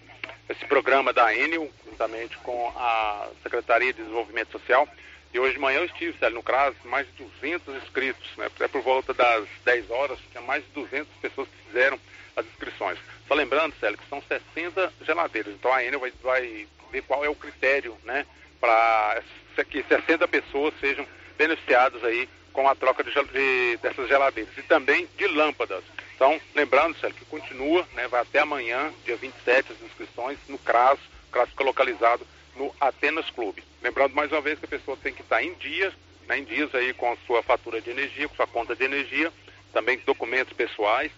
esse 0.49 0.65
programa 0.67 1.13
da 1.13 1.35
Enel, 1.35 1.71
juntamente 1.87 2.37
com 2.39 2.73
a 2.77 3.29
Secretaria 3.43 3.93
de 3.93 4.03
Desenvolvimento 4.03 4.53
Social. 4.53 4.89
E 5.33 5.39
hoje 5.39 5.55
de 5.55 5.61
manhã 5.61 5.79
eu 5.79 5.87
estive, 5.87 6.19
Célio, 6.19 6.37
no 6.37 6.43
CRAS, 6.43 6.75
mais 6.85 7.07
de 7.07 7.25
200 7.25 7.75
inscritos, 7.77 8.37
né? 8.37 8.51
É 8.61 8.69
por 8.69 8.83
volta 8.83 9.15
das 9.15 9.49
10 9.65 9.91
horas, 9.91 10.19
tinha 10.31 10.43
mais 10.43 10.63
de 10.65 10.71
200 10.73 11.09
pessoas 11.23 11.49
que 11.49 11.67
fizeram 11.69 11.99
as 12.37 12.45
inscrições. 12.47 12.99
Só 13.27 13.35
lembrando, 13.35 13.75
Célio, 13.81 13.97
que 13.97 14.09
são 14.09 14.23
60 14.23 14.93
geladeiras. 15.03 15.55
Então 15.55 15.73
a 15.73 15.83
Enel 15.83 16.01
vai, 16.01 16.13
vai 16.23 16.69
ver 16.91 17.03
qual 17.03 17.25
é 17.25 17.31
o 17.31 17.35
critério, 17.35 17.97
né? 18.05 18.27
Para 18.61 19.23
que 19.71 19.83
60 19.83 20.29
pessoas 20.29 20.75
sejam 20.81 21.07
beneficiadas 21.39 22.05
aí 22.05 22.29
com 22.53 22.69
a 22.69 22.75
troca 22.75 23.03
de, 23.03 23.11
de, 23.11 23.77
dessas 23.79 24.09
geladeiras 24.09 24.57
e 24.57 24.63
também 24.63 25.09
de 25.17 25.27
lâmpadas. 25.27 25.83
Então, 26.15 26.41
lembrando, 26.55 26.99
Célio, 26.99 27.17
que 27.17 27.25
continua, 27.25 27.87
né, 27.95 28.07
vai 28.09 28.21
até 28.21 28.41
amanhã, 28.41 28.93
dia 29.05 29.17
27, 29.17 29.73
as 29.73 29.83
inscrições 29.83 30.39
no 30.49 30.59
CRAS, 30.59 30.99
o 31.29 31.33
CRAS 31.33 31.49
fica 31.49 31.65
localizado 31.65 32.27
no 32.57 32.75
Atenas 32.81 33.29
Clube. 33.31 33.65
Lembrando 33.83 34.15
mais 34.15 34.31
uma 34.31 34.41
vez 34.41 34.59
que 34.59 34.67
a 34.67 34.69
pessoa 34.69 34.97
tem 34.97 35.13
que 35.13 35.23
estar 35.23 35.43
em 35.43 35.55
dias, 35.55 35.93
né, 36.29 36.39
em 36.39 36.45
dias 36.45 36.73
aí 36.75 36.93
com 36.95 37.13
a 37.13 37.17
sua 37.27 37.43
fatura 37.43 37.81
de 37.81 37.91
energia, 37.91 38.29
com 38.29 38.37
sua 38.37 38.47
conta 38.47 38.77
de 38.77 38.85
energia, 38.85 39.33
também 39.73 39.99
documentos 40.05 40.53
pessoais 40.53 41.11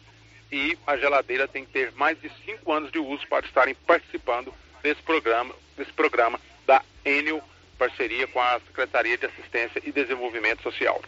e 0.54 0.78
a 0.86 0.96
geladeira 0.96 1.48
tem 1.48 1.64
que 1.64 1.72
ter 1.72 1.92
mais 1.92 2.20
de 2.20 2.30
cinco 2.44 2.72
anos 2.72 2.92
de 2.92 2.98
uso 2.98 3.26
para 3.26 3.44
estarem 3.44 3.74
participando 3.74 4.54
desse 4.82 5.02
programa, 5.02 5.54
desse 5.76 5.92
programa 5.92 6.38
da 6.64 6.80
Enel, 7.04 7.42
parceria 7.76 8.26
com 8.28 8.40
a 8.40 8.60
Secretaria 8.60 9.18
de 9.18 9.26
Assistência 9.26 9.82
e 9.84 9.90
Desenvolvimento 9.90 10.62
Social. 10.62 11.02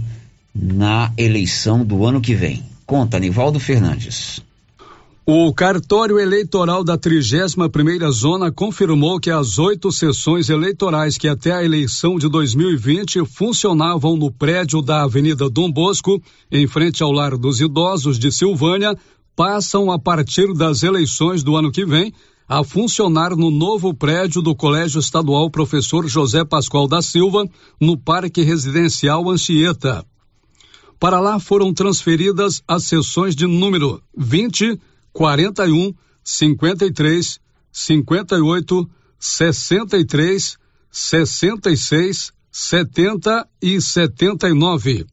na 0.55 1.13
eleição 1.19 1.85
do 1.85 2.07
ano 2.07 2.19
que 2.19 2.35
vem. 2.35 2.65
Conta, 2.87 3.19
Nivaldo 3.19 3.61
Fernandes. 3.61 4.43
O 5.27 5.53
cartório 5.53 6.19
eleitoral 6.19 6.83
da 6.83 6.97
31ª 6.97 8.11
Zona 8.11 8.51
confirmou 8.51 9.21
que 9.21 9.31
as 9.31 9.59
oito 9.59 9.93
sessões 9.93 10.49
eleitorais 10.49 11.19
que 11.19 11.29
até 11.29 11.53
a 11.53 11.63
eleição 11.63 12.19
de 12.19 12.31
2020 12.31 13.27
funcionavam 13.27 14.17
no 14.17 14.33
prédio 14.33 14.81
da 14.81 15.03
Avenida 15.03 15.51
Dom 15.51 15.71
Bosco, 15.71 16.21
em 16.51 16.67
frente 16.67 17.03
ao 17.03 17.13
Lar 17.13 17.37
dos 17.37 17.61
Idosos 17.61 18.19
de 18.19 18.33
Silvânia, 18.33 18.97
passam 19.41 19.91
a 19.91 19.99
partir 19.99 20.53
das 20.53 20.83
eleições 20.83 21.43
do 21.43 21.57
ano 21.57 21.73
que 21.73 21.87
vem 21.87 22.13
a 22.47 22.63
funcionar 22.63 23.35
no 23.35 23.51
novo 23.51 23.95
prédio 23.95 24.43
do 24.43 24.55
Colégio 24.55 24.99
Estadual 24.99 25.51
Professor 25.51 26.07
José 26.07 26.45
Pascoal 26.45 26.87
da 26.87 27.01
Silva, 27.01 27.49
no 27.81 27.97
Parque 27.97 28.43
Residencial 28.43 29.31
Anchieta. 29.31 30.05
Para 30.99 31.19
lá 31.21 31.41
foram 31.41 31.73
transferidas 31.73 32.63
as 32.69 32.85
sessões 32.85 33.35
de 33.35 33.47
número 33.47 34.03
20, 34.15 34.79
41, 35.11 35.95
53, 36.23 37.41
58, 37.73 38.91
63, 39.19 40.59
66, 40.91 42.33
70 42.53 43.49
e 43.63 43.81
79. 43.81 45.07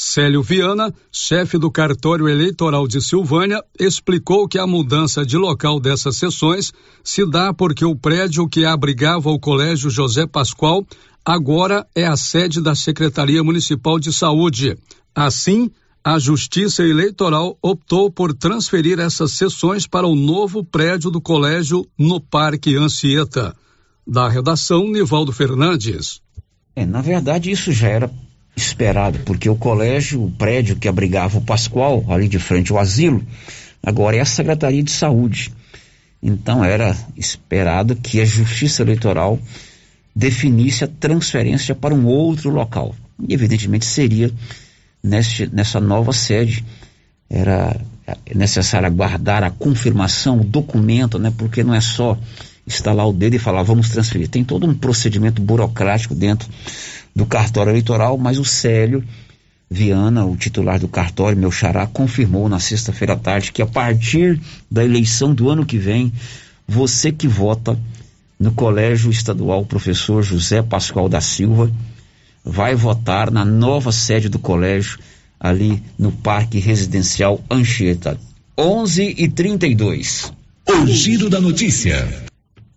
Célio 0.00 0.44
Viana, 0.44 0.94
chefe 1.10 1.58
do 1.58 1.72
cartório 1.72 2.28
eleitoral 2.28 2.86
de 2.86 3.00
Silvânia, 3.02 3.60
explicou 3.80 4.46
que 4.46 4.56
a 4.56 4.64
mudança 4.64 5.26
de 5.26 5.36
local 5.36 5.80
dessas 5.80 6.16
sessões 6.16 6.72
se 7.02 7.28
dá 7.28 7.52
porque 7.52 7.84
o 7.84 7.96
prédio 7.96 8.48
que 8.48 8.64
abrigava 8.64 9.28
o 9.28 9.40
Colégio 9.40 9.90
José 9.90 10.24
Pascoal 10.24 10.86
agora 11.24 11.84
é 11.96 12.06
a 12.06 12.16
sede 12.16 12.60
da 12.60 12.76
Secretaria 12.76 13.42
Municipal 13.42 13.98
de 13.98 14.12
Saúde. 14.12 14.78
Assim, 15.12 15.68
a 16.04 16.16
Justiça 16.16 16.84
Eleitoral 16.84 17.58
optou 17.60 18.08
por 18.08 18.32
transferir 18.32 19.00
essas 19.00 19.32
sessões 19.32 19.84
para 19.84 20.06
o 20.06 20.14
novo 20.14 20.62
prédio 20.62 21.10
do 21.10 21.20
colégio 21.20 21.84
no 21.98 22.20
Parque 22.20 22.76
Anchieta. 22.76 23.52
Da 24.06 24.28
redação, 24.28 24.86
Nivaldo 24.86 25.32
Fernandes. 25.32 26.20
É, 26.76 26.86
na 26.86 27.02
verdade, 27.02 27.50
isso 27.50 27.72
já 27.72 27.88
era 27.88 28.08
esperado, 28.58 29.20
porque 29.20 29.48
o 29.48 29.56
colégio, 29.56 30.22
o 30.22 30.30
prédio 30.30 30.76
que 30.76 30.88
abrigava 30.88 31.38
o 31.38 31.42
Pascoal, 31.42 32.04
ali 32.08 32.28
de 32.28 32.38
frente 32.38 32.72
ao 32.72 32.78
asilo, 32.78 33.22
agora 33.82 34.16
é 34.16 34.20
a 34.20 34.24
Secretaria 34.24 34.82
de 34.82 34.90
Saúde. 34.90 35.52
Então 36.22 36.64
era 36.64 36.96
esperado 37.16 37.96
que 37.96 38.20
a 38.20 38.24
Justiça 38.24 38.82
Eleitoral 38.82 39.38
definisse 40.14 40.84
a 40.84 40.88
transferência 40.88 41.74
para 41.74 41.94
um 41.94 42.06
outro 42.06 42.50
local. 42.50 42.94
E 43.26 43.32
evidentemente 43.32 43.86
seria 43.86 44.30
neste, 45.02 45.46
nessa 45.46 45.80
nova 45.80 46.12
sede. 46.12 46.64
Era 47.30 47.80
necessário 48.34 48.86
aguardar 48.86 49.44
a 49.44 49.50
confirmação, 49.50 50.40
o 50.40 50.44
documento, 50.44 51.18
né? 51.18 51.32
Porque 51.36 51.62
não 51.62 51.74
é 51.74 51.80
só 51.80 52.18
instalar 52.66 53.06
o 53.06 53.12
dedo 53.12 53.34
e 53.34 53.38
falar 53.38 53.62
vamos 53.62 53.90
transferir. 53.90 54.28
Tem 54.28 54.42
todo 54.42 54.66
um 54.66 54.74
procedimento 54.74 55.40
burocrático 55.40 56.14
dentro 56.14 56.48
do 57.18 57.26
cartório 57.26 57.72
eleitoral, 57.72 58.16
mas 58.16 58.38
o 58.38 58.44
Célio 58.44 59.02
Viana, 59.68 60.24
o 60.24 60.36
titular 60.36 60.78
do 60.78 60.86
cartório, 60.86 61.36
meu 61.36 61.50
xará, 61.50 61.84
confirmou 61.84 62.48
na 62.48 62.60
sexta-feira 62.60 63.14
à 63.14 63.16
tarde 63.16 63.50
que 63.50 63.60
a 63.60 63.66
partir 63.66 64.40
da 64.70 64.84
eleição 64.84 65.34
do 65.34 65.50
ano 65.50 65.66
que 65.66 65.76
vem, 65.76 66.12
você 66.66 67.10
que 67.10 67.26
vota 67.26 67.76
no 68.38 68.52
Colégio 68.52 69.10
Estadual 69.10 69.66
Professor 69.66 70.22
José 70.22 70.62
Pascoal 70.62 71.08
da 71.08 71.20
Silva 71.20 71.68
vai 72.44 72.76
votar 72.76 73.32
na 73.32 73.44
nova 73.44 73.90
sede 73.90 74.28
do 74.28 74.38
colégio 74.38 75.00
ali 75.40 75.82
no 75.98 76.12
Parque 76.12 76.60
Residencial 76.60 77.42
Anchieta. 77.50 78.16
11 78.56 79.16
e 79.18 79.28
32. 79.28 80.32
O 80.68 80.86
giro 80.86 81.28
da 81.28 81.40
notícia. 81.40 82.27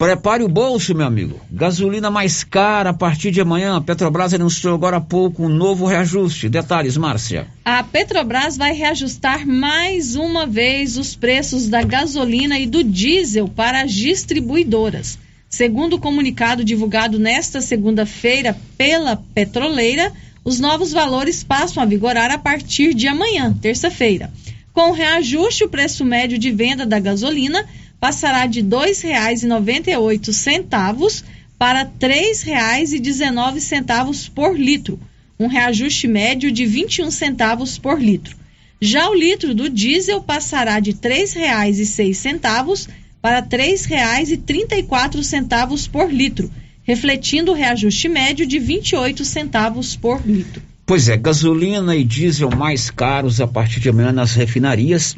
Prepare 0.01 0.43
o 0.43 0.47
bolso, 0.47 0.95
meu 0.95 1.05
amigo. 1.05 1.39
Gasolina 1.51 2.09
mais 2.09 2.43
cara 2.43 2.89
a 2.89 2.93
partir 2.93 3.29
de 3.29 3.39
amanhã. 3.39 3.77
A 3.77 3.81
Petrobras 3.81 4.33
anunciou 4.33 4.73
agora 4.73 4.97
há 4.97 4.99
pouco 4.99 5.45
um 5.45 5.47
novo 5.47 5.85
reajuste. 5.85 6.49
Detalhes, 6.49 6.97
Márcia. 6.97 7.45
A 7.63 7.83
Petrobras 7.83 8.57
vai 8.57 8.73
reajustar 8.73 9.45
mais 9.45 10.15
uma 10.15 10.47
vez 10.47 10.97
os 10.97 11.15
preços 11.15 11.69
da 11.69 11.83
gasolina 11.83 12.57
e 12.57 12.65
do 12.65 12.83
diesel 12.83 13.47
para 13.47 13.83
as 13.83 13.93
distribuidoras. 13.93 15.19
Segundo 15.47 15.97
o 15.97 15.99
comunicado 15.99 16.63
divulgado 16.63 17.19
nesta 17.19 17.61
segunda-feira 17.61 18.57
pela 18.75 19.17
petroleira, 19.35 20.11
os 20.43 20.59
novos 20.59 20.91
valores 20.91 21.43
passam 21.43 21.83
a 21.83 21.85
vigorar 21.85 22.31
a 22.31 22.39
partir 22.39 22.95
de 22.95 23.07
amanhã, 23.07 23.55
terça-feira. 23.61 24.33
Com 24.73 24.89
o 24.89 24.93
reajuste, 24.93 25.63
o 25.63 25.69
preço 25.69 26.03
médio 26.03 26.39
de 26.39 26.49
venda 26.49 26.87
da 26.87 26.97
gasolina 26.97 27.63
passará 28.01 28.45
de 28.47 28.59
R$ 28.61 28.67
2,98 28.67 31.23
para 31.57 31.83
R$ 31.83 31.89
3,19 31.99 34.31
por 34.33 34.59
litro, 34.59 34.99
um 35.39 35.45
reajuste 35.45 36.07
médio 36.07 36.51
de 36.51 36.65
21 36.65 37.11
centavos 37.11 37.77
por 37.77 38.01
litro. 38.01 38.35
Já 38.81 39.07
o 39.07 39.13
litro 39.13 39.53
do 39.53 39.69
diesel 39.69 40.23
passará 40.23 40.79
de 40.79 40.89
R$ 40.89 40.97
3,06 40.97 42.89
para 43.21 43.39
R$ 43.39 43.45
3,34 43.45 45.91
por 45.91 46.11
litro, 46.11 46.51
refletindo 46.81 47.51
o 47.51 47.55
reajuste 47.55 48.09
médio 48.09 48.47
de 48.47 48.57
28 48.57 49.23
centavos 49.23 49.95
por 49.95 50.25
litro. 50.25 50.63
Pois 50.87 51.07
é, 51.07 51.17
gasolina 51.17 51.95
e 51.95 52.03
diesel 52.03 52.49
mais 52.49 52.89
caros 52.89 53.39
a 53.39 53.47
partir 53.47 53.79
de 53.79 53.89
amanhã 53.89 54.11
nas 54.11 54.33
refinarias. 54.33 55.15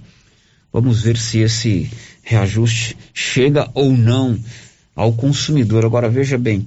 Vamos 0.73 1.03
ver 1.03 1.17
se 1.17 1.37
esse 1.37 1.91
reajuste 2.23 2.97
chega 3.13 3.69
ou 3.75 3.95
não 3.95 4.39
ao 4.95 5.13
consumidor. 5.13 5.85
Agora 5.85 6.09
veja 6.09 6.35
bem, 6.35 6.65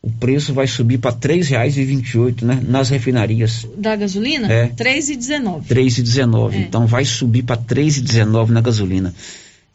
o 0.00 0.10
preço 0.10 0.54
vai 0.54 0.66
subir 0.66 0.98
para 0.98 1.10
R$ 1.10 1.18
3,28 1.40 2.42
né, 2.42 2.62
nas 2.66 2.88
refinarias. 2.88 3.66
Da 3.76 3.94
gasolina? 3.94 4.50
É. 4.50 4.64
R$ 4.64 4.70
3,19. 4.70 5.66
3,19. 5.66 6.54
É. 6.54 6.56
Então 6.60 6.86
vai 6.86 7.04
subir 7.04 7.42
para 7.42 7.60
R$ 7.60 7.66
3,19 7.66 8.48
na 8.48 8.62
gasolina. 8.62 9.14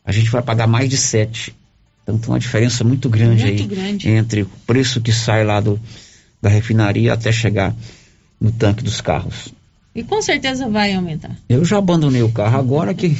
A 0.04 0.12
gente 0.12 0.30
vai 0.32 0.42
pagar 0.42 0.66
mais 0.66 0.90
de 0.90 0.98
7. 0.98 1.56
Então 2.04 2.18
tem 2.18 2.30
uma 2.30 2.40
diferença 2.40 2.84
muito 2.84 3.10
grande 3.10 3.44
Muito 3.44 3.62
aí 3.62 3.68
grande. 3.68 4.10
entre 4.10 4.42
o 4.42 4.50
preço 4.66 5.02
que 5.02 5.12
sai 5.12 5.44
lá 5.44 5.60
do, 5.60 5.80
da 6.42 6.50
refinaria 6.50 7.14
até 7.14 7.32
chegar 7.32 7.76
no 8.40 8.52
tanque 8.52 8.84
dos 8.84 9.02
carros. 9.02 9.54
E 9.94 10.04
com 10.04 10.22
certeza 10.22 10.70
vai 10.70 10.94
aumentar. 10.94 11.36
Eu 11.50 11.66
já 11.66 11.78
abandonei 11.78 12.22
o 12.22 12.32
carro 12.32 12.58
agora 12.58 12.94
que 12.94 13.18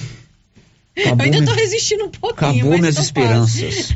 Acabou 0.98 1.18
Eu 1.18 1.26
ainda 1.26 1.38
estou 1.38 1.56
resistindo 1.56 2.06
um 2.06 2.10
pouquinho. 2.10 2.52
Acabou 2.52 2.78
minhas 2.80 2.98
esperanças. 2.98 3.94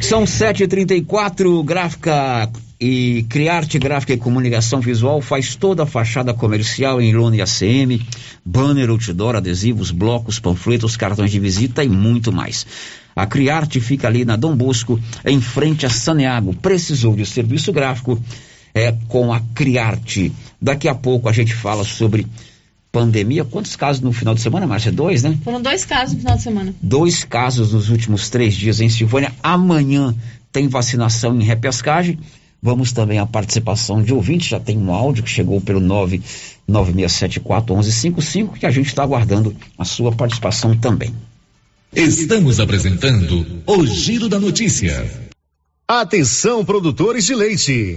São 0.00 0.24
7h34, 0.24 1.64
gráfica 1.64 2.50
e 2.84 3.24
Criarte 3.28 3.78
Gráfica 3.78 4.12
e 4.12 4.16
Comunicação 4.16 4.80
Visual 4.80 5.20
faz 5.20 5.54
toda 5.54 5.84
a 5.84 5.86
fachada 5.86 6.34
comercial 6.34 7.00
em 7.00 7.14
lona 7.14 7.36
e 7.36 7.40
ACM, 7.40 8.04
banner, 8.44 8.90
outdoor, 8.90 9.36
adesivos, 9.36 9.92
blocos, 9.92 10.40
panfletos, 10.40 10.96
cartões 10.96 11.30
de 11.30 11.38
visita 11.38 11.84
e 11.84 11.88
muito 11.88 12.32
mais. 12.32 12.66
A 13.14 13.24
Criarte 13.24 13.80
fica 13.80 14.08
ali 14.08 14.24
na 14.24 14.34
Dom 14.34 14.56
Bosco, 14.56 14.98
em 15.24 15.40
frente 15.40 15.86
a 15.86 15.90
Saneago. 15.90 16.54
Precisou 16.54 17.14
de 17.14 17.24
serviço 17.24 17.72
gráfico? 17.72 18.20
É 18.74 18.92
com 19.06 19.32
a 19.32 19.40
Criarte. 19.54 20.32
Daqui 20.60 20.88
a 20.88 20.94
pouco 20.94 21.28
a 21.28 21.32
gente 21.32 21.54
fala 21.54 21.84
sobre 21.84 22.26
pandemia. 22.92 23.44
Quantos 23.44 23.74
casos 23.74 24.02
no 24.02 24.12
final 24.12 24.34
de 24.34 24.42
semana, 24.42 24.66
Márcia? 24.66 24.92
Dois, 24.92 25.22
né? 25.22 25.38
Foram 25.42 25.62
dois 25.62 25.86
casos 25.86 26.14
no 26.14 26.20
final 26.20 26.36
de 26.36 26.42
semana. 26.42 26.74
Dois 26.80 27.24
casos 27.24 27.72
nos 27.72 27.88
últimos 27.88 28.28
três 28.28 28.54
dias 28.54 28.80
em 28.80 28.90
Silvânia. 28.90 29.32
Amanhã 29.42 30.14
tem 30.52 30.68
vacinação 30.68 31.34
em 31.40 31.42
repescagem. 31.42 32.18
Vamos 32.62 32.92
também 32.92 33.18
à 33.18 33.26
participação 33.26 34.02
de 34.02 34.12
ouvintes. 34.14 34.48
Já 34.48 34.60
tem 34.60 34.76
um 34.78 34.92
áudio 34.92 35.24
que 35.24 35.30
chegou 35.30 35.58
pelo 35.60 35.80
996741155 36.68 38.52
que 38.58 38.66
a 38.66 38.70
gente 38.70 38.86
está 38.86 39.02
aguardando 39.02 39.56
a 39.76 39.84
sua 39.84 40.12
participação 40.12 40.76
também. 40.76 41.12
Estamos 41.94 42.60
apresentando 42.60 43.44
o 43.66 43.84
Giro 43.86 44.28
da 44.28 44.38
Notícia. 44.38 45.10
Atenção, 45.88 46.64
produtores 46.64 47.26
de 47.26 47.34
leite. 47.34 47.96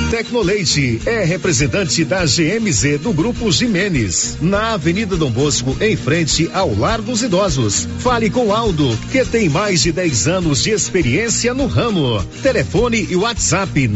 Tecnoleite 0.11 1.01
é 1.05 1.23
representante 1.23 2.03
da 2.03 2.25
GMZ 2.25 2.99
do 2.99 3.13
Grupo 3.13 3.49
Jimenez, 3.49 4.37
na 4.41 4.73
Avenida 4.73 5.15
Dom 5.15 5.31
Bosco, 5.31 5.73
em 5.79 5.95
frente 5.95 6.51
ao 6.53 6.77
Lar 6.77 7.01
dos 7.01 7.23
Idosos. 7.23 7.87
Fale 7.99 8.29
com 8.29 8.53
Aldo, 8.53 8.99
que 9.09 9.23
tem 9.23 9.47
mais 9.47 9.81
de 9.81 9.93
10 9.93 10.27
anos 10.27 10.63
de 10.63 10.71
experiência 10.71 11.53
no 11.53 11.65
ramo. 11.65 12.21
Telefone 12.43 13.07
e 13.09 13.15
WhatsApp 13.15 13.87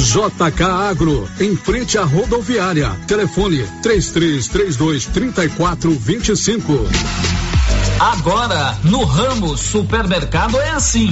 JK 0.00 0.62
Agro, 0.62 1.28
em 1.38 1.54
frente 1.54 1.98
à 1.98 2.04
rodoviária. 2.04 2.90
Telefone 3.06 3.64
3332 3.82 5.06
3425. 5.06 6.88
Agora, 8.00 8.78
no 8.82 9.04
ramo 9.04 9.58
supermercado 9.58 10.58
é 10.58 10.70
assim. 10.70 11.10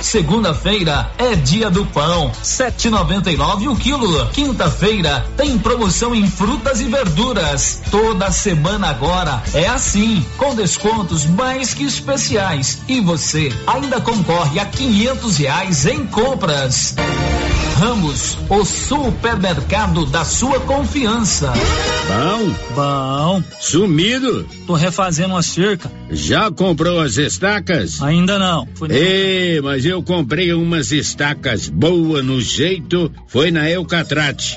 Segunda-feira 0.00 1.10
é 1.18 1.34
dia 1.34 1.68
do 1.68 1.84
pão, 1.86 2.30
7,99 2.42 3.70
o 3.70 3.76
quilo. 3.76 4.26
Quinta-feira 4.28 5.26
tem 5.36 5.58
promoção 5.58 6.14
em 6.14 6.28
frutas 6.28 6.80
e 6.80 6.84
verduras. 6.84 7.82
Toda 7.90 8.30
semana 8.30 8.88
agora 8.90 9.42
é 9.52 9.66
assim, 9.66 10.24
com 10.36 10.54
descontos 10.54 11.26
mais 11.26 11.74
que 11.74 11.84
especiais. 11.84 12.78
E 12.86 13.00
você 13.00 13.52
ainda 13.66 14.00
concorre 14.00 14.60
a 14.60 14.64
quinhentos 14.64 15.38
reais 15.38 15.86
em 15.86 16.06
compras. 16.06 16.94
Ramos, 17.82 18.38
o 18.48 18.64
supermercado 18.64 20.06
da 20.06 20.24
sua 20.24 20.60
confiança. 20.60 21.52
Bom? 22.06 22.54
Bom. 22.76 23.42
Sumido? 23.58 24.46
Tô 24.68 24.74
refazendo 24.74 25.36
a 25.36 25.42
cerca. 25.42 25.90
Já 26.08 26.48
comprou 26.48 27.00
as 27.00 27.16
estacas? 27.16 28.00
Ainda 28.00 28.38
não. 28.38 28.68
Fui 28.76 28.88
Ei, 28.92 29.60
mas 29.60 29.84
eu 29.84 30.00
comprei 30.00 30.52
umas 30.52 30.92
estacas 30.92 31.68
boas 31.68 32.24
no 32.24 32.40
jeito, 32.40 33.10
foi 33.26 33.50
na 33.50 33.68
Eucatrate. 33.68 34.56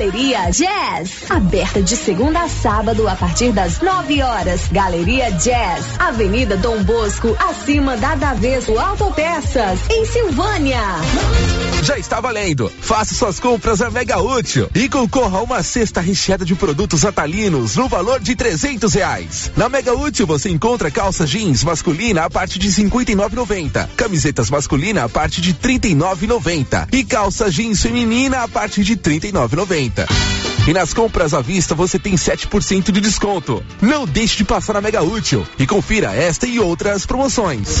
Galeria 0.00 0.48
Jazz, 0.50 1.30
aberta 1.30 1.82
de 1.82 1.94
segunda 1.94 2.40
a 2.40 2.48
sábado 2.48 3.06
a 3.06 3.14
partir 3.14 3.52
das 3.52 3.82
9 3.82 4.22
horas. 4.22 4.66
Galeria 4.72 5.30
Jazz, 5.32 5.84
Avenida 5.98 6.56
Dom 6.56 6.82
Bosco, 6.84 7.36
acima 7.38 7.98
da 7.98 8.14
Daveso 8.14 8.78
Autopeças, 8.78 9.78
em 9.90 10.06
Silvânia. 10.06 10.80
Já 11.82 11.98
está 11.98 12.20
valendo. 12.20 12.70
Faça 12.80 13.14
suas 13.14 13.40
compras 13.40 13.80
a 13.80 13.90
Mega 13.90 14.20
Útil 14.20 14.68
e 14.74 14.88
concorra 14.88 15.38
a 15.38 15.42
uma 15.42 15.62
cesta 15.62 16.00
recheada 16.00 16.44
de 16.44 16.54
produtos 16.54 17.04
atalinos 17.04 17.76
no 17.76 17.88
valor 17.88 18.20
de 18.20 18.36
trezentos 18.36 18.92
reais. 18.94 19.50
Na 19.56 19.68
Mega 19.68 19.94
Útil 19.94 20.26
você 20.26 20.50
encontra 20.50 20.90
calça 20.90 21.26
jeans 21.26 21.64
masculina 21.64 22.24
a 22.24 22.30
partir 22.30 22.58
de 22.58 22.70
cinquenta 22.70 23.12
e 23.12 23.14
camisetas 23.96 24.50
masculina 24.50 25.04
a 25.04 25.08
partir 25.08 25.40
de 25.40 25.54
trinta 25.54 25.88
e 25.88 25.94
e 26.92 27.02
calça 27.02 27.50
jeans 27.50 27.80
feminina 27.82 28.42
a 28.42 28.48
partir 28.48 28.84
de 28.84 28.96
trinta 28.96 29.26
e. 29.32 30.06
E 30.68 30.72
nas 30.74 30.92
compras 30.92 31.32
à 31.32 31.40
vista 31.40 31.74
você 31.74 31.98
tem 31.98 32.14
7% 32.14 32.92
de 32.92 33.00
desconto. 33.00 33.64
Não 33.80 34.06
deixe 34.06 34.36
de 34.36 34.44
passar 34.44 34.74
na 34.74 34.82
Mega 34.82 35.02
Útil 35.02 35.46
e 35.58 35.66
confira 35.66 36.14
esta 36.14 36.46
e 36.46 36.60
outras 36.60 37.06
promoções. 37.06 37.80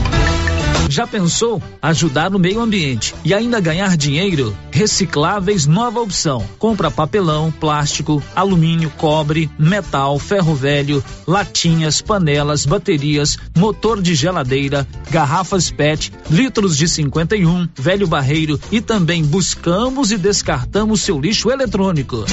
Já 0.89 1.07
pensou 1.07 1.61
ajudar 1.81 2.29
no 2.29 2.37
meio 2.37 2.59
ambiente 2.59 3.15
e 3.23 3.33
ainda 3.33 3.59
ganhar 3.59 3.95
dinheiro? 3.95 4.55
Recicláveis 4.71 5.65
nova 5.65 6.01
opção. 6.01 6.45
Compra 6.59 6.91
papelão, 6.91 7.51
plástico, 7.51 8.21
alumínio, 8.35 8.91
cobre, 8.97 9.49
metal, 9.57 10.19
ferro 10.19 10.53
velho, 10.53 11.03
latinhas, 11.25 12.01
panelas, 12.01 12.65
baterias, 12.65 13.37
motor 13.55 14.01
de 14.01 14.15
geladeira, 14.15 14.87
garrafas 15.09 15.71
PET, 15.71 16.11
litros 16.29 16.77
de 16.77 16.87
51, 16.87 17.69
velho 17.75 18.07
barreiro 18.07 18.59
e 18.71 18.81
também 18.81 19.23
buscamos 19.23 20.11
e 20.11 20.17
descartamos 20.17 21.01
seu 21.01 21.19
lixo 21.19 21.49
eletrônico. 21.49 22.25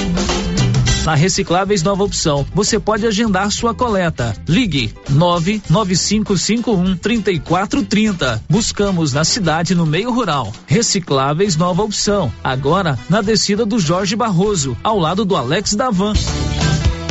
Na 1.05 1.15
Recicláveis 1.15 1.81
Nova 1.81 2.03
Opção, 2.03 2.45
você 2.53 2.77
pode 2.77 3.07
agendar 3.07 3.51
sua 3.51 3.73
coleta. 3.73 4.35
Ligue 4.47 4.93
99551 5.09 6.97
3430. 6.97 8.43
Buscamos 8.51 9.13
na 9.13 9.23
cidade 9.23 9.75
no 9.75 9.85
meio 9.85 10.11
rural. 10.11 10.51
Recicláveis 10.65 11.55
Nova 11.55 11.83
Opção. 11.83 12.33
Agora 12.43 12.97
na 13.07 13.21
descida 13.21 13.63
do 13.63 13.77
Jorge 13.77 14.15
Barroso, 14.15 14.75
ao 14.83 14.97
lado 14.97 15.23
do 15.23 15.35
Alex 15.35 15.75
Davan. 15.75 16.13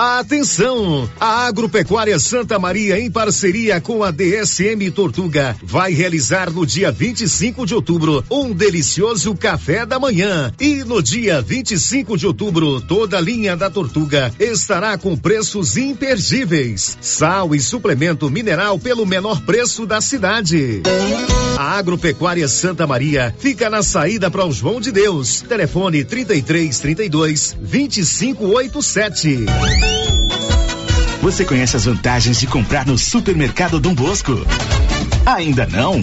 Atenção! 0.00 1.10
A 1.20 1.46
Agropecuária 1.46 2.18
Santa 2.18 2.58
Maria, 2.58 2.98
em 2.98 3.10
parceria 3.10 3.82
com 3.82 4.02
a 4.02 4.10
DSM 4.10 4.90
Tortuga, 4.90 5.54
vai 5.62 5.92
realizar 5.92 6.50
no 6.50 6.64
dia 6.64 6.90
25 6.90 7.66
de 7.66 7.74
outubro 7.74 8.24
um 8.30 8.50
delicioso 8.50 9.34
café 9.34 9.84
da 9.84 9.98
manhã. 9.98 10.52
E 10.58 10.76
no 10.84 11.02
dia 11.02 11.42
25 11.42 12.16
de 12.16 12.26
outubro, 12.26 12.80
toda 12.80 13.18
a 13.18 13.20
linha 13.20 13.54
da 13.54 13.68
Tortuga 13.68 14.32
estará 14.40 14.96
com 14.96 15.14
preços 15.16 15.76
imperdíveis. 15.76 16.96
Sal 17.02 17.54
e 17.54 17.60
suplemento 17.60 18.30
mineral 18.30 18.78
pelo 18.78 19.04
menor 19.04 19.42
preço 19.42 19.84
da 19.84 20.00
cidade. 20.00 20.82
A 21.56 21.78
Agropecuária 21.78 22.48
Santa 22.48 22.86
Maria 22.86 23.34
fica 23.38 23.68
na 23.68 23.82
saída 23.82 24.30
para 24.30 24.46
o 24.46 24.52
João 24.52 24.80
de 24.80 24.90
Deus. 24.90 25.42
Telefone 25.42 26.04
33 26.04 26.78
32 26.78 27.56
2587. 27.60 29.46
Você 31.22 31.44
conhece 31.44 31.76
as 31.76 31.84
vantagens 31.84 32.40
de 32.40 32.46
comprar 32.46 32.86
no 32.86 32.96
Supermercado 32.96 33.78
Dom 33.78 33.94
Bosco? 33.94 34.32
Ainda 35.26 35.66
não? 35.66 36.02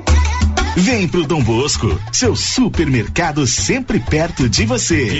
Vem 0.75 1.05
pro 1.05 1.27
Dom 1.27 1.43
Bosco, 1.43 1.99
seu 2.13 2.33
supermercado 2.33 3.45
sempre 3.45 3.99
perto 3.99 4.47
de 4.47 4.65
você. 4.65 5.19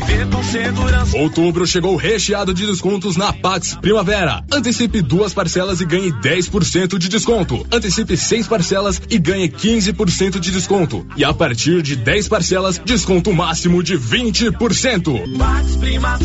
Outubro 1.14 1.68
chegou 1.68 1.98
recheado 1.98 2.54
de 2.54 2.66
descontos 2.66 3.18
na 3.18 3.34
Pax 3.34 3.76
Primavera. 3.82 4.46
Antecipe 4.50 5.02
duas 5.02 5.34
parcelas 5.34 5.82
e 5.82 5.86
ganhe 5.86 6.10
10% 6.10 6.98
de 6.98 7.10
desconto. 7.10 7.68
Antecipe 7.70 8.16
seis 8.16 8.48
parcelas 8.48 9.02
e 9.10 9.20
ganhe 9.20 9.50
15% 9.50 10.40
de 10.40 10.52
desconto. 10.52 11.06
E 11.18 11.26
a 11.26 11.34
partir 11.34 11.82
de 11.82 11.98
10 11.98 12.30
parcelas, 12.30 12.78
desconto 12.78 13.34
máximo 13.34 13.84
de 13.84 13.98
20%. 13.98 15.22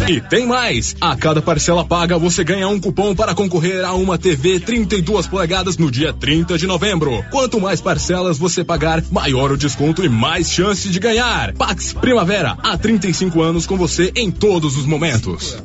E 0.09 0.21
tem 0.21 0.47
mais! 0.47 0.95
A 1.01 1.17
cada 1.17 1.43
parcela 1.43 1.85
paga, 1.85 2.17
você 2.17 2.45
ganha 2.45 2.69
um 2.69 2.79
cupom 2.79 3.13
para 3.13 3.35
concorrer 3.35 3.85
a 3.85 3.93
uma 3.93 4.17
TV 4.17 4.61
32 4.61 5.27
polegadas 5.27 5.77
no 5.77 5.91
dia 5.91 6.13
30 6.13 6.57
de 6.57 6.67
novembro. 6.67 7.25
Quanto 7.33 7.61
mais 7.61 7.81
parcelas 7.81 8.39
você 8.39 8.63
pagar, 8.63 9.03
maior 9.17 9.51
o 9.51 9.57
desconto 9.57 10.05
e 10.05 10.11
mais 10.11 10.51
chance 10.51 10.91
de 10.91 11.01
ganhar. 11.01 11.55
Pax 11.55 11.95
Primavera, 11.95 12.59
há 12.63 12.77
35 12.77 13.41
anos 13.41 13.65
com 13.65 13.75
você 13.75 14.13
em 14.15 14.31
todos 14.31 14.77
os 14.77 14.85
momentos. 14.85 15.57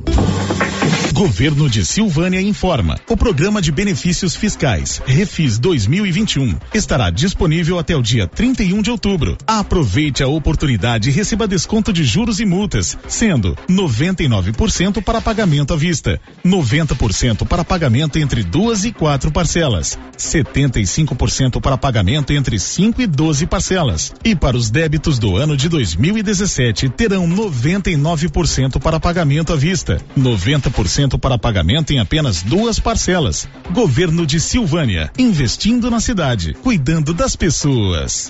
Governo 1.22 1.70
de 1.70 1.86
Silvânia 1.86 2.42
informa. 2.42 3.00
O 3.08 3.16
programa 3.16 3.62
de 3.62 3.72
benefícios 3.72 4.36
fiscais 4.36 5.00
Refis 5.06 5.60
2021 5.60 6.58
estará 6.74 7.12
disponível 7.12 7.78
até 7.78 7.96
o 7.96 8.02
dia 8.02 8.26
31 8.26 8.82
de 8.82 8.90
outubro. 8.90 9.38
Aproveite 9.46 10.24
a 10.24 10.28
oportunidade 10.28 11.10
e 11.10 11.12
receba 11.12 11.48
desconto 11.48 11.94
de 11.94 12.04
juros 12.04 12.40
e 12.40 12.46
multas, 12.46 12.98
sendo 13.08 13.56
99% 13.70 15.04
para 15.04 15.22
pagamento 15.22 15.76
à 15.76 15.78
vista, 15.78 16.20
90% 16.44 17.48
para 17.48 17.64
pagamento 17.64 18.18
entre 18.18 18.42
duas 18.42 18.84
e 18.84 18.92
quatro 18.92 19.32
parcelas, 19.32 20.00
75% 20.18 21.62
para 21.62 21.78
pagamento 21.78 22.34
entre 22.34 22.58
5 22.58 23.00
e 23.00 23.06
12 23.06 23.46
parcelas. 23.46 24.12
E 24.26 24.36
para 24.36 24.58
os 24.58 24.72
débitos 24.72 25.20
do 25.20 25.38
ano 25.38 25.56
de 25.56 25.70
2017 25.70 26.90
terão 26.90 27.30
99% 27.30 28.80
para 28.80 29.00
pagamento 29.00 29.54
à 29.54 29.56
vista, 29.56 30.02
90% 30.18 31.11
para 31.18 31.38
pagamento 31.38 31.92
em 31.92 32.00
apenas 32.00 32.42
duas 32.42 32.80
parcelas. 32.80 33.48
Governo 33.72 34.26
de 34.26 34.40
Silvânia, 34.40 35.12
investindo 35.18 35.90
na 35.90 36.00
cidade, 36.00 36.54
cuidando 36.62 37.14
das 37.14 37.36
pessoas. 37.36 38.30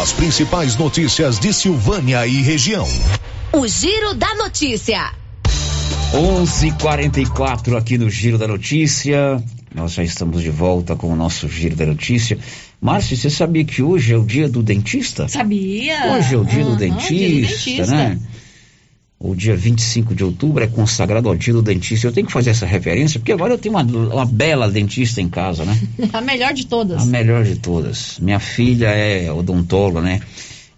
As 0.00 0.12
principais 0.12 0.76
notícias 0.76 1.40
de 1.40 1.52
Silvânia 1.52 2.24
e 2.24 2.40
região. 2.40 2.86
O 3.52 3.66
Giro 3.66 4.14
da 4.14 4.32
Notícia. 4.36 5.10
11:44 6.14 7.76
aqui 7.76 7.98
no 7.98 8.08
Giro 8.08 8.38
da 8.38 8.46
Notícia. 8.46 9.42
Nós 9.74 9.94
já 9.94 10.04
estamos 10.04 10.40
de 10.40 10.50
volta 10.50 10.94
com 10.94 11.08
o 11.12 11.16
nosso 11.16 11.48
Giro 11.48 11.74
da 11.74 11.84
Notícia. 11.84 12.38
Márcio, 12.80 13.16
você 13.16 13.28
sabia 13.28 13.64
que 13.64 13.82
hoje 13.82 14.12
é 14.12 14.16
o 14.16 14.22
dia 14.24 14.48
do 14.48 14.62
dentista? 14.62 15.26
Sabia. 15.26 16.14
Hoje 16.14 16.34
é 16.36 16.38
o 16.38 16.44
dia, 16.44 16.62
Uhum, 16.64 16.70
do, 16.70 16.76
dentista, 16.76 17.12
dia 17.12 17.28
do 17.28 17.48
dentista. 17.48 17.86
né? 17.86 18.18
O 19.24 19.36
dia 19.36 19.54
25 19.54 20.16
de 20.16 20.24
outubro 20.24 20.64
é 20.64 20.66
consagrado 20.66 21.28
ao 21.28 21.36
dia 21.36 21.54
do 21.54 21.62
dentista. 21.62 22.08
Eu 22.08 22.12
tenho 22.12 22.26
que 22.26 22.32
fazer 22.32 22.50
essa 22.50 22.66
referência, 22.66 23.20
porque 23.20 23.30
agora 23.30 23.54
eu 23.54 23.58
tenho 23.58 23.72
uma, 23.72 23.84
uma 23.84 24.26
bela 24.26 24.68
dentista 24.68 25.20
em 25.20 25.28
casa, 25.28 25.64
né? 25.64 25.80
A 26.12 26.20
melhor 26.20 26.52
de 26.52 26.66
todas. 26.66 27.00
A 27.00 27.06
melhor 27.06 27.44
de 27.44 27.54
todas. 27.54 28.18
Minha 28.18 28.40
filha 28.40 28.88
é 28.88 29.30
odontóloga, 29.30 30.00
né? 30.00 30.20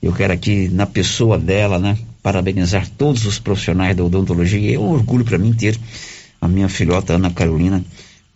Eu 0.02 0.12
quero 0.12 0.34
aqui, 0.34 0.68
na 0.68 0.84
pessoa 0.84 1.38
dela, 1.38 1.78
né? 1.78 1.96
Parabenizar 2.22 2.86
todos 2.86 3.24
os 3.24 3.38
profissionais 3.38 3.96
da 3.96 4.04
odontologia. 4.04 4.74
É 4.74 4.78
um 4.78 4.90
orgulho 4.90 5.24
para 5.24 5.38
mim 5.38 5.54
ter 5.54 5.78
a 6.38 6.46
minha 6.46 6.68
filhota 6.68 7.14
Ana 7.14 7.30
Carolina 7.30 7.82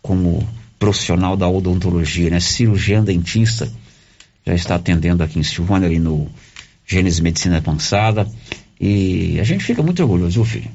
como 0.01 0.49
profissional 0.79 1.37
da 1.37 1.47
odontologia, 1.47 2.31
né? 2.31 2.41
Cirurgiã 2.41 3.05
dentista. 3.05 3.71
Já 4.47 4.55
está 4.55 4.77
atendendo 4.77 5.23
aqui 5.23 5.39
em 5.39 5.43
Silvânia, 5.43 5.87
ali 5.87 5.99
no 5.99 6.29
Gênesis 6.87 7.21
Medicina 7.21 7.59
Avançada. 7.59 8.27
E 8.81 9.39
a 9.41 9.45
gente 9.45 9.64
fica 9.64 9.83
muito 9.83 10.01
orgulhoso, 10.03 10.35
viu, 10.35 10.45
filho? 10.45 10.70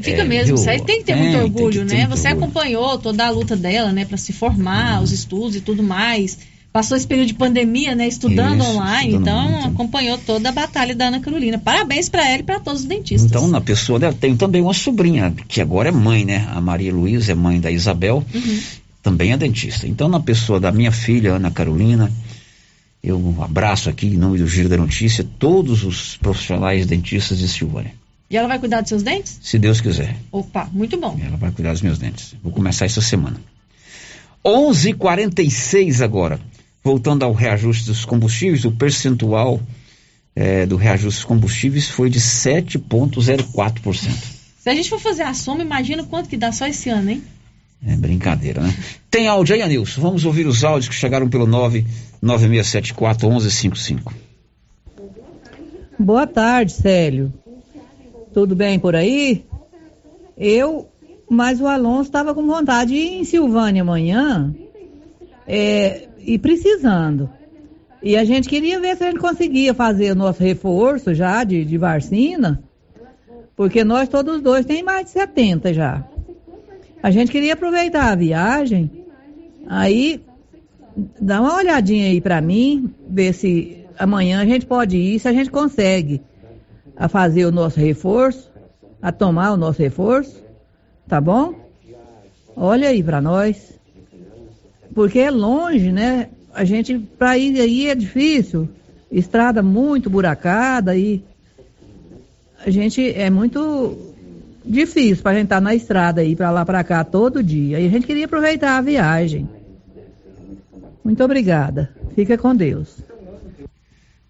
Fica 0.00 0.22
É, 0.22 0.24
mesmo, 0.24 0.46
viu? 0.46 0.54
isso 0.56 0.70
aí 0.70 0.80
tem 0.80 0.98
que 0.98 1.04
ter 1.06 1.14
Tem, 1.14 1.22
muito 1.22 1.38
orgulho, 1.38 1.84
ter 1.86 1.94
né? 1.94 2.06
muito 2.06 2.16
Você 2.16 2.28
orgulho. 2.28 2.44
acompanhou 2.44 2.98
toda 2.98 3.26
a 3.26 3.30
luta 3.30 3.56
dela, 3.56 3.90
né, 3.92 4.04
para 4.04 4.16
se 4.16 4.32
formar, 4.32 5.02
os 5.02 5.10
estudos 5.12 5.56
e 5.56 5.60
tudo 5.60 5.82
mais. 5.82 6.38
Passou 6.70 6.96
esse 6.96 7.06
período 7.06 7.28
de 7.28 7.34
pandemia, 7.34 7.94
né, 7.94 8.06
estudando 8.06 8.60
Isso, 8.60 8.70
online, 8.70 9.12
estudando 9.14 9.38
então 9.40 9.50
muito. 9.62 9.68
acompanhou 9.74 10.18
toda 10.18 10.50
a 10.50 10.52
batalha 10.52 10.94
da 10.94 11.06
Ana 11.08 11.18
Carolina. 11.18 11.58
Parabéns 11.58 12.08
para 12.08 12.28
ela 12.28 12.40
e 12.40 12.42
para 12.44 12.60
todos 12.60 12.82
os 12.82 12.86
dentistas. 12.86 13.28
Então, 13.28 13.48
na 13.48 13.60
pessoa 13.60 13.98
dela, 13.98 14.12
tem 14.12 14.36
também 14.36 14.60
uma 14.62 14.74
sobrinha, 14.74 15.34
que 15.48 15.60
agora 15.60 15.88
é 15.88 15.92
mãe, 15.92 16.24
né? 16.24 16.46
A 16.54 16.60
Maria 16.60 16.92
Luísa 16.92 17.32
é 17.32 17.34
mãe 17.34 17.58
da 17.58 17.70
Isabel, 17.70 18.22
Uhum. 18.32 18.60
também 19.02 19.32
é 19.32 19.36
dentista. 19.36 19.88
Então, 19.88 20.08
na 20.08 20.20
pessoa 20.20 20.60
da 20.60 20.70
minha 20.70 20.92
filha, 20.92 21.32
Ana 21.34 21.50
Carolina, 21.50 22.12
eu 23.02 23.36
abraço 23.40 23.88
aqui, 23.88 24.08
em 24.08 24.16
nome 24.16 24.38
do 24.38 24.46
Giro 24.46 24.68
da 24.68 24.76
Notícia, 24.76 25.24
todos 25.38 25.84
os 25.84 26.16
profissionais 26.16 26.86
dentistas 26.86 27.38
de 27.38 27.48
Silvânia. 27.48 27.92
E 28.30 28.36
ela 28.36 28.48
vai 28.48 28.58
cuidar 28.58 28.80
dos 28.80 28.90
seus 28.90 29.02
dentes? 29.02 29.38
Se 29.42 29.58
Deus 29.58 29.80
quiser, 29.80 30.16
Opa, 30.30 30.68
muito 30.72 30.98
bom. 30.98 31.18
ela 31.24 31.36
vai 31.36 31.50
cuidar 31.50 31.72
dos 31.72 31.80
meus 31.80 31.98
dentes. 31.98 32.34
Vou 32.42 32.52
começar 32.52 32.84
essa 32.84 33.00
semana. 33.00 33.40
11:46 34.44 36.02
agora. 36.02 36.38
Voltando 36.84 37.24
ao 37.24 37.32
reajuste 37.32 37.86
dos 37.86 38.04
combustíveis, 38.04 38.64
o 38.64 38.72
percentual 38.72 39.60
eh, 40.34 40.66
do 40.66 40.76
reajuste 40.76 41.20
dos 41.20 41.24
combustíveis 41.24 41.88
foi 41.88 42.08
de 42.08 42.20
7,04%. 42.20 44.10
Se 44.58 44.70
a 44.70 44.74
gente 44.74 44.88
for 44.88 45.00
fazer 45.00 45.22
a 45.22 45.34
soma, 45.34 45.62
imagina 45.62 46.04
quanto 46.04 46.28
que 46.28 46.36
dá 46.36 46.52
só 46.52 46.66
esse 46.66 46.88
ano, 46.88 47.10
hein? 47.10 47.22
É 47.84 47.96
brincadeira, 47.96 48.60
né? 48.60 48.74
Tem 49.10 49.28
áudio 49.28 49.54
aí, 49.54 49.62
Anilson? 49.62 50.00
Vamos 50.00 50.24
ouvir 50.24 50.46
os 50.46 50.64
áudios 50.64 50.88
que 50.88 50.94
chegaram 50.94 51.28
pelo 51.28 51.46
99674-1155. 52.22 54.12
Boa 55.98 56.26
tarde, 56.26 56.72
Célio. 56.72 57.32
Tudo 58.34 58.54
bem 58.56 58.78
por 58.78 58.94
aí? 58.94 59.44
Eu, 60.36 60.88
mas 61.28 61.60
o 61.60 61.66
Alonso 61.66 62.08
estava 62.08 62.34
com 62.34 62.46
vontade 62.46 62.90
de 62.92 62.96
ir 62.96 63.20
em 63.20 63.24
Silvânia 63.24 63.82
amanhã 63.82 64.54
é, 65.46 66.08
e 66.18 66.38
precisando. 66.38 67.30
E 68.02 68.16
a 68.16 68.24
gente 68.24 68.48
queria 68.48 68.78
ver 68.78 68.96
se 68.96 69.04
a 69.04 69.10
gente 69.10 69.20
conseguia 69.20 69.74
fazer 69.74 70.12
o 70.12 70.16
nosso 70.16 70.42
reforço 70.42 71.12
já 71.14 71.42
de, 71.42 71.64
de 71.64 71.76
vacina, 71.76 72.62
porque 73.56 73.82
nós 73.82 74.08
todos 74.08 74.40
dois 74.40 74.64
tem 74.64 74.82
mais 74.84 75.06
de 75.06 75.10
70 75.10 75.74
já. 75.74 76.04
A 77.02 77.10
gente 77.10 77.30
queria 77.30 77.54
aproveitar 77.54 78.10
a 78.10 78.16
viagem, 78.16 78.90
aí 79.66 80.20
dá 81.20 81.40
uma 81.40 81.56
olhadinha 81.56 82.08
aí 82.08 82.20
pra 82.20 82.40
mim, 82.40 82.92
ver 83.08 83.32
se 83.32 83.84
amanhã 83.98 84.40
a 84.40 84.44
gente 84.44 84.66
pode 84.66 84.96
ir, 84.96 85.20
se 85.20 85.28
a 85.28 85.32
gente 85.32 85.50
consegue 85.50 86.20
a 86.96 87.08
fazer 87.08 87.44
o 87.44 87.52
nosso 87.52 87.78
reforço, 87.78 88.50
a 89.00 89.12
tomar 89.12 89.52
o 89.52 89.56
nosso 89.56 89.80
reforço, 89.80 90.42
tá 91.06 91.20
bom? 91.20 91.54
Olha 92.56 92.88
aí 92.88 93.02
pra 93.02 93.20
nós. 93.20 93.78
Porque 94.92 95.20
é 95.20 95.30
longe, 95.30 95.92
né? 95.92 96.28
A 96.52 96.64
gente, 96.64 96.98
pra 96.98 97.38
ir 97.38 97.60
aí 97.60 97.88
é 97.88 97.94
difícil. 97.94 98.68
Estrada 99.12 99.62
muito 99.62 100.10
buracada 100.10 100.96
e 100.96 101.22
a 102.66 102.68
gente 102.68 103.12
é 103.12 103.30
muito 103.30 103.96
difícil 104.68 105.22
pra 105.22 105.34
gente 105.34 105.44
estar 105.44 105.60
na 105.60 105.74
estrada 105.74 106.20
aí, 106.20 106.36
pra 106.36 106.50
lá 106.50 106.64
pra 106.64 106.84
cá 106.84 107.02
todo 107.04 107.42
dia. 107.42 107.80
E 107.80 107.86
a 107.86 107.90
gente 107.90 108.06
queria 108.06 108.26
aproveitar 108.26 108.76
a 108.76 108.80
viagem. 108.80 109.48
Muito 111.04 111.22
obrigada. 111.24 111.90
Fica 112.14 112.36
com 112.36 112.54
Deus. 112.54 112.96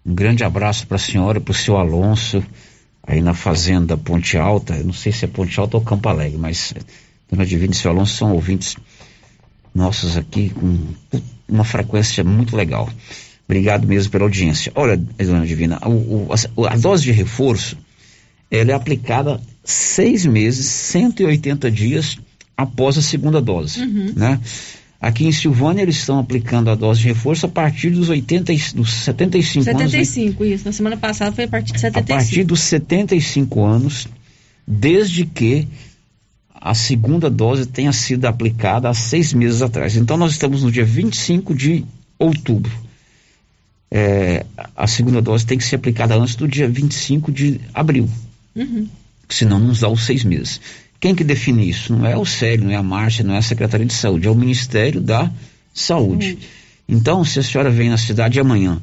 Um 0.05 0.13
grande 0.15 0.43
abraço 0.43 0.87
para 0.87 0.95
a 0.95 0.99
senhora 0.99 1.39
para 1.41 1.51
o 1.51 1.55
seu 1.55 1.77
Alonso, 1.77 2.43
aí 3.03 3.21
na 3.21 3.33
fazenda 3.33 3.97
Ponte 3.97 4.37
Alta. 4.37 4.75
Eu 4.75 4.85
não 4.85 4.93
sei 4.93 5.11
se 5.11 5.25
é 5.25 5.27
Ponte 5.27 5.59
Alta 5.59 5.77
ou 5.77 5.83
Campo 5.83 6.07
Alegre, 6.09 6.37
mas 6.37 6.73
Dona 7.29 7.45
Divina 7.45 7.73
e 7.73 7.75
seu 7.75 7.91
Alonso 7.91 8.15
são 8.15 8.33
ouvintes 8.33 8.75
nossos 9.75 10.17
aqui 10.17 10.49
com 10.49 10.77
uma 11.47 11.63
frequência 11.63 12.23
muito 12.23 12.55
legal. 12.55 12.89
Obrigado 13.45 13.87
mesmo 13.87 14.11
pela 14.11 14.23
audiência. 14.23 14.71
Olha, 14.75 14.95
Dona 14.97 15.45
Divina, 15.45 15.79
o- 15.85 16.27
o- 16.27 16.63
a, 16.65 16.73
a 16.73 16.77
dose 16.77 17.03
de 17.03 17.11
reforço 17.11 17.77
ela 18.49 18.71
é 18.71 18.73
aplicada 18.73 19.39
seis 19.71 20.25
meses, 20.25 20.65
180 20.65 21.69
dias 21.71 22.17
após 22.57 22.97
a 22.97 23.01
segunda 23.01 23.41
dose, 23.41 23.81
Uhum. 23.81 24.13
né? 24.15 24.39
Aqui 25.01 25.25
em 25.25 25.31
Silvânia 25.31 25.81
eles 25.81 25.95
estão 25.95 26.19
aplicando 26.19 26.69
a 26.69 26.75
dose 26.75 26.99
de 27.01 27.07
reforço 27.07 27.45
a 27.45 27.49
partir 27.49 27.89
dos 27.91 28.09
80, 28.09 28.51
e- 28.51 28.57
dos 28.75 28.91
75, 28.93 29.69
anos. 29.69 29.81
né? 29.93 30.03
75, 30.03 30.43
isso. 30.43 30.65
Na 30.65 30.73
semana 30.73 30.97
passada 30.97 31.31
foi 31.31 31.45
a 31.45 31.47
partir 31.47 31.71
de 31.71 31.77
A 31.77 31.79
75. 31.79 32.17
partir 32.19 32.43
dos 32.43 32.59
75 32.59 33.63
anos, 33.63 34.07
desde 34.67 35.25
que 35.25 35.65
a 36.53 36.75
segunda 36.75 37.29
dose 37.29 37.65
tenha 37.65 37.93
sido 37.93 38.25
aplicada 38.25 38.89
há 38.89 38.93
seis 38.93 39.31
meses 39.31 39.61
atrás. 39.61 39.95
Então 39.95 40.17
nós 40.17 40.33
estamos 40.33 40.63
no 40.63 40.71
dia 40.71 40.83
25 40.83 41.55
de 41.55 41.85
outubro. 42.17 42.71
É, 43.91 44.45
a 44.75 44.85
segunda 44.85 45.21
dose 45.21 45.45
tem 45.45 45.57
que 45.57 45.63
ser 45.63 45.77
aplicada 45.77 46.15
antes 46.15 46.35
do 46.35 46.47
dia 46.47 46.67
25 46.67 47.31
de 47.31 47.59
abril, 47.73 48.07
Uhum. 48.55 48.87
Senão 49.29 49.59
não 49.59 49.67
nos 49.67 49.79
dá 49.79 49.89
os 49.89 50.05
seis 50.05 50.23
meses. 50.23 50.59
Quem 50.99 51.15
que 51.15 51.23
define 51.23 51.69
isso? 51.69 51.93
Não 51.93 52.05
é 52.05 52.17
o 52.17 52.25
Célio, 52.25 52.65
não 52.65 52.71
é 52.71 52.75
a 52.75 52.83
Márcia, 52.83 53.23
não 53.23 53.33
é 53.33 53.37
a 53.37 53.41
Secretaria 53.41 53.85
de 53.85 53.93
Saúde, 53.93 54.27
é 54.27 54.31
o 54.31 54.35
Ministério 54.35 54.99
da 54.99 55.31
Saúde. 55.73 56.37
Então, 56.87 57.23
se 57.23 57.39
a 57.39 57.43
senhora 57.43 57.69
vem 57.69 57.89
na 57.89 57.97
cidade 57.97 58.39
amanhã, 58.39 58.81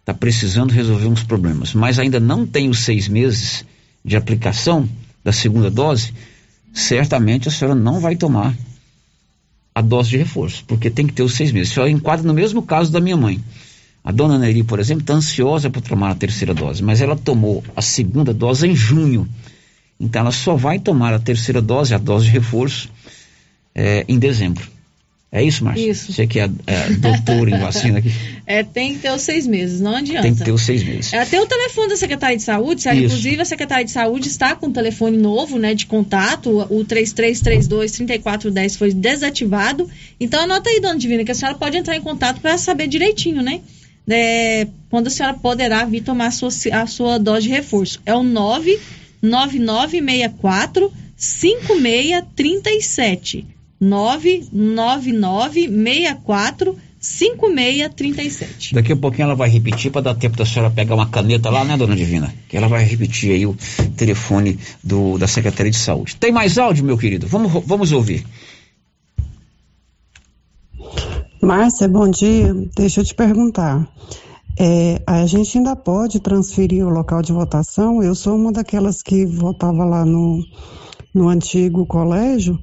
está 0.00 0.14
precisando 0.14 0.72
resolver 0.72 1.06
uns 1.06 1.22
problemas, 1.22 1.74
mas 1.74 1.98
ainda 1.98 2.20
não 2.20 2.46
tem 2.46 2.68
os 2.68 2.80
seis 2.80 3.08
meses 3.08 3.64
de 4.04 4.16
aplicação 4.16 4.88
da 5.24 5.32
segunda 5.32 5.70
dose, 5.70 6.12
certamente 6.72 7.48
a 7.48 7.50
senhora 7.50 7.74
não 7.74 8.00
vai 8.00 8.16
tomar 8.16 8.54
a 9.74 9.80
dose 9.80 10.10
de 10.10 10.18
reforço, 10.18 10.64
porque 10.66 10.90
tem 10.90 11.06
que 11.06 11.12
ter 11.12 11.22
os 11.22 11.34
seis 11.34 11.50
meses. 11.52 11.72
A 11.72 11.74
senhora 11.74 11.90
enquadra 11.90 12.26
no 12.26 12.34
mesmo 12.34 12.62
caso 12.62 12.92
da 12.92 13.00
minha 13.00 13.16
mãe. 13.16 13.42
A 14.04 14.10
dona 14.10 14.38
Neri, 14.38 14.64
por 14.64 14.80
exemplo, 14.80 15.02
está 15.02 15.14
ansiosa 15.14 15.70
por 15.70 15.80
tomar 15.80 16.10
a 16.10 16.14
terceira 16.14 16.52
dose, 16.52 16.82
mas 16.82 17.00
ela 17.00 17.16
tomou 17.16 17.62
a 17.74 17.80
segunda 17.80 18.34
dose 18.34 18.66
em 18.66 18.74
junho. 18.74 19.28
Então 20.02 20.22
ela 20.22 20.32
só 20.32 20.56
vai 20.56 20.78
tomar 20.80 21.14
a 21.14 21.18
terceira 21.18 21.62
dose, 21.62 21.94
a 21.94 21.98
dose 21.98 22.24
de 22.26 22.32
reforço, 22.32 22.90
eh, 23.74 24.04
em 24.08 24.18
dezembro. 24.18 24.70
É 25.34 25.42
isso, 25.42 25.64
Márcia? 25.64 25.90
Isso. 25.90 26.12
Você 26.12 26.26
que 26.26 26.38
é, 26.40 26.50
é 26.66 26.90
doutor 26.90 27.48
em 27.48 27.58
vacina 27.58 28.00
aqui, 28.00 28.12
É, 28.44 28.62
tem 28.62 28.92
que 28.92 28.98
ter 28.98 29.10
os 29.12 29.22
seis 29.22 29.46
meses, 29.46 29.80
não 29.80 29.96
adianta. 29.96 30.20
tem 30.22 30.34
que 30.34 30.44
ter 30.44 30.52
os 30.52 30.60
seis 30.60 30.82
meses. 30.84 31.10
É, 31.12 31.24
tem 31.24 31.40
o 31.40 31.46
telefone 31.46 31.88
da 31.88 31.96
Secretaria 31.96 32.36
de 32.36 32.42
Saúde. 32.42 32.80
Isso. 32.80 32.90
Inclusive, 32.90 33.40
a 33.40 33.44
Secretaria 33.46 33.84
de 33.84 33.92
Saúde 33.92 34.28
está 34.28 34.54
com 34.54 34.66
um 34.66 34.72
telefone 34.72 35.16
novo, 35.16 35.58
né, 35.58 35.74
de 35.74 35.86
contato. 35.86 36.66
O 36.68 36.84
3332-3410 36.84 38.76
foi 38.76 38.92
desativado. 38.92 39.88
Então, 40.20 40.42
anota 40.42 40.68
aí, 40.68 40.80
dona 40.80 40.98
Divina, 40.98 41.24
que 41.24 41.30
a 41.30 41.34
senhora 41.34 41.56
pode 41.56 41.78
entrar 41.78 41.96
em 41.96 42.02
contato 42.02 42.40
para 42.40 42.58
saber 42.58 42.86
direitinho, 42.88 43.40
né? 43.42 43.62
é, 44.08 44.66
quando 44.90 45.06
a 45.06 45.10
senhora 45.10 45.34
poderá 45.34 45.84
vir 45.84 46.02
tomar 46.02 46.26
a 46.26 46.30
sua, 46.30 46.50
a 46.72 46.86
sua 46.86 47.18
dose 47.18 47.42
de 47.46 47.50
reforço. 47.50 48.00
É 48.04 48.14
o 48.14 48.22
99964 49.22 50.92
5637. 51.16 53.46
99964 53.80 56.76
5637. 57.02 58.74
Daqui 58.74 58.92
a 58.92 58.96
pouquinho 58.96 59.24
ela 59.24 59.34
vai 59.34 59.48
repetir 59.48 59.90
para 59.90 60.02
dar 60.02 60.14
tempo 60.14 60.36
da 60.36 60.46
senhora 60.46 60.70
pegar 60.70 60.94
uma 60.94 61.08
caneta 61.08 61.50
lá, 61.50 61.64
né, 61.64 61.76
dona 61.76 61.96
Divina? 61.96 62.32
Que 62.48 62.56
ela 62.56 62.68
vai 62.68 62.84
repetir 62.84 63.32
aí 63.32 63.44
o 63.44 63.56
telefone 63.96 64.56
do, 64.82 65.18
da 65.18 65.26
Secretaria 65.26 65.72
de 65.72 65.78
Saúde. 65.78 66.14
Tem 66.14 66.30
mais 66.30 66.58
áudio, 66.58 66.84
meu 66.84 66.96
querido? 66.96 67.26
Vamos, 67.26 67.64
vamos 67.66 67.90
ouvir. 67.90 68.24
Márcia, 71.42 71.88
bom 71.88 72.08
dia. 72.08 72.54
Deixa 72.76 73.00
eu 73.00 73.04
te 73.04 73.16
perguntar. 73.16 73.84
É, 74.58 75.02
a 75.06 75.26
gente 75.26 75.56
ainda 75.58 75.74
pode 75.74 76.20
transferir 76.20 76.86
o 76.86 76.90
local 76.90 77.22
de 77.22 77.32
votação? 77.32 78.02
Eu 78.02 78.14
sou 78.14 78.36
uma 78.36 78.52
daquelas 78.52 79.02
que 79.02 79.24
votava 79.24 79.84
lá 79.84 80.04
no, 80.04 80.44
no 81.14 81.28
antigo 81.28 81.86
colégio 81.86 82.58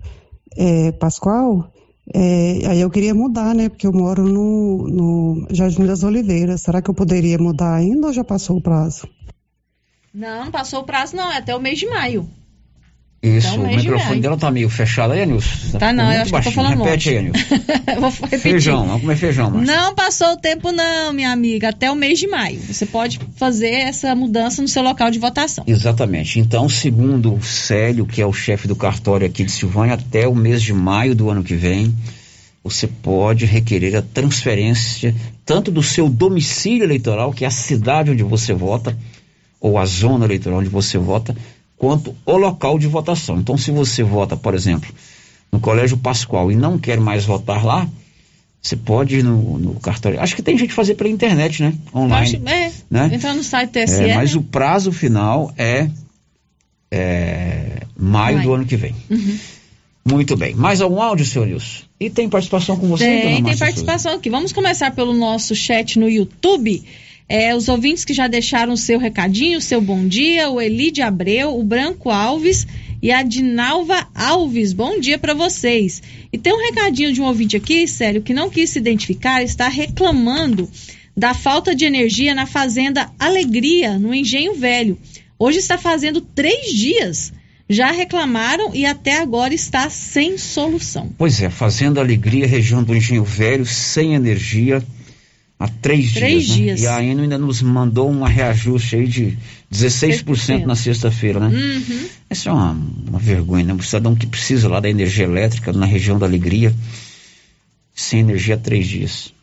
é, 0.55 0.91
Pascoal. 0.91 1.71
É, 2.13 2.67
aí 2.67 2.81
eu 2.81 2.89
queria 2.89 3.13
mudar, 3.13 3.53
né? 3.53 3.69
Porque 3.69 3.85
eu 3.85 3.93
moro 3.93 4.23
no, 4.23 4.87
no 4.87 5.47
Jardim 5.51 5.85
das 5.85 6.03
Oliveiras. 6.03 6.61
Será 6.61 6.81
que 6.81 6.89
eu 6.89 6.93
poderia 6.93 7.37
mudar 7.37 7.75
ainda 7.75 8.07
ou 8.07 8.13
já 8.13 8.23
passou 8.23 8.57
o 8.57 8.61
prazo? 8.61 9.07
Não, 10.13 10.45
não 10.45 10.51
passou 10.51 10.81
o 10.81 10.83
prazo, 10.83 11.15
não. 11.15 11.31
É 11.31 11.37
até 11.37 11.55
o 11.55 11.61
mês 11.61 11.77
de 11.79 11.87
maio. 11.87 12.27
Isso, 13.21 13.49
então, 13.49 13.63
o 13.63 13.75
microfone 13.75 14.21
dela 14.21 14.37
tá 14.37 14.49
meio 14.49 14.69
fechado 14.69 15.11
aí, 15.11 15.25
Nilson. 15.25 15.71
Tá, 15.73 15.79
tá 15.79 15.93
não, 15.93 16.11
eu 16.11 16.21
acho 16.21 16.31
baixinho. 16.31 16.53
que 16.53 16.59
eu 16.59 16.63
tô 16.63 16.69
falando 16.69 16.83
Repete 16.85 17.09
aí, 17.09 17.21
Nilson. 17.21 17.39
Vou 17.99 18.09
repetir. 18.09 18.39
Feijão, 18.39 18.85
vamos 18.85 19.01
comer 19.01 19.15
feijão. 19.17 19.51
Mas... 19.51 19.67
Não 19.67 19.93
passou 19.93 20.33
o 20.33 20.37
tempo 20.37 20.71
não, 20.71 21.11
minha 21.11 21.29
amiga, 21.29 21.69
até 21.69 21.91
o 21.91 21.95
mês 21.95 22.17
de 22.17 22.27
maio. 22.27 22.59
Você 22.61 22.85
pode 22.85 23.19
fazer 23.35 23.71
essa 23.71 24.15
mudança 24.15 24.61
no 24.61 24.69
seu 24.69 24.81
local 24.81 25.11
de 25.11 25.19
votação. 25.19 25.65
Exatamente. 25.67 26.39
Então, 26.39 26.69
segundo 26.69 27.33
o 27.33 27.43
Célio, 27.43 28.05
que 28.05 28.21
é 28.21 28.25
o 28.25 28.31
chefe 28.31 28.69
do 28.69 28.75
cartório 28.75 29.27
aqui 29.27 29.43
de 29.43 29.51
Silvânia, 29.51 29.95
até 29.95 30.25
o 30.25 30.33
mês 30.33 30.61
de 30.61 30.71
maio 30.71 31.13
do 31.13 31.29
ano 31.29 31.43
que 31.43 31.55
vem, 31.55 31.93
você 32.63 32.87
pode 32.87 33.45
requerer 33.45 33.97
a 33.97 34.01
transferência 34.01 35.13
tanto 35.45 35.71
do 35.71 35.83
seu 35.83 36.07
domicílio 36.07 36.83
eleitoral, 36.85 37.33
que 37.33 37.43
é 37.43 37.47
a 37.47 37.51
cidade 37.51 38.11
onde 38.11 38.23
você 38.23 38.53
vota, 38.53 38.97
ou 39.59 39.77
a 39.77 39.85
zona 39.85 40.23
eleitoral 40.23 40.59
onde 40.59 40.69
você 40.69 40.97
vota, 40.97 41.35
quanto 41.79 42.13
o 42.25 42.37
local 42.37 42.77
de 42.77 42.85
votação. 42.85 43.39
Então, 43.39 43.57
se 43.57 43.71
você 43.71 44.03
vota, 44.03 44.35
por 44.35 44.53
exemplo, 44.53 44.93
no 45.51 45.59
Colégio 45.59 45.97
Pascoal 45.97 46.51
e 46.51 46.55
não 46.55 46.77
quer 46.77 46.99
mais 46.99 47.25
votar 47.25 47.65
lá, 47.65 47.87
você 48.61 48.75
pode 48.75 49.19
ir 49.19 49.23
no, 49.23 49.57
no 49.57 49.79
cartório. 49.79 50.19
Acho 50.19 50.35
que 50.35 50.43
tem 50.43 50.57
gente 50.57 50.73
fazer 50.73 50.95
pela 50.95 51.09
internet, 51.09 51.63
né? 51.63 51.73
Online. 51.95 52.21
Acho, 52.21 52.35
é, 52.45 52.71
né? 52.91 53.09
entrar 53.13 53.33
no 53.33 53.41
site 53.41 53.71
TSE. 53.71 54.03
É, 54.03 54.15
mas 54.15 54.33
né? 54.33 54.39
o 54.39 54.43
prazo 54.43 54.91
final 54.91 55.53
é, 55.57 55.89
é 56.91 57.83
maio, 57.97 58.35
maio, 58.35 58.41
do 58.43 58.53
ano 58.53 58.65
que 58.65 58.75
vem. 58.75 58.93
Uhum. 59.09 59.39
Muito 60.03 60.35
bem. 60.35 60.55
Mais 60.55 60.81
algum 60.81 61.01
áudio, 61.01 61.25
senhor 61.25 61.47
Nilson? 61.47 61.83
E 61.97 62.09
tem 62.09 62.27
participação 62.27 62.75
com 62.75 62.87
você, 62.87 63.05
Tem, 63.05 63.43
tem 63.43 63.57
participação 63.57 64.15
aqui. 64.15 64.29
Vamos 64.29 64.51
começar 64.51 64.91
pelo 64.91 65.13
nosso 65.13 65.55
chat 65.55 65.97
no 65.97 66.09
YouTube. 66.09 66.83
É, 67.31 67.55
os 67.55 67.69
ouvintes 67.69 68.03
que 68.03 68.11
já 68.11 68.27
deixaram 68.27 68.73
o 68.73 68.77
seu 68.77 68.97
recadinho, 68.97 69.59
o 69.59 69.61
seu 69.61 69.79
bom 69.79 70.07
dia, 70.07 70.49
o 70.49 70.59
Elide 70.59 71.03
Abreu, 71.03 71.55
o 71.55 71.63
Branco 71.63 72.09
Alves 72.09 72.65
e 73.03 73.11
a 73.11 73.21
Dinalva 73.21 74.07
Alves. 74.15 74.73
Bom 74.73 74.99
dia 74.99 75.19
para 75.19 75.35
vocês. 75.35 76.01
E 76.33 76.39
tem 76.39 76.51
um 76.51 76.65
recadinho 76.65 77.13
de 77.13 77.21
um 77.21 77.25
ouvinte 77.25 77.55
aqui, 77.55 77.87
sério, 77.87 78.23
que 78.23 78.33
não 78.33 78.49
quis 78.49 78.71
se 78.71 78.79
identificar, 78.79 79.43
está 79.43 79.67
reclamando 79.67 80.67
da 81.15 81.35
falta 81.35 81.75
de 81.75 81.85
energia 81.85 82.33
na 82.33 82.47
fazenda 82.47 83.11
Alegria, 83.19 83.99
no 83.99 84.11
Engenho 84.11 84.55
Velho. 84.55 84.97
Hoje 85.37 85.59
está 85.59 85.77
fazendo 85.77 86.21
três 86.21 86.73
dias. 86.73 87.31
Já 87.69 87.91
reclamaram 87.91 88.73
e 88.73 88.87
até 88.87 89.19
agora 89.19 89.53
está 89.53 89.87
sem 89.91 90.35
solução. 90.39 91.11
Pois 91.15 91.39
é, 91.39 91.51
Fazenda 91.51 92.01
Alegria, 92.01 92.47
região 92.47 92.83
do 92.83 92.95
Engenho 92.95 93.23
Velho, 93.23 93.63
sem 93.67 94.15
energia 94.15 94.83
há 95.59 95.67
três, 95.67 96.13
três 96.13 96.47
dias. 96.47 96.81
Né? 96.81 96.85
E 96.85 96.87
a 96.87 97.03
Eno 97.03 97.21
ainda 97.21 97.37
nos 97.37 97.61
mandou 97.61 98.09
um 98.09 98.23
reajuste 98.23 98.95
aí 98.95 99.07
de 99.07 99.37
16% 99.71 100.65
na 100.65 100.75
sexta-feira, 100.75 101.39
né? 101.39 101.49
Uhum. 101.49 102.09
Isso 102.31 102.47
é 102.47 102.51
uma, 102.51 102.71
uma 103.07 103.19
vergonha, 103.19 103.65
né? 103.65 103.73
Um 103.73 103.81
cidadão 103.81 104.15
que 104.15 104.25
precisa 104.25 104.69
lá 104.69 104.79
da 104.79 104.89
energia 104.89 105.25
elétrica 105.25 105.73
na 105.73 105.85
região 105.85 106.17
da 106.17 106.25
Alegria, 106.25 106.73
sem 107.93 108.21
energia 108.21 108.55
há 108.55 108.57
três 108.57 108.87
dias. 108.87 109.33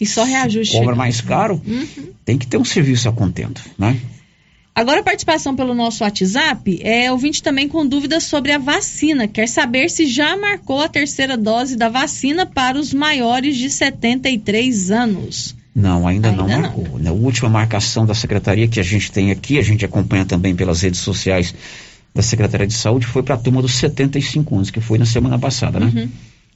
E 0.00 0.06
só 0.06 0.24
reajuste. 0.24 0.76
Cobra 0.76 0.96
mais 0.96 1.20
caro, 1.20 1.60
uhum. 1.64 2.12
tem 2.24 2.38
que 2.38 2.46
ter 2.46 2.56
um 2.56 2.64
serviço 2.64 3.08
a 3.08 3.12
contento, 3.12 3.60
né? 3.78 4.00
Agora 4.74 5.00
a 5.00 5.02
participação 5.02 5.54
pelo 5.54 5.74
nosso 5.74 6.02
WhatsApp 6.02 6.80
é 6.82 7.12
ouvinte 7.12 7.42
também 7.42 7.68
com 7.68 7.86
dúvidas 7.86 8.24
sobre 8.24 8.52
a 8.52 8.58
vacina. 8.58 9.28
Quer 9.28 9.46
saber 9.46 9.90
se 9.90 10.06
já 10.06 10.34
marcou 10.36 10.80
a 10.80 10.88
terceira 10.88 11.36
dose 11.36 11.76
da 11.76 11.90
vacina 11.90 12.46
para 12.46 12.78
os 12.78 12.94
maiores 12.94 13.56
de 13.56 13.68
73 13.68 14.90
anos. 14.90 15.54
Não, 15.74 16.06
ainda, 16.06 16.30
ainda 16.30 16.42
não 16.42 16.48
marcou. 16.48 16.84
Não. 16.84 16.98
Né? 16.98 17.10
A 17.10 17.12
última 17.12 17.50
marcação 17.50 18.06
da 18.06 18.14
secretaria 18.14 18.66
que 18.66 18.80
a 18.80 18.82
gente 18.82 19.12
tem 19.12 19.30
aqui, 19.30 19.58
a 19.58 19.62
gente 19.62 19.84
acompanha 19.84 20.24
também 20.24 20.54
pelas 20.54 20.80
redes 20.80 21.00
sociais 21.00 21.54
da 22.14 22.22
Secretaria 22.22 22.66
de 22.66 22.74
Saúde, 22.74 23.06
foi 23.06 23.22
para 23.22 23.34
a 23.34 23.38
turma 23.38 23.62
dos 23.62 23.74
75 23.74 24.54
anos, 24.54 24.70
que 24.70 24.80
foi 24.80 24.98
na 24.98 25.06
semana 25.06 25.38
passada, 25.38 25.80
né? 25.80 25.90
Uhum. 25.94 26.08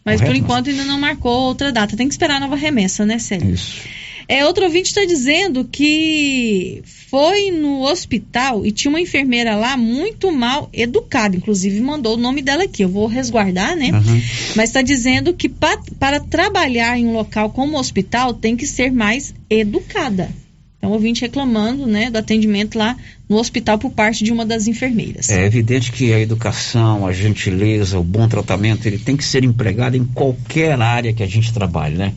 Mas 0.04 0.20
Correto, 0.20 0.26
por 0.26 0.36
enquanto 0.36 0.70
ainda 0.70 0.84
não 0.84 1.00
marcou 1.00 1.32
outra 1.32 1.72
data. 1.72 1.96
Tem 1.96 2.06
que 2.06 2.14
esperar 2.14 2.36
a 2.36 2.40
nova 2.40 2.56
remessa, 2.56 3.04
né, 3.04 3.18
Célio? 3.18 3.52
Isso. 3.52 3.80
É, 4.28 4.44
outro 4.44 4.64
ouvinte 4.64 4.88
está 4.88 5.04
dizendo 5.04 5.64
que 5.64 6.82
foi 6.84 7.52
no 7.52 7.82
hospital 7.82 8.66
e 8.66 8.72
tinha 8.72 8.90
uma 8.90 9.00
enfermeira 9.00 9.54
lá 9.54 9.76
muito 9.76 10.32
mal 10.32 10.68
educada, 10.72 11.36
inclusive 11.36 11.80
mandou 11.80 12.14
o 12.14 12.20
nome 12.20 12.42
dela 12.42 12.64
aqui, 12.64 12.82
eu 12.82 12.88
vou 12.88 13.06
resguardar, 13.06 13.76
né? 13.76 13.92
Uhum. 13.92 14.22
Mas 14.56 14.70
está 14.70 14.82
dizendo 14.82 15.32
que 15.32 15.48
pa, 15.48 15.78
para 16.00 16.18
trabalhar 16.18 16.98
em 16.98 17.06
um 17.06 17.12
local 17.12 17.50
como 17.50 17.76
o 17.76 17.80
hospital 17.80 18.34
tem 18.34 18.56
que 18.56 18.66
ser 18.66 18.90
mais 18.90 19.32
educada. 19.48 20.28
Então, 20.78 20.90
ouvinte 20.90 21.22
reclamando, 21.22 21.86
né, 21.86 22.10
do 22.10 22.18
atendimento 22.18 22.76
lá 22.76 22.96
no 23.28 23.36
hospital 23.36 23.78
por 23.78 23.90
parte 23.90 24.22
de 24.22 24.32
uma 24.32 24.44
das 24.44 24.66
enfermeiras. 24.68 25.30
É 25.30 25.44
evidente 25.44 25.90
que 25.90 26.12
a 26.12 26.20
educação, 26.20 27.06
a 27.06 27.12
gentileza, 27.12 27.98
o 27.98 28.04
bom 28.04 28.28
tratamento, 28.28 28.86
ele 28.86 28.98
tem 28.98 29.16
que 29.16 29.24
ser 29.24 29.42
empregado 29.42 29.96
em 29.96 30.04
qualquer 30.04 30.80
área 30.80 31.12
que 31.12 31.22
a 31.22 31.26
gente 31.26 31.52
trabalhe, 31.52 31.96
né? 31.96 32.12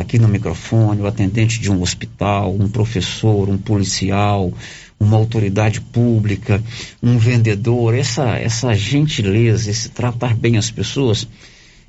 Aqui 0.00 0.18
no 0.18 0.28
microfone, 0.28 1.02
o 1.02 1.06
atendente 1.06 1.60
de 1.60 1.70
um 1.70 1.82
hospital, 1.82 2.54
um 2.54 2.68
professor, 2.68 3.48
um 3.48 3.58
policial, 3.58 4.52
uma 4.98 5.16
autoridade 5.16 5.80
pública, 5.80 6.62
um 7.02 7.16
vendedor, 7.16 7.94
essa, 7.94 8.36
essa 8.36 8.74
gentileza, 8.74 9.70
esse 9.70 9.88
tratar 9.88 10.34
bem 10.34 10.58
as 10.58 10.70
pessoas, 10.70 11.26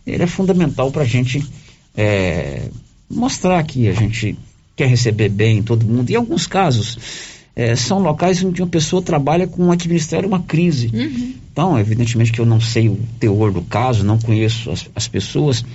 ele 0.08 0.24
é 0.24 0.28
fundamental 0.28 0.92
para 0.92 1.04
a 1.04 1.08
gente 1.08 1.44
é, 1.96 2.70
mostrar 3.10 3.62
que 3.64 3.88
a 3.88 3.94
gente 3.94 4.38
quer 4.76 4.88
receber 4.88 5.30
bem 5.30 5.62
todo 5.62 5.86
mundo. 5.86 6.10
Em 6.10 6.16
alguns 6.16 6.48
casos, 6.48 6.98
é, 7.56 7.76
são 7.76 8.00
locais 8.00 8.44
onde 8.44 8.62
uma 8.62 8.70
pessoa 8.70 9.02
trabalha 9.02 9.46
com 9.46 9.72
administrar 9.72 10.26
uma 10.26 10.42
crise. 10.42 10.90
Uhum. 10.94 11.34
Então, 11.52 11.78
evidentemente 11.78 12.32
que 12.32 12.40
eu 12.40 12.46
não 12.46 12.62
sei 12.62 12.88
o 12.88 12.98
teor 13.20 13.52
do 13.52 13.62
caso, 13.62 14.06
não 14.06 14.18
conheço 14.18 14.72
as, 14.72 14.90
as 14.96 15.08
pessoas, 15.08 15.66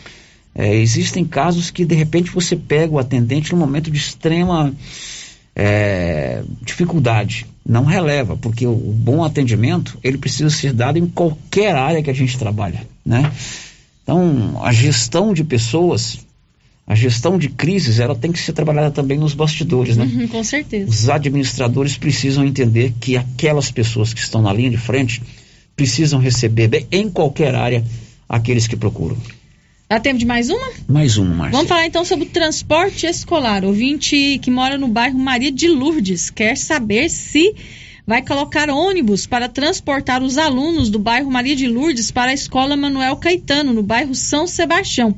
é, 0.58 0.74
existem 0.74 1.22
casos 1.22 1.70
que 1.70 1.84
de 1.84 1.94
repente 1.94 2.30
você 2.30 2.56
pega 2.56 2.94
o 2.94 2.98
atendente 2.98 3.52
num 3.52 3.58
momento 3.58 3.90
de 3.90 3.98
extrema 3.98 4.72
é, 5.54 6.42
dificuldade. 6.62 7.46
Não 7.64 7.84
releva, 7.84 8.38
porque 8.38 8.66
o, 8.66 8.70
o, 8.70 8.92
bom 8.92 9.22
atendimento 9.22 9.98
ele 10.02 10.16
precisa 10.16 10.48
ser 10.48 10.72
dado 10.72 10.98
em 10.98 11.06
qualquer 11.06 11.74
área 11.76 12.02
que 12.02 12.08
a 12.08 12.14
gente 12.14 12.38
trabalha, 12.38 12.86
né? 13.04 13.30
Então, 14.02 14.62
a 14.62 14.72
gestão 14.72 15.34
de 15.34 15.44
pessoas, 15.44 16.20
a 16.86 16.94
gestão 16.94 17.36
de 17.36 17.50
crises, 17.50 17.98
ela 17.98 18.14
tem 18.14 18.32
que 18.32 18.38
ser 18.38 18.54
trabalhada 18.54 18.90
também 18.90 19.18
nos 19.18 19.34
bastidores, 19.34 19.96
né? 19.96 20.04
Uhum, 20.04 20.28
com 20.28 20.42
certeza. 20.42 20.88
Os 20.88 21.10
administradores 21.10 21.98
precisam 21.98 22.44
entender 22.46 22.94
que 22.98 23.16
aquelas 23.16 23.70
pessoas 23.70 24.14
que 24.14 24.20
estão 24.20 24.40
na 24.40 24.52
linha 24.54 24.70
de 24.70 24.78
frente 24.78 25.22
precisam 25.74 26.18
receber 26.18 26.68
bem 26.68 26.86
em 26.90 27.10
qualquer 27.10 27.54
área 27.54 27.84
aqueles 28.26 28.66
que 28.66 28.76
procuram. 28.76 29.18
Dá 29.88 30.00
tempo 30.00 30.18
de 30.18 30.26
mais 30.26 30.50
uma? 30.50 30.72
Mais 30.88 31.16
uma, 31.16 31.32
Márcia. 31.32 31.52
Vamos 31.52 31.68
falar 31.68 31.86
então 31.86 32.04
sobre 32.04 32.26
o 32.26 32.28
transporte 32.28 33.06
escolar. 33.06 33.64
O 33.64 33.68
ouvinte 33.68 34.36
que 34.42 34.50
mora 34.50 34.76
no 34.76 34.88
bairro 34.88 35.16
Maria 35.16 35.52
de 35.52 35.68
Lourdes 35.68 36.28
quer 36.28 36.56
saber 36.56 37.08
se 37.08 37.54
vai 38.04 38.20
colocar 38.20 38.68
ônibus 38.68 39.26
para 39.26 39.48
transportar 39.48 40.24
os 40.24 40.38
alunos 40.38 40.90
do 40.90 40.98
bairro 40.98 41.30
Maria 41.30 41.54
de 41.54 41.68
Lourdes 41.68 42.10
para 42.10 42.32
a 42.32 42.34
escola 42.34 42.76
Manuel 42.76 43.16
Caetano, 43.16 43.72
no 43.72 43.82
bairro 43.82 44.12
São 44.12 44.44
Sebastião. 44.44 45.16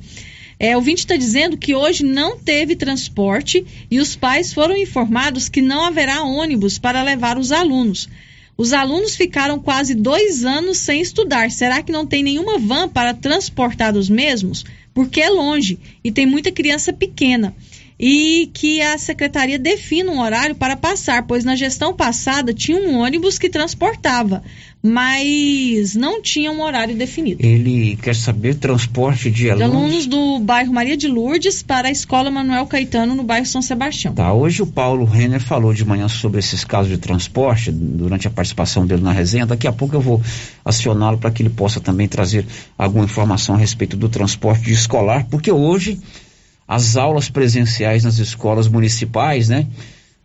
É, 0.60 0.74
o 0.74 0.80
ouvinte 0.80 1.00
está 1.00 1.16
dizendo 1.16 1.56
que 1.56 1.74
hoje 1.74 2.04
não 2.04 2.38
teve 2.38 2.76
transporte 2.76 3.64
e 3.90 3.98
os 3.98 4.16
pais 4.16 4.52
foram 4.52 4.76
informados 4.76 5.48
que 5.48 5.62
não 5.62 5.82
haverá 5.82 6.22
ônibus 6.22 6.78
para 6.78 7.02
levar 7.02 7.38
os 7.38 7.52
alunos. 7.52 8.06
Os 8.60 8.72
alunos 8.72 9.14
ficaram 9.14 9.60
quase 9.60 9.94
dois 9.94 10.44
anos 10.44 10.78
sem 10.78 11.00
estudar. 11.00 11.48
Será 11.48 11.80
que 11.80 11.92
não 11.92 12.04
tem 12.04 12.24
nenhuma 12.24 12.58
van 12.58 12.88
para 12.88 13.14
transportar 13.14 13.96
os 13.96 14.10
mesmos? 14.10 14.64
Porque 14.92 15.20
é 15.20 15.30
longe 15.30 15.78
e 16.02 16.10
tem 16.10 16.26
muita 16.26 16.50
criança 16.50 16.92
pequena. 16.92 17.54
E 17.98 18.48
que 18.54 18.80
a 18.80 18.96
secretaria 18.96 19.58
defina 19.58 20.12
um 20.12 20.20
horário 20.20 20.54
para 20.54 20.76
passar, 20.76 21.26
pois 21.26 21.44
na 21.44 21.56
gestão 21.56 21.92
passada 21.92 22.54
tinha 22.54 22.78
um 22.78 22.98
ônibus 22.98 23.38
que 23.38 23.48
transportava, 23.48 24.42
mas 24.80 25.96
não 25.96 26.22
tinha 26.22 26.52
um 26.52 26.62
horário 26.62 26.94
definido. 26.96 27.44
Ele 27.44 27.96
quer 27.96 28.14
saber 28.14 28.54
transporte 28.54 29.30
de 29.30 29.44
De 29.44 29.50
alunos. 29.50 29.74
alunos 29.74 30.06
do 30.06 30.38
bairro 30.38 30.72
Maria 30.72 30.96
de 30.96 31.08
Lourdes 31.08 31.60
para 31.62 31.88
a 31.88 31.90
escola 31.90 32.30
Manuel 32.30 32.66
Caetano 32.66 33.16
no 33.16 33.24
bairro 33.24 33.46
São 33.46 33.60
Sebastião. 33.60 34.14
Tá, 34.14 34.32
hoje 34.32 34.62
o 34.62 34.66
Paulo 34.66 35.04
Renner 35.04 35.40
falou 35.40 35.74
de 35.74 35.84
manhã 35.84 36.06
sobre 36.08 36.38
esses 36.38 36.62
casos 36.62 36.92
de 36.92 36.98
transporte, 36.98 37.72
durante 37.72 38.28
a 38.28 38.30
participação 38.30 38.86
dele 38.86 39.02
na 39.02 39.12
resenha. 39.12 39.44
Daqui 39.44 39.66
a 39.66 39.72
pouco 39.72 39.96
eu 39.96 40.00
vou 40.00 40.22
acioná-lo 40.64 41.18
para 41.18 41.32
que 41.32 41.42
ele 41.42 41.50
possa 41.50 41.80
também 41.80 42.06
trazer 42.06 42.46
alguma 42.76 43.04
informação 43.04 43.56
a 43.56 43.58
respeito 43.58 43.96
do 43.96 44.08
transporte 44.08 44.70
escolar, 44.70 45.26
porque 45.28 45.50
hoje 45.50 45.98
as 46.68 46.98
aulas 46.98 47.30
presenciais 47.30 48.04
nas 48.04 48.18
escolas 48.18 48.68
municipais, 48.68 49.48
né? 49.48 49.66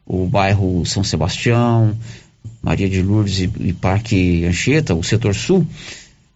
O 0.06 0.28
bairro 0.28 0.86
São 0.86 1.02
Sebastião, 1.02 1.98
Maria 2.62 2.89
de 2.89 3.02
Lourdes 3.02 3.39
e, 3.39 3.52
e 3.62 3.72
Parque 3.72 4.44
Anchieta, 4.46 4.94
o 4.94 5.02
setor 5.02 5.34
sul, 5.34 5.66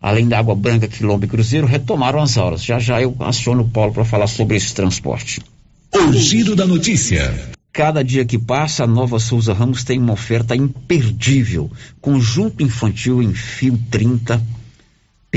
além 0.01 0.25
da 0.25 0.39
Água 0.39 0.55
Branca, 0.55 0.87
Quilombo 0.87 1.25
e 1.25 1.27
Cruzeiro, 1.27 1.67
retomaram 1.67 2.21
as 2.21 2.37
aulas. 2.37 2.63
Já 2.63 2.79
já 2.79 3.01
eu 3.01 3.13
aciono 3.19 3.63
o 3.63 3.69
Paulo 3.69 3.91
para 3.91 4.05
falar 4.05 4.27
sobre 4.27 4.55
esse 4.55 4.73
transporte. 4.73 5.41
O 5.93 6.13
giro 6.13 6.55
da 6.55 6.65
notícia. 6.65 7.51
Cada 7.73 8.03
dia 8.03 8.25
que 8.25 8.39
passa, 8.39 8.85
a 8.85 8.87
Nova 8.87 9.19
Souza 9.19 9.53
Ramos 9.53 9.83
tem 9.83 9.99
uma 9.99 10.13
oferta 10.13 10.55
imperdível. 10.55 11.69
Conjunto 12.01 12.63
infantil 12.63 13.21
em 13.21 13.33
fio 13.33 13.77
30, 13.91 14.41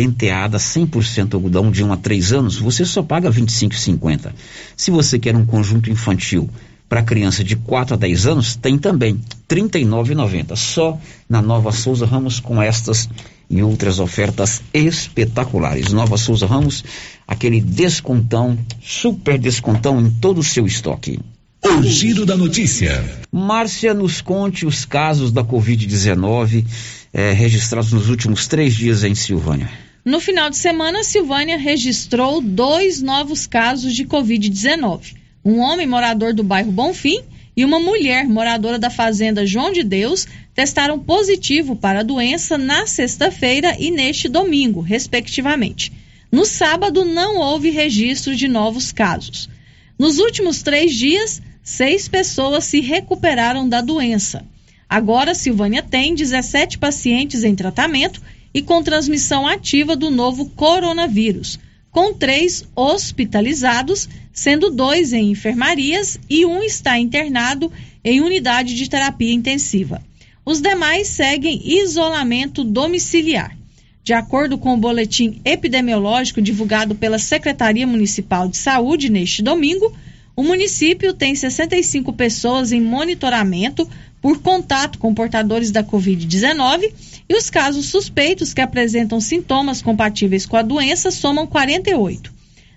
penteada 0.01 0.57
100% 0.57 1.35
algodão 1.35 1.71
de 1.71 1.85
1 1.85 1.93
a 1.93 1.97
3 1.99 2.33
anos, 2.33 2.57
você 2.57 2.87
só 2.87 3.03
paga 3.03 3.29
R$ 3.29 3.43
25,50. 3.43 4.33
Se 4.75 4.91
você 4.91 5.19
quer 5.19 5.37
um 5.37 5.45
conjunto 5.45 5.91
infantil 5.91 6.49
para 6.89 7.03
criança 7.03 7.45
de 7.45 7.55
4 7.55 7.97
a 7.97 7.99
10 7.99 8.27
anos, 8.27 8.57
tem 8.57 8.79
também 8.79 9.13
R$ 9.13 9.57
39,90. 9.57 10.57
Só 10.57 10.99
na 11.29 11.43
Nova 11.43 11.71
Souza 11.71 12.07
Ramos 12.07 12.41
com 12.41 12.63
estas 12.63 13.11
e 13.51 13.63
outras 13.63 13.99
ofertas 13.99 14.63
espetaculares. 14.73 15.93
Nova 15.93 16.17
Souza 16.17 16.47
Ramos, 16.47 16.83
aquele 17.29 17.61
descontão, 17.61 18.59
super 18.81 19.39
descontão 19.39 20.01
em 20.01 20.09
todo 20.09 20.39
o 20.39 20.45
seu 20.45 20.65
estoque. 20.65 21.21
O 21.63 21.83
giro 21.83 22.25
da 22.25 22.39
notícia. 22.39 23.05
Márcia, 23.31 23.93
nos 23.93 24.23
conte 24.23 24.65
os 24.65 24.87
casos 24.87 25.31
da 25.31 25.45
Covid-19 25.45 26.65
eh, 27.13 27.33
registrados 27.33 27.93
nos 27.93 28.09
últimos 28.09 28.49
três 28.49 28.75
dias 28.75 29.05
em 29.05 29.15
Silvânia. 29.15 29.90
No 30.05 30.19
final 30.19 30.49
de 30.49 30.57
semana, 30.57 31.05
Silvânia 31.05 31.59
registrou 31.59 32.41
dois 32.41 33.03
novos 33.03 33.47
casos 33.47 33.95
de 33.95 34.07
Covid-19. 34.07 35.15
Um 35.45 35.59
homem 35.59 35.87
morador 35.87 36.33
do 36.33 36.43
bairro 36.43 36.73
Bonfim 36.73 37.21
e 37.55 37.67
uma 37.67 37.79
mulher 37.79 38.27
moradora 38.27 38.79
da 38.79 38.89
fazenda 38.89 39.45
João 39.45 39.71
de 39.71 39.83
Deus 39.83 40.27
testaram 40.55 40.99
positivo 40.99 41.77
para 41.77 42.01
a 42.01 42.03
doença 42.03 42.57
na 42.57 42.87
sexta-feira 42.87 43.77
e 43.79 43.91
neste 43.91 44.27
domingo, 44.27 44.81
respectivamente. 44.81 45.93
No 46.33 46.47
sábado, 46.47 47.05
não 47.05 47.37
houve 47.37 47.69
registro 47.69 48.35
de 48.35 48.49
novos 48.49 48.93
casos. 48.93 49.51
Nos 49.99 50.19
últimos 50.19 50.63
três 50.63 50.95
dias, 50.95 51.43
seis 51.63 52.09
pessoas 52.09 52.65
se 52.65 52.81
recuperaram 52.81 53.69
da 53.69 53.83
doença. 53.83 54.47
Agora, 54.89 55.35
Silvânia 55.35 55.83
tem 55.83 56.15
17 56.15 56.79
pacientes 56.79 57.45
em 57.45 57.55
tratamento 57.55 58.23
e 58.53 58.63
com 58.63 58.83
transmissão 58.83 59.47
ativa 59.47 59.95
do 59.95 60.11
novo 60.11 60.51
coronavírus, 60.51 61.59
com 61.91 62.15
três 62.15 62.65
hospitalizados, 62.75 64.09
sendo 64.33 64.71
dois 64.71 65.13
em 65.13 65.31
enfermarias 65.31 66.19
e 66.29 66.45
um 66.47 66.63
está 66.63 66.99
internado 66.99 67.73
em 68.05 68.21
unidade 68.21 68.75
de 68.75 68.89
terapia 68.89 69.33
intensiva. 69.33 70.03
Os 70.45 70.61
demais 70.61 71.09
seguem 71.09 71.61
isolamento 71.65 72.65
domiciliar. 72.65 73.57
De 74.03 74.15
acordo 74.15 74.57
com 74.57 74.73
o 74.73 74.79
boletim 74.79 75.41
epidemiológico 75.45 76.41
divulgado 76.41 76.95
pela 76.95 77.19
Secretaria 77.19 77.87
Municipal 77.87 78.49
de 78.49 78.57
Saúde 78.57 79.11
neste 79.11 79.43
domingo, 79.43 79.95
o 80.35 80.43
município 80.43 81.13
tem 81.13 81.35
65 81.35 82.13
pessoas 82.15 82.73
em 82.73 82.81
monitoramento 82.81 83.89
por 84.21 84.41
contato 84.41 84.99
com 84.99 85.15
portadores 85.15 85.71
da 85.71 85.83
Covid-19 85.83 86.93
e 87.29 87.35
os 87.35 87.49
casos 87.49 87.87
suspeitos 87.87 88.53
que 88.53 88.61
apresentam 88.61 89.19
sintomas 89.21 89.81
compatíveis 89.81 90.45
com 90.47 90.57
a 90.57 90.63
doença 90.63 91.11
somam 91.11 91.47
48. 91.47 92.31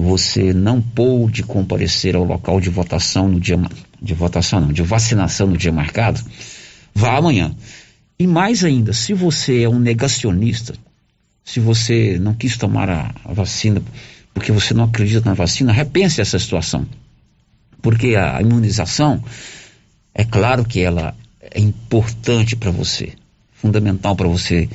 você 0.01 0.53
não 0.53 0.81
pôde 0.81 1.43
comparecer 1.43 2.17
ao 2.17 2.25
local 2.25 2.61
de 2.61 2.71
votação 2.71 3.29
no 3.29 3.41
dia 3.41 3.59
de 4.01 4.15
votação 4.15 4.61
não, 4.61 4.73
de 4.73 4.83
vacinação 4.83 5.47
no 5.47 5.59
dia 5.59 5.73
marcado, 5.73 6.21
vá 6.95 7.19
amanhã. 7.19 7.55
E 8.19 8.27
mais 8.27 8.65
ainda, 8.65 8.93
se 8.93 9.13
você 9.13 9.63
é 9.63 9.69
um 9.69 9.79
negacionista, 9.79 10.75
se 11.45 11.61
você 11.61 12.19
não 12.19 12.35
quis 12.35 12.57
tomar 12.57 12.89
a, 12.89 13.15
a 13.25 13.33
vacina 13.33 13.83
porque 14.33 14.53
você 14.53 14.73
não 14.73 14.85
acredita 14.85 15.29
na 15.29 15.35
vacina, 15.35 15.73
repense 15.73 16.21
essa 16.21 16.39
situação. 16.39 16.87
Porque 17.83 18.15
a 18.15 18.41
imunização, 18.41 19.23
é 20.15 20.25
claro 20.25 20.65
que 20.65 20.81
ela 20.81 21.15
é 21.41 21.61
importante 21.61 22.55
para 22.55 22.71
você, 22.71 23.13
fundamental 23.53 24.15
para 24.15 24.29
você 24.29 24.69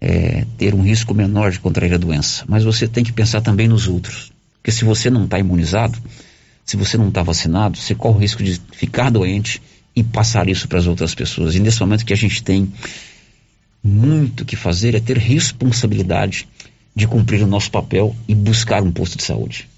é, 0.00 0.44
ter 0.58 0.74
um 0.74 0.82
risco 0.82 1.14
menor 1.14 1.50
de 1.50 1.60
contrair 1.60 1.94
a 1.94 1.98
doença. 1.98 2.44
Mas 2.46 2.64
você 2.64 2.86
tem 2.86 3.02
que 3.02 3.12
pensar 3.12 3.40
também 3.40 3.68
nos 3.68 3.88
outros. 3.88 4.33
Porque 4.64 4.72
se 4.72 4.82
você 4.82 5.10
não 5.10 5.26
está 5.26 5.38
imunizado, 5.38 5.98
se 6.64 6.74
você 6.74 6.96
não 6.96 7.08
está 7.08 7.22
vacinado, 7.22 7.76
você 7.76 7.94
corre 7.94 8.16
o 8.16 8.18
risco 8.18 8.42
de 8.42 8.58
ficar 8.72 9.10
doente 9.10 9.60
e 9.94 10.02
passar 10.02 10.48
isso 10.48 10.66
para 10.66 10.78
as 10.78 10.86
outras 10.86 11.14
pessoas. 11.14 11.54
E 11.54 11.60
nesse 11.60 11.80
momento 11.80 12.02
que 12.02 12.14
a 12.14 12.16
gente 12.16 12.42
tem 12.42 12.72
muito 13.82 14.42
que 14.42 14.56
fazer 14.56 14.94
é 14.94 15.00
ter 15.00 15.18
responsabilidade 15.18 16.48
de 16.96 17.06
cumprir 17.06 17.42
o 17.42 17.46
nosso 17.46 17.70
papel 17.70 18.16
e 18.26 18.34
buscar 18.34 18.82
um 18.82 18.90
posto 18.90 19.18
de 19.18 19.24
saúde. 19.24 19.68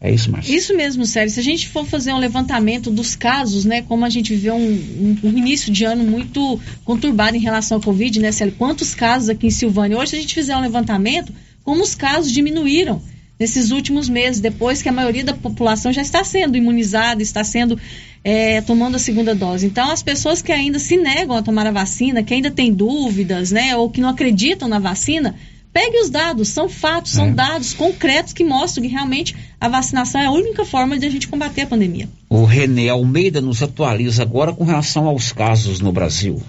É 0.00 0.14
isso, 0.14 0.30
Márcio? 0.30 0.54
Isso 0.54 0.76
mesmo, 0.76 1.04
Sérgio. 1.04 1.34
Se 1.34 1.40
a 1.40 1.42
gente 1.42 1.66
for 1.66 1.84
fazer 1.84 2.12
um 2.12 2.18
levantamento 2.18 2.92
dos 2.92 3.16
casos, 3.16 3.64
né, 3.64 3.82
como 3.82 4.04
a 4.04 4.08
gente 4.08 4.32
viveu 4.36 4.54
um, 4.54 4.70
um, 4.70 5.18
um, 5.24 5.36
início 5.36 5.72
de 5.72 5.84
ano 5.84 6.04
muito 6.04 6.60
conturbado 6.84 7.36
em 7.36 7.40
relação 7.40 7.78
ao 7.78 7.82
Covid, 7.82 8.20
né, 8.20 8.30
Célio? 8.30 8.54
Quantos 8.56 8.94
casos 8.94 9.28
aqui 9.28 9.48
em 9.48 9.50
Silvânia? 9.50 9.98
Hoje, 9.98 10.10
se 10.10 10.16
a 10.16 10.20
gente 10.20 10.32
fizer 10.32 10.56
um 10.56 10.60
levantamento, 10.60 11.34
como 11.64 11.82
os 11.82 11.96
casos 11.96 12.30
diminuíram 12.30 13.02
nesses 13.38 13.70
últimos 13.70 14.08
meses, 14.08 14.40
depois 14.40 14.82
que 14.82 14.88
a 14.88 14.92
maioria 14.92 15.24
da 15.24 15.32
população 15.32 15.92
já 15.92 16.02
está 16.02 16.24
sendo 16.24 16.56
imunizada, 16.56 17.22
está 17.22 17.44
sendo 17.44 17.78
é, 18.24 18.60
tomando 18.60 18.96
a 18.96 18.98
segunda 18.98 19.34
dose. 19.34 19.66
Então, 19.66 19.90
as 19.90 20.02
pessoas 20.02 20.42
que 20.42 20.50
ainda 20.50 20.78
se 20.78 20.96
negam 20.96 21.36
a 21.36 21.42
tomar 21.42 21.66
a 21.66 21.70
vacina, 21.70 22.22
que 22.22 22.34
ainda 22.34 22.50
têm 22.50 22.72
dúvidas, 22.72 23.52
né, 23.52 23.76
ou 23.76 23.88
que 23.88 24.00
não 24.00 24.08
acreditam 24.08 24.68
na 24.68 24.78
vacina, 24.78 25.36
pegue 25.72 25.98
os 26.00 26.10
dados, 26.10 26.48
são 26.48 26.68
fatos, 26.68 27.12
são 27.12 27.26
é. 27.26 27.30
dados 27.30 27.72
concretos 27.72 28.32
que 28.32 28.42
mostram 28.42 28.82
que 28.82 28.88
realmente 28.90 29.36
a 29.60 29.68
vacinação 29.68 30.20
é 30.20 30.26
a 30.26 30.30
única 30.30 30.64
forma 30.64 30.98
de 30.98 31.06
a 31.06 31.10
gente 31.10 31.28
combater 31.28 31.62
a 31.62 31.66
pandemia. 31.66 32.08
O 32.28 32.44
René 32.44 32.88
Almeida 32.88 33.40
nos 33.40 33.62
atualiza 33.62 34.22
agora 34.22 34.52
com 34.52 34.64
relação 34.64 35.06
aos 35.06 35.32
casos 35.32 35.80
no 35.80 35.92
Brasil. 35.92 36.42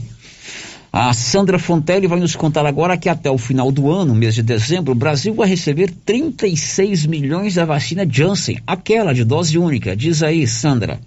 A 0.97 1.13
Sandra 1.13 1.59
Fontelli 1.59 2.07
vai 2.07 2.21
nos 2.21 2.37
contar 2.37 2.65
agora 2.65 2.97
que 2.97 3.09
até 3.09 3.29
o 3.29 3.37
final 3.37 3.73
do 3.73 3.91
ano, 3.91 4.15
mês 4.15 4.33
de 4.33 4.45
dezembro, 4.45 4.93
o 4.93 4.95
Brasil 4.95 5.35
vai 5.35 5.49
receber 5.49 5.91
36 5.91 7.05
milhões 7.07 7.57
da 7.57 7.65
vacina 7.65 8.07
Janssen, 8.09 8.61
aquela 8.65 9.13
de 9.13 9.25
dose 9.25 9.59
única. 9.59 9.97
Diz 9.97 10.23
aí, 10.23 10.47
Sandra. 10.47 11.01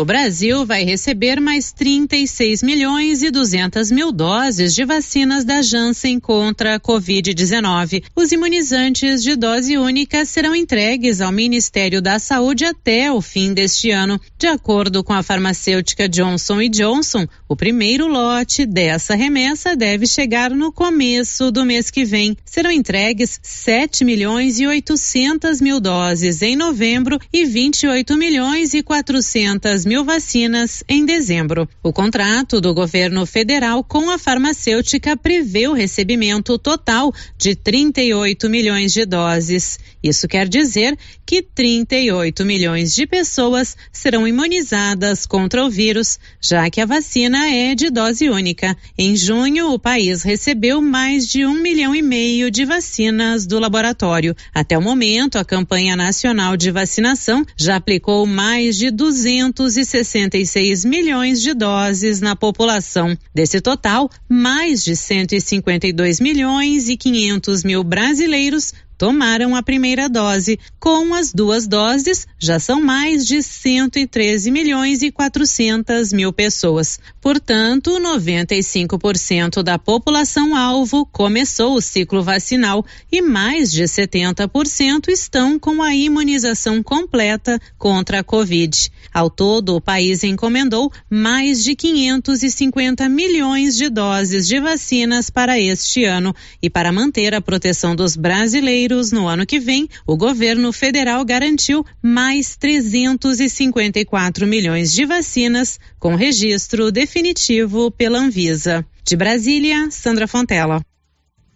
O 0.00 0.04
Brasil 0.06 0.64
vai 0.64 0.82
receber 0.82 1.42
mais 1.42 1.72
36 1.72 2.62
milhões 2.62 3.22
e 3.22 3.30
200 3.30 3.90
mil 3.90 4.10
doses 4.10 4.74
de 4.74 4.82
vacinas 4.82 5.44
da 5.44 5.60
Janssen 5.60 6.18
contra 6.18 6.76
a 6.76 6.80
Covid-19. 6.80 8.04
Os 8.16 8.32
imunizantes 8.32 9.22
de 9.22 9.36
dose 9.36 9.76
única 9.76 10.24
serão 10.24 10.56
entregues 10.56 11.20
ao 11.20 11.30
Ministério 11.30 12.00
da 12.00 12.18
Saúde 12.18 12.64
até 12.64 13.12
o 13.12 13.20
fim 13.20 13.52
deste 13.52 13.90
ano. 13.90 14.18
De 14.38 14.46
acordo 14.46 15.04
com 15.04 15.12
a 15.12 15.22
farmacêutica 15.22 16.08
Johnson 16.08 16.66
Johnson, 16.70 17.26
o 17.46 17.54
primeiro 17.54 18.06
lote 18.06 18.64
dessa 18.64 19.14
remessa 19.14 19.76
deve 19.76 20.06
chegar 20.06 20.50
no 20.50 20.72
começo 20.72 21.50
do 21.50 21.62
mês 21.66 21.90
que 21.90 22.06
vem. 22.06 22.34
Serão 22.46 22.70
entregues 22.70 23.38
7 23.42 24.02
milhões 24.06 24.58
e 24.60 24.66
800 24.66 25.60
mil 25.60 25.78
doses 25.78 26.40
em 26.40 26.56
novembro 26.56 27.18
e 27.30 27.44
28 27.44 28.16
milhões 28.16 28.72
e 28.72 28.82
400 28.82 29.84
mil 29.84 29.89
vacinas 30.04 30.84
em 30.88 31.04
dezembro. 31.04 31.68
O 31.82 31.92
contrato 31.92 32.60
do 32.60 32.72
governo 32.72 33.26
federal 33.26 33.82
com 33.82 34.08
a 34.10 34.18
farmacêutica 34.18 35.16
prevê 35.16 35.66
o 35.66 35.72
recebimento 35.72 36.56
total 36.56 37.12
de 37.36 37.54
38 37.56 38.48
milhões 38.48 38.92
de 38.92 39.04
doses. 39.04 39.78
Isso 40.02 40.28
quer 40.28 40.48
dizer 40.48 40.98
que 41.24 41.42
38 41.42 42.44
milhões 42.44 42.94
de 42.94 43.06
pessoas 43.06 43.76
serão 43.92 44.26
imunizadas 44.26 45.26
contra 45.26 45.64
o 45.64 45.70
vírus, 45.70 46.18
já 46.40 46.68
que 46.70 46.80
a 46.80 46.86
vacina 46.86 47.48
é 47.48 47.74
de 47.74 47.90
dose 47.90 48.28
única. 48.28 48.76
Em 48.98 49.16
junho, 49.16 49.72
o 49.72 49.78
país 49.78 50.22
recebeu 50.22 50.80
mais 50.80 51.26
de 51.26 51.46
um 51.46 51.54
milhão 51.54 51.94
e 51.94 52.02
meio 52.02 52.50
de 52.50 52.64
vacinas 52.64 53.46
do 53.46 53.58
laboratório. 53.58 54.34
Até 54.54 54.76
o 54.76 54.82
momento, 54.82 55.38
a 55.38 55.44
campanha 55.44 55.96
nacional 55.96 56.56
de 56.56 56.70
vacinação 56.70 57.44
já 57.56 57.76
aplicou 57.76 58.26
mais 58.26 58.76
de 58.76 58.90
200 58.90 59.70
266 59.70 60.84
milhões 60.84 61.40
de 61.40 61.54
doses 61.54 62.20
na 62.20 62.34
população. 62.34 63.16
Desse 63.34 63.60
total, 63.60 64.10
mais 64.28 64.82
de 64.82 64.96
152 64.96 66.20
milhões 66.20 66.88
e 66.88 66.96
500 66.96 67.64
mil 67.64 67.84
brasileiros 67.84 68.72
tomaram 69.00 69.56
a 69.56 69.62
primeira 69.62 70.10
dose. 70.10 70.60
Com 70.78 71.14
as 71.14 71.32
duas 71.32 71.66
doses, 71.66 72.26
já 72.40 72.58
são 72.58 72.80
mais 72.80 73.26
de 73.26 73.42
113 73.42 74.50
milhões 74.50 75.02
e 75.02 75.12
400 75.12 76.12
mil 76.12 76.32
pessoas. 76.32 76.98
Portanto, 77.20 77.90
95% 78.00 79.62
da 79.62 79.78
população 79.78 80.56
alvo 80.56 81.04
começou 81.04 81.74
o 81.74 81.82
ciclo 81.82 82.22
vacinal 82.22 82.84
e 83.12 83.20
mais 83.20 83.70
de 83.70 83.82
70% 83.82 85.08
estão 85.08 85.58
com 85.58 85.82
a 85.82 85.94
imunização 85.94 86.82
completa 86.82 87.60
contra 87.76 88.20
a 88.20 88.24
Covid. 88.24 88.90
Ao 89.12 89.28
todo, 89.28 89.76
o 89.76 89.80
país 89.80 90.24
encomendou 90.24 90.90
mais 91.10 91.62
de 91.62 91.76
550 91.76 93.06
milhões 93.08 93.76
de 93.76 93.90
doses 93.90 94.48
de 94.48 94.58
vacinas 94.58 95.28
para 95.28 95.60
este 95.60 96.04
ano 96.04 96.34
e 96.62 96.70
para 96.70 96.90
manter 96.90 97.34
a 97.34 97.40
proteção 97.40 97.94
dos 97.94 98.16
brasileiros 98.16 99.12
no 99.12 99.26
ano 99.26 99.44
que 99.44 99.60
vem, 99.60 99.88
o 100.06 100.16
governo 100.16 100.72
federal 100.72 101.22
garantiu 101.24 101.84
mais 102.02 102.29
354 102.56 104.46
milhões 104.46 104.92
de 104.92 105.04
vacinas 105.04 105.80
com 105.98 106.14
registro 106.14 106.92
definitivo 106.92 107.90
pela 107.90 108.20
Anvisa. 108.20 108.86
De 109.04 109.16
Brasília, 109.16 109.90
Sandra 109.90 110.28
Fontela. 110.28 110.80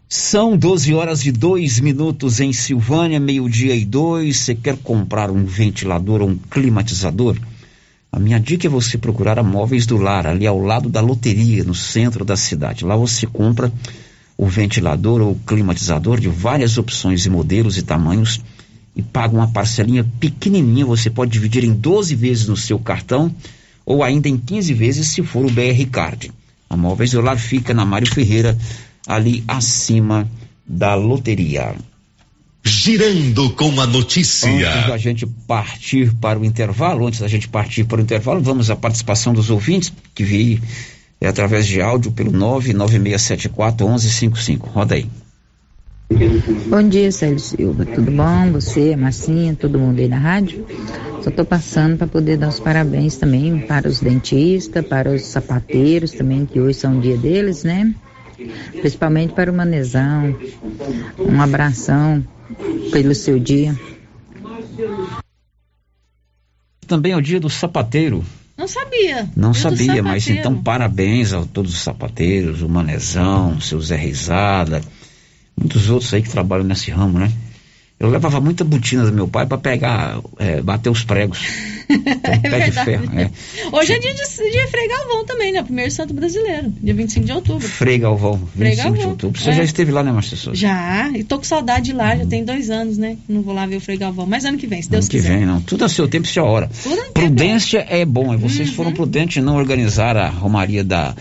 São 0.09 0.57
12 0.57 0.93
horas 0.93 1.25
e 1.25 1.31
2 1.31 1.79
minutos 1.81 2.41
em 2.41 2.53
Silvânia, 2.53 3.20
meio-dia 3.20 3.77
e 3.77 3.85
dois. 3.85 4.39
Você 4.39 4.55
quer 4.55 4.77
comprar 4.79 5.31
um 5.31 5.45
ventilador 5.45 6.20
ou 6.20 6.29
um 6.29 6.37
climatizador? 6.37 7.37
A 8.11 8.18
minha 8.18 8.41
dica 8.41 8.66
é 8.66 8.70
você 8.70 8.99
procurar 8.99 9.39
a 9.39 9.43
Móveis 9.43 9.87
do 9.87 9.97
Lar, 9.97 10.27
ali 10.27 10.47
ao 10.47 10.59
lado 10.61 10.89
da 10.89 11.01
loteria, 11.01 11.62
no 11.62 11.75
centro 11.75 12.25
da 12.25 12.37
cidade. 12.37 12.85
Lá 12.85 12.97
você 12.97 13.27
compra 13.27 13.72
o 14.37 14.47
ventilador 14.47 15.20
ou 15.20 15.39
climatizador 15.47 16.18
de 16.20 16.29
várias 16.29 16.77
opções 16.79 17.25
e 17.27 17.31
modelos 17.31 17.79
e 17.79 17.83
tamanhos 17.83 18.41
e 18.97 19.03
paga 19.03 19.35
uma 19.35 19.49
parcelinha 19.49 20.05
pequenininha, 20.21 20.87
você 20.87 21.11
pode 21.11 21.33
dividir 21.33 21.65
em 21.65 21.73
12 21.73 22.15
vezes 22.15 22.47
no 22.47 22.57
seu 22.57 22.79
cartão 22.79 23.35
ou 23.85 24.03
ainda 24.03 24.29
em 24.29 24.37
15 24.37 24.73
vezes 24.73 25.09
se 25.09 25.23
for 25.23 25.45
o 25.45 25.51
BR 25.51 25.85
Card. 25.91 26.33
A 26.71 26.77
Móveis 26.77 27.13
Lar 27.13 27.39
fica 27.39 27.75
na 27.75 27.85
Mário 27.85 28.13
Ferreira, 28.13 28.57
ali 29.07 29.45
acima 29.47 30.29
da 30.67 30.95
loteria. 30.95 31.75
Girando 32.65 33.51
com 33.51 33.79
a 33.79 33.87
notícia. 33.87 34.49
Antes 34.49 34.89
da 34.89 34.97
gente 34.97 35.27
partir 35.47 36.15
para 36.15 36.39
o 36.39 36.45
intervalo, 36.45 37.07
antes 37.07 37.21
da 37.21 37.29
gente 37.29 37.47
partir 37.47 37.85
para 37.85 37.99
o 37.99 38.03
intervalo, 38.03 38.41
vamos 38.41 38.71
à 38.71 38.77
participação 38.77 39.35
dos 39.35 39.51
ouvintes 39.51 39.93
que 40.15 40.25
vi 40.25 40.63
é 41.21 41.29
através 41.29 41.67
de 41.67 41.81
áudio 41.81 42.13
pelo 42.13 42.33
99674 42.33 43.87
1155. 43.87 44.69
Roda 44.71 44.95
aí. 44.95 45.07
Bom 46.69 46.89
dia, 46.89 47.11
Sérgio 47.11 47.39
Silva. 47.39 47.87
Tudo 47.87 48.11
bom? 48.11 48.53
Você, 48.53 48.95
Marcinha, 48.95 49.57
todo 49.59 49.79
mundo 49.79 49.99
aí 49.99 50.09
na 50.09 50.19
rádio? 50.19 50.67
Só 51.23 51.31
estou 51.31 51.45
passando 51.45 51.97
para 51.97 52.07
poder 52.07 52.37
dar 52.37 52.49
os 52.49 52.61
parabéns 52.61 53.17
também 53.17 53.61
para 53.61 53.89
os 53.89 54.01
dentistas, 54.01 54.87
para 54.87 55.11
os 55.11 55.23
sapateiros 55.23 56.13
também, 56.13 56.45
que 56.45 56.61
hoje 56.61 56.79
são 56.79 56.99
o 56.99 57.01
dia 57.01 57.17
deles, 57.17 57.65
né? 57.65 57.95
Principalmente 58.81 59.33
para 59.33 59.51
o 59.51 59.55
Manezão. 59.55 60.37
Um 61.19 61.41
abração 61.41 62.23
pelo 62.93 63.15
seu 63.15 63.39
dia. 63.39 63.75
Também 66.87 67.13
é 67.13 67.17
o 67.17 67.23
dia 67.23 67.41
do 67.41 67.49
sapateiro. 67.49 68.23
Não 68.57 68.69
sabia. 68.69 69.29
Não 69.35 69.53
sabia, 69.53 70.03
mas 70.03 70.29
então 70.29 70.63
parabéns 70.63 71.33
a 71.33 71.45
todos 71.45 71.73
os 71.73 71.81
sapateiros, 71.81 72.63
o 72.63 72.69
Manezão, 72.69 73.61
seu 73.61 73.81
Zé 73.81 73.97
Risada, 73.97 74.81
muitos 75.57 75.91
outros 75.91 76.13
aí 76.15 76.23
que 76.23 76.31
trabalham 76.31 76.65
nesse 76.65 76.91
ramo, 76.91 77.19
né? 77.19 77.33
Eu 77.99 78.11
levava 78.11 78.41
muita 78.41 78.65
botina 78.65 79.07
do 79.07 79.13
meu 79.13 79.29
pai 79.29 79.47
para 79.47 79.57
pegar, 79.57 80.21
é, 80.39 80.61
bater 80.61 80.91
os 80.91 81.05
pregos. 81.05 81.39
é 81.89 82.39
pé 82.39 82.69
de 82.69 82.73
ferro. 82.73 83.19
É. 83.19 83.31
Hoje 83.71 83.93
é 83.93 83.99
dia 83.99 84.13
de, 84.13 84.21
de 84.21 84.67
Frei 84.67 84.89
Galvão 84.89 85.25
também, 85.25 85.53
né? 85.53 85.63
Primeiro 85.63 85.91
santo 85.91 86.13
brasileiro, 86.13 86.73
dia 86.83 86.93
25 86.93 87.25
de 87.25 87.33
outubro. 87.33 87.69
Frei 87.69 87.99
Galvão, 87.99 88.35
25 88.35 88.57
Frei 88.57 88.77
Galvão. 88.77 89.01
de 89.01 89.07
outubro. 89.07 89.41
Você 89.41 89.51
é. 89.51 89.55
já 89.55 89.63
esteve 89.63 89.93
lá, 89.93 90.03
né, 90.03 90.21
Souza? 90.23 90.55
Já, 90.55 91.11
e 91.15 91.23
tô 91.23 91.39
com 91.39 91.45
saudade 91.45 91.87
de 91.87 91.93
lá, 91.93 92.17
já 92.17 92.27
tem 92.27 92.45
dois 92.45 92.69
anos, 92.69 92.99
né? 92.99 93.17
Não 93.29 93.43
vou 93.43 93.55
lá 93.55 93.65
ver 93.65 93.77
o 93.77 93.81
Frei 93.81 93.97
Galvão. 93.97 94.27
Mas 94.27 94.45
ano 94.45 94.59
que 94.59 94.67
vem, 94.67 94.83
se 94.83 94.91
Deus 94.91 95.05
ano 95.05 95.11
quiser. 95.11 95.29
Ano 95.29 95.39
que 95.39 95.45
vem, 95.45 95.55
não. 95.55 95.61
Tudo 95.63 95.85
a 95.85 95.89
seu 95.89 96.09
tempo 96.09 96.27
e 96.27 96.31
sua 96.31 96.43
hora. 96.43 96.69
Prudência 97.13 97.87
é 97.89 98.05
bom, 98.05 98.35
e 98.35 98.37
vocês 98.37 98.71
uhum. 98.71 98.75
foram 98.75 98.93
prudentes 98.93 99.37
em 99.37 99.41
não 99.41 99.57
organizar 99.57 100.17
a 100.17 100.29
romaria 100.29 100.83
da, 100.83 101.15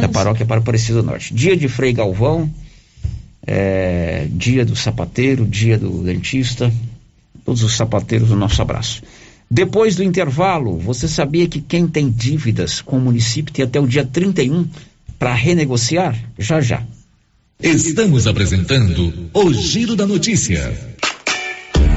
da 0.00 0.08
paróquia 0.08 0.46
para 0.46 0.60
Aparecido 0.60 1.02
Norte. 1.02 1.34
Dia 1.34 1.56
de 1.56 1.68
Frei 1.68 1.92
Galvão, 1.92 2.48
é, 3.46 4.26
dia 4.30 4.64
do 4.64 4.74
sapateiro, 4.74 5.46
dia 5.46 5.78
do 5.78 6.02
dentista, 6.02 6.72
todos 7.44 7.62
os 7.62 7.76
sapateiros, 7.76 8.30
o 8.30 8.36
nosso 8.36 8.60
abraço. 8.62 9.02
Depois 9.50 9.94
do 9.94 10.02
intervalo, 10.02 10.78
você 10.78 11.06
sabia 11.06 11.46
que 11.46 11.60
quem 11.60 11.86
tem 11.86 12.10
dívidas 12.10 12.80
com 12.80 12.96
o 12.96 13.00
município 13.00 13.52
tem 13.52 13.64
até 13.64 13.78
o 13.78 13.86
dia 13.86 14.04
31 14.04 14.66
para 15.18 15.34
renegociar? 15.34 16.18
Já 16.38 16.60
já. 16.60 16.82
Estamos 17.62 18.26
apresentando 18.26 19.30
o 19.32 19.52
Giro 19.52 19.94
da 19.94 20.06
Notícia. 20.06 20.93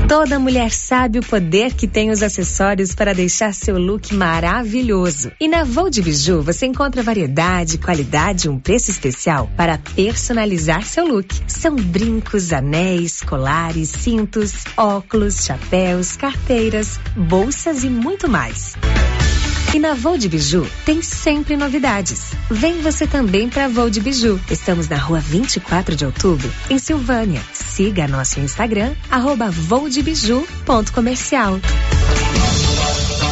Toda 0.08 0.40
mulher 0.40 0.72
sabe 0.72 1.20
o 1.20 1.22
poder 1.22 1.74
que 1.74 1.86
tem 1.86 2.10
os 2.10 2.24
acessórios 2.24 2.96
para 2.96 3.14
deixar 3.14 3.54
seu 3.54 3.78
look 3.78 4.16
maravilhoso. 4.16 5.34
E 5.38 5.50
na 5.50 5.66
Vou 5.66 5.90
de 5.90 6.02
Biju 6.02 6.42
você 6.42 6.66
encontra 6.66 7.04
variedade, 7.04 7.78
qualidade 7.78 8.48
e 8.48 8.50
um 8.50 8.58
preço 8.58 8.90
especial 8.90 9.50
para 9.58 9.78
personalizar 9.78 10.84
seu 10.86 11.06
look. 11.06 11.28
São 11.46 11.76
brincos, 11.76 12.54
anéis, 12.54 13.22
colares, 13.22 13.90
cintos, 13.90 14.64
óculos, 14.78 15.44
chapéus, 15.44 16.16
carteiras, 16.16 16.98
bolsas 17.14 17.84
e 17.84 17.90
muito 17.90 18.30
mais. 18.30 18.78
E 19.74 19.80
na 19.80 19.94
Voo 19.94 20.18
de 20.18 20.30
Biju 20.30 20.66
tem 20.86 21.02
sempre 21.02 21.58
novidades. 21.58 22.32
Vem 22.50 22.82
você 22.82 23.06
também 23.06 23.50
para 23.50 23.68
Voo 23.68 23.90
de 23.90 24.00
Biju. 24.00 24.40
Estamos 24.50 24.88
na 24.88 24.96
rua 24.98 25.20
24 25.20 25.94
de 25.96 26.06
outubro, 26.06 26.50
em 26.70 26.80
Silvânia. 26.80 27.42
Siga 27.54 28.08
nosso 28.08 28.40
Instagram, 28.40 28.94
arroba 29.12 29.52
voodebiju.comercial. 29.52 31.60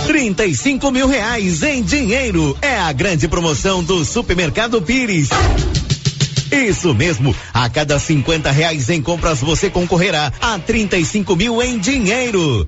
35 0.06 0.92
mil 0.92 1.08
reais 1.08 1.64
em 1.64 1.82
dinheiro 1.82 2.56
é 2.62 2.78
a 2.78 2.92
grande 2.92 3.28
promoção 3.28 3.84
do 3.84 4.06
Supermercado 4.06 4.80
Pires. 4.82 5.30
Isso 6.52 6.94
mesmo, 6.94 7.36
a 7.54 7.70
cada 7.70 7.98
50 8.00 8.52
reais 8.52 8.90
em 8.90 9.02
compras 9.02 9.42
você 9.42 9.70
concorrerá 9.70 10.32
a 10.40 10.58
35 10.60 11.36
mil 11.36 11.62
em 11.62 11.78
dinheiro. 11.80 12.68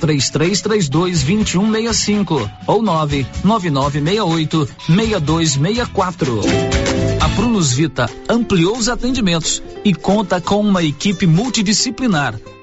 3332 0.00 1.22
2165 1.22 2.50
ou 2.66 2.82
99968 2.82 4.68
6264. 4.86 6.40
A 7.20 7.28
Prunus 7.30 7.72
Vita 7.72 8.08
ampliou 8.28 8.76
os 8.76 8.88
atendimentos 8.88 9.62
e 9.84 9.94
conta 9.94 10.40
com 10.40 10.60
uma 10.60 10.82
equipe 10.82 11.26
multidisciplinar 11.26 12.34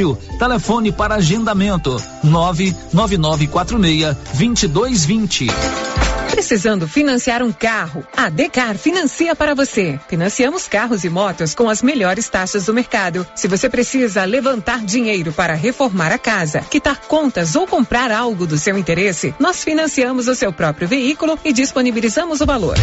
Brasil. 0.00 0.18
Telefone 0.38 0.92
para 0.92 1.16
agendamento: 1.16 2.02
99946 2.24 4.16
2220. 4.34 5.46
Precisando 6.30 6.88
financiar 6.88 7.42
um 7.42 7.52
carro? 7.52 8.06
A 8.16 8.30
Decar 8.30 8.76
financia 8.76 9.34
para 9.34 9.54
você. 9.54 9.98
Financiamos 10.08 10.66
carros 10.68 11.04
e 11.04 11.10
motos 11.10 11.54
com 11.54 11.68
as 11.68 11.82
melhores 11.82 12.28
taxas 12.28 12.66
do 12.66 12.72
mercado. 12.72 13.26
Se 13.34 13.48
você 13.48 13.68
precisa 13.68 14.24
levantar 14.24 14.84
dinheiro 14.84 15.32
para 15.32 15.54
reformar 15.54 16.12
a 16.12 16.18
casa, 16.18 16.60
quitar 16.60 17.00
contas 17.00 17.56
ou 17.56 17.66
comprar 17.66 18.10
algo 18.12 18.46
do 18.46 18.56
seu 18.56 18.78
interesse, 18.78 19.34
nós 19.38 19.62
financiamos 19.62 20.28
o 20.28 20.34
seu 20.34 20.52
próprio 20.52 20.88
veículo 20.88 21.38
e 21.44 21.52
disponibilizamos 21.52 22.40
o 22.40 22.46
valor. 22.46 22.76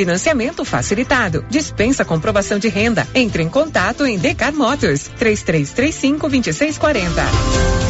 Financiamento 0.00 0.64
facilitado. 0.64 1.44
Dispensa 1.50 2.06
comprovação 2.06 2.58
de 2.58 2.68
renda. 2.68 3.06
Entre 3.14 3.42
em 3.42 3.50
contato 3.50 4.06
em 4.06 4.18
Decar 4.18 4.50
Motors 4.50 5.08
3335 5.18 6.26
2640. 6.26 7.89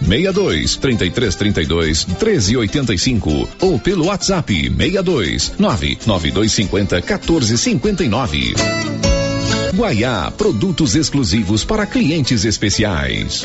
62 0.00 0.76
33 0.76 1.34
32 1.34 2.04
13 2.04 2.56
85 2.56 3.48
ou 3.60 3.78
pelo 3.78 4.06
WhatsApp 4.06 4.52
62 4.52 5.52
99250 5.58 7.02
14 7.02 7.58
59. 7.58 8.54
Guaiá, 9.74 10.30
produtos 10.36 10.94
exclusivos 10.94 11.64
para 11.64 11.86
clientes 11.86 12.44
especiais. 12.44 13.44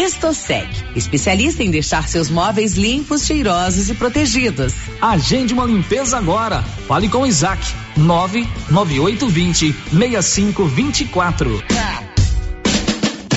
Estosec, 0.00 0.66
especialista 0.96 1.62
em 1.62 1.70
deixar 1.70 2.08
seus 2.08 2.30
móveis 2.30 2.72
limpos, 2.72 3.26
cheirosos 3.26 3.90
e 3.90 3.94
protegidos. 3.94 4.72
Agende 4.98 5.52
uma 5.52 5.66
limpeza 5.66 6.16
agora. 6.16 6.62
Fale 6.88 7.06
com 7.06 7.26
Isaac. 7.26 7.62
99820 7.98 9.74
6524. 9.92 11.62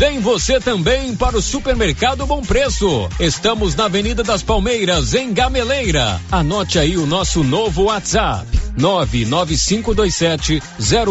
Vem 0.00 0.18
você 0.18 0.58
também 0.58 1.14
para 1.14 1.36
o 1.36 1.42
Supermercado 1.42 2.26
Bom 2.26 2.40
Preço. 2.40 3.06
Estamos 3.20 3.74
na 3.74 3.84
Avenida 3.84 4.22
das 4.22 4.42
Palmeiras, 4.42 5.12
em 5.12 5.30
Gameleira. 5.30 6.18
Anote 6.32 6.78
aí 6.78 6.96
o 6.96 7.04
nosso 7.04 7.44
novo 7.44 7.82
WhatsApp: 7.82 8.46
99527 8.78 10.62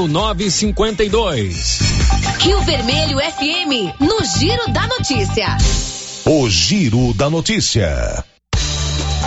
0952. 0.09 1.79
Rio 2.39 2.59
Vermelho 2.63 3.19
FM, 3.19 3.93
no 3.99 4.25
Giro 4.39 4.73
da 4.73 4.87
Notícia. 4.87 5.55
O 6.25 6.49
Giro 6.49 7.13
da 7.13 7.29
Notícia. 7.29 8.25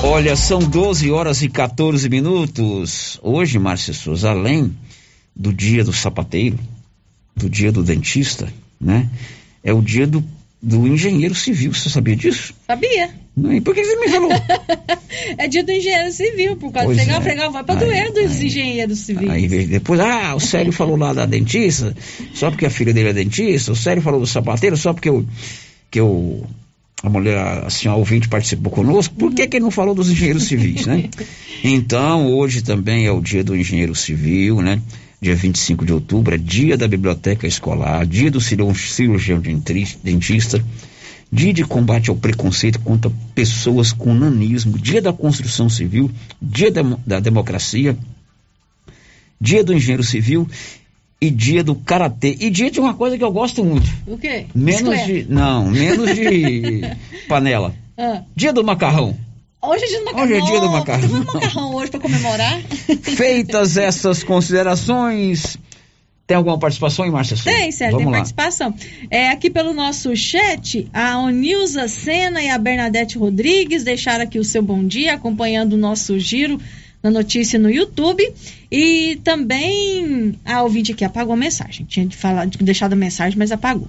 Olha, 0.02 0.34
são 0.34 0.58
12 0.58 1.08
horas 1.12 1.40
e 1.40 1.48
14 1.48 2.08
minutos. 2.08 3.16
Hoje, 3.22 3.60
Márcia 3.60 3.94
Souza, 3.94 4.30
além 4.30 4.76
do 5.36 5.52
dia 5.52 5.84
do 5.84 5.92
sapateiro, 5.92 6.58
do 7.36 7.48
dia 7.48 7.70
do 7.70 7.84
dentista, 7.84 8.52
né? 8.80 9.08
É 9.64 9.72
o 9.72 9.80
dia 9.80 10.06
do, 10.06 10.22
do 10.60 10.86
engenheiro 10.86 11.34
civil. 11.34 11.72
Você 11.72 11.88
sabia 11.88 12.16
disso? 12.16 12.52
Sabia. 12.66 13.10
E 13.50 13.60
por 13.60 13.74
que 13.74 13.82
você 13.84 13.96
me 13.96 14.08
falou? 14.08 14.30
é 15.38 15.48
dia 15.48 15.62
do 15.64 15.72
engenheiro 15.72 16.12
civil, 16.12 16.56
por 16.56 16.70
causa 16.70 16.86
Pois 16.88 16.98
de 16.98 17.04
pegar, 17.06 17.16
é. 17.16 17.20
pegar, 17.20 17.48
vai 17.48 17.64
pra 17.64 17.74
Aí- 17.78 17.80
doer 17.80 18.12
dos 18.12 18.40
engenheiros 18.42 18.98
civis. 18.98 19.30
Aí 19.30 19.48
depois, 19.66 20.00
ah, 20.00 20.34
o 20.34 20.40
Célio 20.40 20.72
falou 20.72 20.96
lá 20.96 21.12
da 21.14 21.24
dentista, 21.24 21.94
só 22.34 22.50
porque 22.50 22.66
a 22.66 22.70
filha 22.70 22.92
dele 22.92 23.08
é 23.08 23.12
dentista, 23.14 23.72
o 23.72 23.76
Célio 23.76 24.02
falou 24.02 24.20
do 24.20 24.26
sapateiro, 24.26 24.76
só 24.76 24.92
porque 24.92 25.08
eu, 25.08 25.24
que 25.90 25.98
eu, 25.98 26.44
a 27.02 27.08
mulher, 27.08 27.38
a 27.38 27.70
senhora 27.70 27.98
ouvinte 27.98 28.28
participou 28.28 28.70
conosco, 28.70 29.14
por 29.14 29.32
que 29.32 29.46
que 29.46 29.56
ele 29.56 29.64
não 29.64 29.70
falou 29.70 29.94
dos 29.94 30.10
engenheiros 30.10 30.44
civis, 30.44 30.84
né? 30.86 31.08
Então, 31.64 32.26
hoje 32.34 32.60
também 32.60 33.06
é 33.06 33.12
o 33.12 33.20
dia 33.20 33.44
do 33.44 33.56
engenheiro 33.56 33.94
civil, 33.94 34.60
né? 34.60 34.82
Dia 35.22 35.36
25 35.36 35.86
de 35.86 35.92
outubro, 35.92 36.34
é 36.34 36.36
dia 36.36 36.76
da 36.76 36.88
biblioteca 36.88 37.46
escolar, 37.46 38.04
dia 38.04 38.28
do 38.28 38.40
cirurgião, 38.40 39.40
dentista, 40.02 40.60
dia 41.30 41.52
de 41.52 41.64
combate 41.64 42.10
ao 42.10 42.16
preconceito 42.16 42.80
contra 42.80 43.08
pessoas 43.32 43.92
com 43.92 44.12
nanismo, 44.12 44.76
dia 44.76 45.00
da 45.00 45.12
construção 45.12 45.68
civil, 45.68 46.10
dia 46.42 46.72
da, 46.72 46.82
da 47.06 47.20
democracia, 47.20 47.96
dia 49.40 49.62
do 49.62 49.72
engenheiro 49.72 50.02
civil 50.02 50.44
e 51.20 51.30
dia 51.30 51.62
do 51.62 51.76
karatê. 51.76 52.36
E 52.40 52.50
dia 52.50 52.68
de 52.68 52.80
uma 52.80 52.94
coisa 52.94 53.16
que 53.16 53.22
eu 53.22 53.30
gosto 53.30 53.64
muito. 53.64 53.88
O 54.08 54.18
quê? 54.18 54.46
Menos 54.52 55.06
de. 55.06 55.24
Não, 55.28 55.70
menos 55.70 56.16
de 56.16 56.80
panela. 57.28 57.72
Ah. 57.96 58.22
Dia 58.34 58.52
do 58.52 58.64
macarrão. 58.64 59.16
Hoje 59.64 59.84
é 59.84 59.86
dia 59.86 59.98
do 60.00 60.04
macarrão. 60.04 60.24
Hoje 60.24 60.34
é 60.34 60.40
dia 60.40 60.60
do 60.60 60.70
macarrão. 60.70 61.08
tem 61.08 61.20
um 61.20 61.24
macarrão 61.24 61.74
hoje 61.74 61.90
pra 61.90 62.00
comemorar? 62.00 62.60
Feitas 63.16 63.76
essas 63.76 64.24
considerações. 64.24 65.56
Tem 66.26 66.36
alguma 66.36 66.58
participação 66.58 67.04
em 67.04 67.10
Márcia? 67.10 67.36
Tem, 67.36 67.70
Sérgio, 67.70 67.98
tem 67.98 68.04
Vamos 68.06 68.06
lá. 68.06 68.18
participação. 68.18 68.74
É, 69.10 69.28
aqui 69.28 69.50
pelo 69.50 69.72
nosso 69.72 70.16
chat, 70.16 70.88
a 70.92 71.18
Onilza 71.18 71.86
Sena 71.88 72.42
e 72.42 72.48
a 72.48 72.58
Bernadette 72.58 73.18
Rodrigues 73.18 73.84
deixaram 73.84 74.24
aqui 74.24 74.38
o 74.38 74.44
seu 74.44 74.62
bom 74.62 74.84
dia, 74.84 75.14
acompanhando 75.14 75.74
o 75.74 75.76
nosso 75.76 76.18
giro 76.18 76.60
na 77.02 77.10
notícia 77.10 77.58
no 77.58 77.70
YouTube. 77.70 78.22
E 78.70 79.20
também 79.22 80.34
a 80.44 80.62
ouvinte 80.62 80.92
aqui 80.92 81.04
apagou 81.04 81.34
a 81.34 81.36
mensagem. 81.36 81.84
Tinha 81.86 82.06
de 82.06 82.16
falar, 82.16 82.46
de 82.46 82.58
deixado 82.58 82.94
a 82.94 82.96
mensagem, 82.96 83.38
mas 83.38 83.52
apagou. 83.52 83.88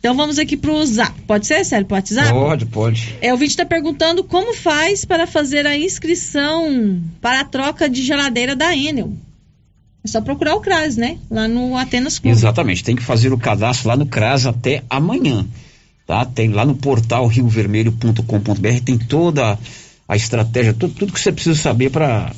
Então 0.00 0.16
vamos 0.16 0.38
aqui 0.38 0.56
pro 0.56 0.84
Zap. 0.86 1.12
Pode 1.26 1.46
ser, 1.46 1.62
Sérgio? 1.62 1.86
Pro 1.86 1.96
WhatsApp? 1.96 2.30
Pode, 2.30 2.66
pode. 2.66 3.16
É, 3.20 3.28
o 3.28 3.32
ouvinte 3.32 3.50
está 3.50 3.66
perguntando 3.66 4.24
como 4.24 4.54
faz 4.54 5.04
para 5.04 5.26
fazer 5.26 5.66
a 5.66 5.76
inscrição 5.76 6.98
para 7.20 7.40
a 7.40 7.44
troca 7.44 7.86
de 7.86 8.02
geladeira 8.02 8.56
da 8.56 8.74
Enel. 8.74 9.12
É 10.02 10.08
só 10.08 10.22
procurar 10.22 10.54
o 10.54 10.60
CRAS, 10.60 10.96
né? 10.96 11.18
Lá 11.30 11.46
no 11.46 11.76
Atenas 11.76 12.18
Clube. 12.18 12.34
Exatamente, 12.34 12.82
tem 12.82 12.96
que 12.96 13.02
fazer 13.02 13.30
o 13.30 13.36
cadastro 13.36 13.88
lá 13.88 13.96
no 13.96 14.06
CRAS 14.06 14.46
até 14.46 14.82
amanhã. 14.88 15.46
Tá? 16.06 16.24
Tem 16.24 16.48
lá 16.48 16.64
no 16.64 16.74
portal 16.74 17.26
riovermelho.com.br, 17.26 18.80
tem 18.82 18.96
toda 18.96 19.58
a 20.08 20.16
estratégia, 20.16 20.72
tudo, 20.72 20.94
tudo 20.94 21.12
que 21.12 21.20
você 21.20 21.30
precisa 21.30 21.60
saber 21.60 21.90
para 21.90 22.32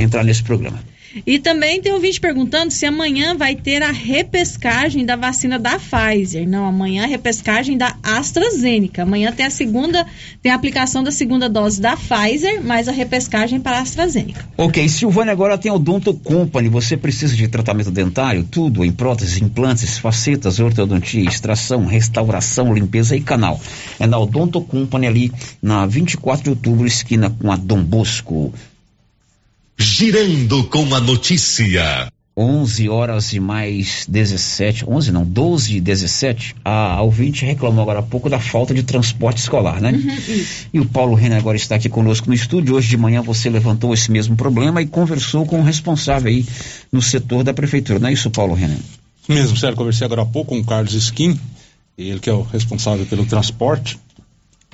entrar 0.00 0.22
nesse 0.22 0.44
programa. 0.44 0.78
E 1.26 1.38
também 1.38 1.80
tem 1.80 1.92
ouvinte 1.92 2.20
perguntando 2.20 2.70
se 2.70 2.84
amanhã 2.84 3.34
vai 3.34 3.54
ter 3.54 3.82
a 3.82 3.90
repescagem 3.90 5.04
da 5.04 5.16
vacina 5.16 5.58
da 5.58 5.78
Pfizer. 5.78 6.48
Não, 6.48 6.66
amanhã 6.66 7.04
a 7.04 7.06
repescagem 7.06 7.76
da 7.76 7.96
AstraZeneca. 8.02 9.02
Amanhã 9.02 9.32
tem 9.32 9.46
a 9.46 9.50
segunda, 9.50 10.06
tem 10.42 10.52
a 10.52 10.54
aplicação 10.54 11.02
da 11.02 11.10
segunda 11.10 11.48
dose 11.48 11.80
da 11.80 11.96
Pfizer, 11.96 12.62
mais 12.62 12.88
a 12.88 12.92
repescagem 12.92 13.60
para 13.60 13.78
a 13.78 13.80
AstraZeneca. 13.80 14.44
Ok, 14.56 14.88
Silvânia 14.88 15.32
agora 15.32 15.56
tem 15.56 15.72
Odonto 15.72 16.12
Company. 16.14 16.68
Você 16.68 16.96
precisa 16.96 17.34
de 17.34 17.48
tratamento 17.48 17.90
dentário? 17.90 18.44
Tudo 18.44 18.84
em 18.84 18.92
próteses, 18.92 19.40
implantes, 19.40 19.98
facetas, 19.98 20.60
ortodontia, 20.60 21.28
extração, 21.28 21.86
restauração, 21.86 22.74
limpeza 22.74 23.16
e 23.16 23.20
canal. 23.20 23.60
É 23.98 24.06
na 24.06 24.18
Odonto 24.18 24.60
Company 24.60 25.06
ali 25.06 25.32
na 25.62 25.86
24 25.86 26.44
de 26.44 26.50
outubro, 26.50 26.86
esquina 26.86 27.30
com 27.30 27.50
a 27.50 27.56
Dom 27.56 27.82
Bosco. 27.82 28.52
Girando 29.80 30.64
com 30.64 30.92
a 30.92 31.00
notícia. 31.00 32.12
11 32.36 32.88
horas 32.88 33.32
e 33.32 33.38
mais 33.38 34.04
17, 34.08 34.84
11 34.88 35.12
não, 35.12 35.24
12 35.24 35.76
e 35.76 35.80
17, 35.80 36.56
a 36.64 37.00
ouvinte 37.00 37.44
reclamou 37.44 37.82
agora 37.82 38.00
há 38.00 38.02
pouco 38.02 38.28
da 38.28 38.40
falta 38.40 38.74
de 38.74 38.82
transporte 38.82 39.38
escolar, 39.38 39.80
né? 39.80 39.92
E 40.72 40.80
o 40.80 40.84
Paulo 40.84 41.14
Renner 41.14 41.38
agora 41.38 41.56
está 41.56 41.76
aqui 41.76 41.88
conosco 41.88 42.26
no 42.26 42.34
estúdio. 42.34 42.74
Hoje 42.74 42.88
de 42.88 42.96
manhã 42.96 43.22
você 43.22 43.48
levantou 43.48 43.94
esse 43.94 44.10
mesmo 44.10 44.34
problema 44.34 44.82
e 44.82 44.86
conversou 44.86 45.46
com 45.46 45.60
o 45.60 45.64
responsável 45.64 46.28
aí 46.28 46.44
no 46.90 47.00
setor 47.00 47.44
da 47.44 47.54
prefeitura, 47.54 48.00
não 48.00 48.08
é 48.08 48.12
isso, 48.12 48.30
Paulo 48.30 48.54
Renner? 48.54 48.78
Mesmo, 49.28 49.56
sério, 49.56 49.76
conversei 49.76 50.04
agora 50.04 50.22
há 50.22 50.26
pouco 50.26 50.54
com 50.54 50.60
o 50.60 50.64
Carlos 50.64 50.94
Skin, 50.94 51.38
ele 51.96 52.18
que 52.18 52.30
é 52.30 52.32
o 52.32 52.42
responsável 52.42 53.06
pelo 53.06 53.26
transporte. 53.26 53.96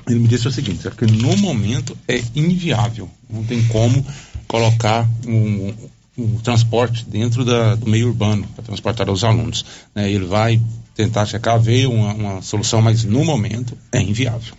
Ele 0.07 0.19
me 0.19 0.27
disse 0.27 0.47
o 0.47 0.51
seguinte, 0.51 0.87
é 0.87 0.91
que 0.91 1.05
no 1.05 1.35
momento 1.37 1.97
é 2.07 2.23
inviável, 2.35 3.09
não 3.29 3.43
tem 3.43 3.63
como 3.65 4.05
colocar 4.47 5.07
um, 5.27 5.73
um 6.17 6.37
transporte 6.39 7.05
dentro 7.05 7.43
da- 7.45 7.75
do 7.75 7.89
meio 7.89 8.07
urbano 8.07 8.45
para 8.55 8.63
transportar 8.63 9.09
os 9.09 9.23
alunos. 9.23 9.65
né? 9.93 10.11
Ele 10.11 10.25
vai 10.25 10.61
tentar 10.95 11.25
checar, 11.25 11.59
ver 11.59 11.87
uma, 11.87 12.13
uma 12.13 12.41
solução, 12.41 12.81
mas 12.81 13.03
no 13.03 13.23
momento 13.25 13.77
é 13.91 14.01
inviável. 14.01 14.53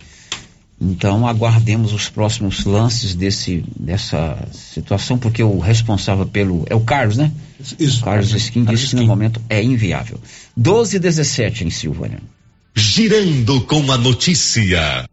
Então 0.79 1.25
aguardemos 1.27 1.91
os 1.91 2.07
próximos 2.07 2.63
lances 2.63 3.15
desse, 3.15 3.63
dessa 3.79 4.47
situação, 4.51 5.17
porque 5.17 5.41
o 5.41 5.57
responsável 5.57 6.27
pelo. 6.27 6.65
É 6.69 6.75
o 6.75 6.81
Carlos, 6.81 7.17
né? 7.17 7.31
Isso. 7.79 8.01
O 8.01 8.03
Carlos 8.05 8.31
Skin 8.31 8.63
disse 8.63 8.89
que 8.89 8.95
no 8.95 9.07
momento 9.07 9.41
é 9.49 9.63
inviável. 9.63 10.19
12 10.55 10.97
e 10.97 10.99
17 10.99 11.63
em 11.63 11.71
Silvânia. 11.71 12.19
Girando 12.75 13.61
com 13.61 13.91
a 13.91 13.97
notícia. 13.97 15.09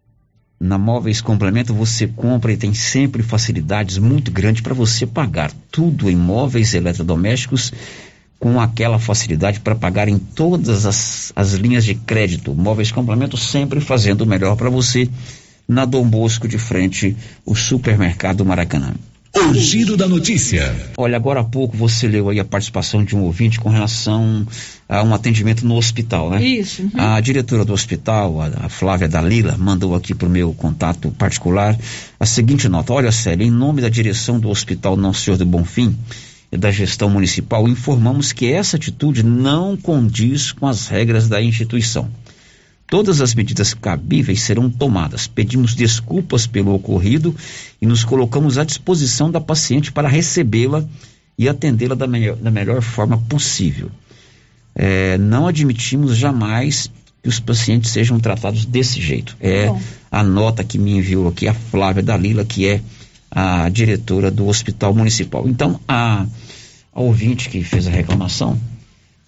Na 0.58 0.78
Móveis 0.78 1.20
Complemento 1.20 1.74
você 1.74 2.06
compra 2.06 2.52
e 2.52 2.56
tem 2.56 2.72
sempre 2.72 3.22
facilidades 3.22 3.98
muito 3.98 4.30
grandes 4.30 4.62
para 4.62 4.74
você 4.74 5.06
pagar 5.06 5.52
tudo 5.70 6.08
em 6.08 6.16
móveis 6.16 6.74
eletrodomésticos 6.74 7.72
com 8.38 8.60
aquela 8.60 8.98
facilidade 8.98 9.60
para 9.60 9.74
pagar 9.74 10.08
em 10.08 10.18
todas 10.18 10.86
as, 10.86 11.32
as 11.34 11.52
linhas 11.54 11.84
de 11.84 11.94
crédito. 11.94 12.54
Móveis 12.54 12.92
Complemento 12.92 13.36
sempre 13.36 13.80
fazendo 13.80 14.22
o 14.22 14.26
melhor 14.26 14.56
para 14.56 14.70
você 14.70 15.08
na 15.66 15.84
Dom 15.84 16.06
Bosco 16.06 16.46
de 16.46 16.58
frente 16.58 17.16
o 17.44 17.54
supermercado 17.54 18.44
Maracanã. 18.44 18.94
O 19.36 19.52
giro 19.52 19.96
da 19.96 20.06
notícia. 20.06 20.74
Olha, 20.96 21.16
agora 21.16 21.40
há 21.40 21.44
pouco 21.44 21.76
você 21.76 22.06
leu 22.06 22.28
aí 22.28 22.38
a 22.38 22.44
participação 22.44 23.04
de 23.04 23.16
um 23.16 23.22
ouvinte 23.22 23.58
com 23.58 23.68
relação 23.68 24.46
a 24.88 25.02
um 25.02 25.12
atendimento 25.12 25.66
no 25.66 25.74
hospital, 25.74 26.30
né? 26.30 26.42
Isso. 26.42 26.82
uhum. 26.82 26.90
A 26.96 27.20
diretora 27.20 27.64
do 27.64 27.72
hospital, 27.72 28.40
a, 28.40 28.68
Flávia 28.68 29.08
Dalila, 29.08 29.56
mandou 29.58 29.94
aqui 29.94 30.14
para 30.14 30.28
o 30.28 30.30
meu 30.30 30.52
contato 30.54 31.10
particular 31.10 31.76
a 32.18 32.26
seguinte 32.26 32.68
nota. 32.68 32.92
Olha, 32.92 33.10
Célia, 33.10 33.44
em 33.44 33.50
nome 33.50 33.82
da 33.82 33.88
direção 33.88 34.38
do 34.38 34.48
Hospital 34.48 34.96
Nosso 34.96 35.22
Senhor 35.22 35.36
do 35.36 35.44
Bonfim 35.44 35.96
e 36.52 36.56
da 36.56 36.70
gestão 36.70 37.10
municipal, 37.10 37.68
informamos 37.68 38.32
que 38.32 38.52
essa 38.52 38.76
atitude 38.76 39.24
não 39.24 39.76
condiz 39.76 40.52
com 40.52 40.66
as 40.68 40.86
regras 40.86 41.28
da 41.28 41.42
instituição. 41.42 42.08
Todas 42.86 43.20
as 43.20 43.34
medidas 43.34 43.74
cabíveis 43.74 44.42
serão 44.42 44.70
tomadas. 44.70 45.26
Pedimos 45.26 45.74
desculpas 45.74 46.46
pelo 46.46 46.74
ocorrido 46.74 47.34
e 47.80 47.86
nos 47.86 48.04
colocamos 48.04 48.58
à 48.58 48.64
disposição 48.64 49.30
da 49.30 49.40
paciente 49.40 49.90
para 49.90 50.08
recebê-la 50.08 50.84
e 51.36 51.48
atendê-la 51.48 51.94
da, 51.94 52.06
melhor- 52.06 52.36
da 52.36 52.50
melhor 52.50 52.82
forma 52.82 53.18
possível. 53.28 53.90
É, 54.74 55.16
não 55.18 55.46
admitimos 55.46 56.16
jamais 56.16 56.90
que 57.22 57.28
os 57.28 57.40
pacientes 57.40 57.90
sejam 57.90 58.20
tratados 58.20 58.64
desse 58.66 59.00
jeito. 59.00 59.36
É 59.40 59.66
Bom. 59.66 59.80
a 60.10 60.22
nota 60.22 60.62
que 60.62 60.78
me 60.78 60.92
enviou 60.98 61.26
aqui 61.26 61.48
a 61.48 61.54
Flávia 61.54 62.02
Dalila, 62.02 62.44
que 62.44 62.66
é 62.66 62.80
a 63.30 63.68
diretora 63.70 64.30
do 64.30 64.46
Hospital 64.46 64.94
Municipal. 64.94 65.48
Então, 65.48 65.80
a, 65.88 66.26
a 66.92 67.00
ouvinte 67.00 67.48
que 67.48 67.64
fez 67.64 67.86
a 67.86 67.90
reclamação, 67.90 68.58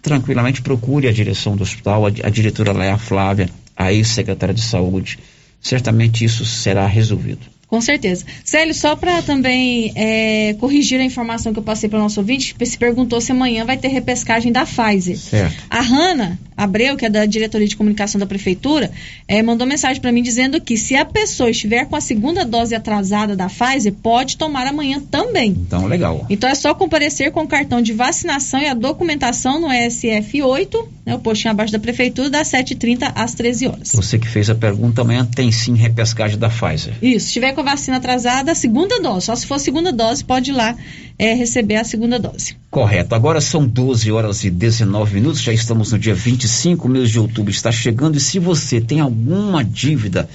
tranquilamente 0.06 0.62
procure 0.62 1.08
a 1.08 1.12
direção 1.12 1.56
do 1.56 1.64
hospital, 1.64 2.06
a, 2.06 2.08
a 2.08 2.30
diretora 2.30 2.70
lá 2.70 2.84
é 2.84 2.92
a 2.92 2.98
Flávia, 2.98 3.50
a 3.76 3.92
ex-secretária 3.92 4.54
de 4.54 4.62
saúde. 4.62 5.18
Certamente 5.60 6.24
isso 6.24 6.44
será 6.44 6.86
resolvido. 6.86 7.40
Com 7.66 7.80
certeza. 7.80 8.24
Célio, 8.44 8.72
só 8.72 8.94
para 8.94 9.20
também 9.22 9.92
é, 9.96 10.54
corrigir 10.60 11.00
a 11.00 11.04
informação 11.04 11.52
que 11.52 11.58
eu 11.58 11.62
passei 11.64 11.88
para 11.88 11.98
o 11.98 12.02
nosso 12.02 12.20
ouvinte, 12.20 12.54
se 12.64 12.78
perguntou 12.78 13.20
se 13.20 13.32
amanhã 13.32 13.64
vai 13.64 13.76
ter 13.76 13.88
repescagem 13.88 14.52
da 14.52 14.64
Pfizer. 14.64 15.18
Certo. 15.18 15.64
A 15.68 15.82
Hanna 15.82 16.38
Abreu, 16.56 16.96
que 16.96 17.04
é 17.04 17.10
da 17.10 17.26
diretoria 17.26 17.68
de 17.68 17.76
comunicação 17.76 18.18
da 18.18 18.26
prefeitura, 18.26 18.90
é, 19.28 19.42
mandou 19.42 19.66
mensagem 19.66 20.00
para 20.00 20.10
mim 20.10 20.22
dizendo 20.22 20.60
que 20.60 20.76
se 20.76 20.96
a 20.96 21.04
pessoa 21.04 21.50
estiver 21.50 21.86
com 21.86 21.96
a 21.96 22.00
segunda 22.00 22.44
dose 22.44 22.74
atrasada 22.74 23.36
da 23.36 23.48
Pfizer, 23.48 23.92
pode 23.92 24.36
tomar 24.36 24.66
amanhã 24.66 25.02
também. 25.10 25.50
Então, 25.50 25.86
legal. 25.86 26.26
Então 26.30 26.48
é 26.48 26.54
só 26.54 26.74
comparecer 26.74 27.30
com 27.32 27.42
o 27.42 27.48
cartão 27.48 27.82
de 27.82 27.92
vacinação 27.92 28.60
e 28.60 28.66
a 28.66 28.74
documentação 28.74 29.60
no 29.60 29.68
SF 29.68 30.42
8, 30.42 30.88
né, 31.04 31.14
o 31.14 31.18
postinho 31.18 31.50
abaixo 31.50 31.72
da 31.72 31.78
prefeitura, 31.78 32.30
das 32.30 32.48
7h30 32.48 33.12
às 33.14 33.34
13 33.34 33.66
horas. 33.66 33.92
Você 33.92 34.18
que 34.18 34.28
fez 34.28 34.48
a 34.48 34.54
pergunta, 34.54 35.02
amanhã 35.02 35.24
tem 35.24 35.52
sim 35.52 35.74
repescagem 35.74 36.38
da 36.38 36.48
Pfizer. 36.48 36.94
Isso, 37.02 37.20
se 37.20 37.26
estiver 37.26 37.52
com 37.52 37.60
a 37.60 37.64
vacina 37.64 37.98
atrasada, 37.98 38.52
a 38.52 38.54
segunda 38.54 39.00
dose. 39.00 39.26
Só 39.26 39.36
se 39.36 39.46
for 39.46 39.58
segunda 39.58 39.92
dose, 39.92 40.24
pode 40.24 40.50
ir 40.50 40.54
lá 40.54 40.76
é, 41.18 41.32
receber 41.34 41.76
a 41.76 41.84
segunda 41.84 42.18
dose. 42.18 42.56
Correto. 42.70 43.14
Agora 43.14 43.40
são 43.40 43.66
12 43.66 44.12
horas 44.12 44.44
e 44.44 44.50
19 44.50 45.14
minutos, 45.14 45.40
já 45.40 45.52
estamos 45.52 45.92
no 45.92 45.98
dia 45.98 46.14
25, 46.46 46.88
mês 46.88 47.10
de 47.10 47.18
outubro 47.18 47.50
está 47.50 47.72
chegando. 47.72 48.16
E 48.16 48.20
se 48.20 48.38
você 48.38 48.80
tem 48.80 49.00
alguma 49.00 49.64
dívida 49.64 50.28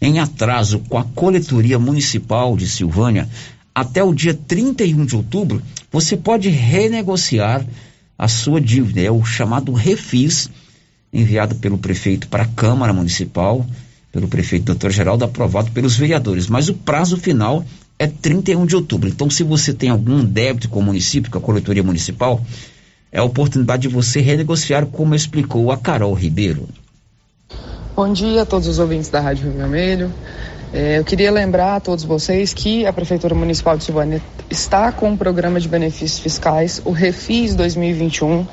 em 0.00 0.18
atraso 0.18 0.80
com 0.88 0.96
a 0.96 1.04
coletoria 1.04 1.78
municipal 1.78 2.56
de 2.56 2.66
Silvânia, 2.66 3.28
até 3.74 4.02
o 4.02 4.14
dia 4.14 4.32
31 4.32 5.04
de 5.04 5.14
outubro, 5.14 5.62
você 5.92 6.16
pode 6.16 6.48
renegociar 6.48 7.64
a 8.18 8.26
sua 8.26 8.60
dívida. 8.60 9.02
É 9.02 9.10
o 9.10 9.22
chamado 9.24 9.72
refis, 9.72 10.48
enviado 11.12 11.54
pelo 11.56 11.76
prefeito 11.76 12.28
para 12.28 12.44
a 12.44 12.48
Câmara 12.48 12.92
Municipal, 12.92 13.64
pelo 14.10 14.26
prefeito 14.26 14.64
doutor 14.64 14.90
Geraldo, 14.90 15.24
aprovado 15.24 15.70
pelos 15.70 15.96
vereadores. 15.96 16.48
Mas 16.48 16.68
o 16.68 16.74
prazo 16.74 17.18
final 17.18 17.64
é 17.98 18.06
31 18.06 18.64
de 18.64 18.74
outubro. 18.74 19.08
Então, 19.08 19.28
se 19.28 19.42
você 19.42 19.74
tem 19.74 19.90
algum 19.90 20.24
débito 20.24 20.68
com 20.68 20.80
o 20.80 20.82
município, 20.82 21.30
com 21.30 21.38
a 21.38 21.42
coletoria 21.42 21.82
municipal, 21.82 22.42
é 23.10 23.18
a 23.18 23.24
oportunidade 23.24 23.82
de 23.82 23.88
você 23.88 24.20
renegociar, 24.20 24.86
como 24.86 25.14
explicou 25.14 25.72
a 25.72 25.76
Carol 25.76 26.12
Ribeiro. 26.14 26.68
Bom 27.96 28.12
dia 28.12 28.42
a 28.42 28.46
todos 28.46 28.68
os 28.68 28.78
ouvintes 28.78 29.08
da 29.08 29.20
Rádio 29.20 29.44
Rio 29.44 29.58
Vermelho. 29.58 30.14
É, 30.72 30.98
eu 30.98 31.04
queria 31.04 31.30
lembrar 31.30 31.76
a 31.76 31.80
todos 31.80 32.04
vocês 32.04 32.52
que 32.52 32.86
a 32.86 32.92
Prefeitura 32.92 33.34
Municipal 33.34 33.76
de 33.76 33.84
Silvânia 33.84 34.22
está 34.50 34.92
com 34.92 35.08
um 35.08 35.16
programa 35.16 35.58
de 35.58 35.66
benefícios 35.66 36.18
fiscais, 36.18 36.82
o 36.84 36.90
Refis 36.92 37.54
2021. 37.54 38.46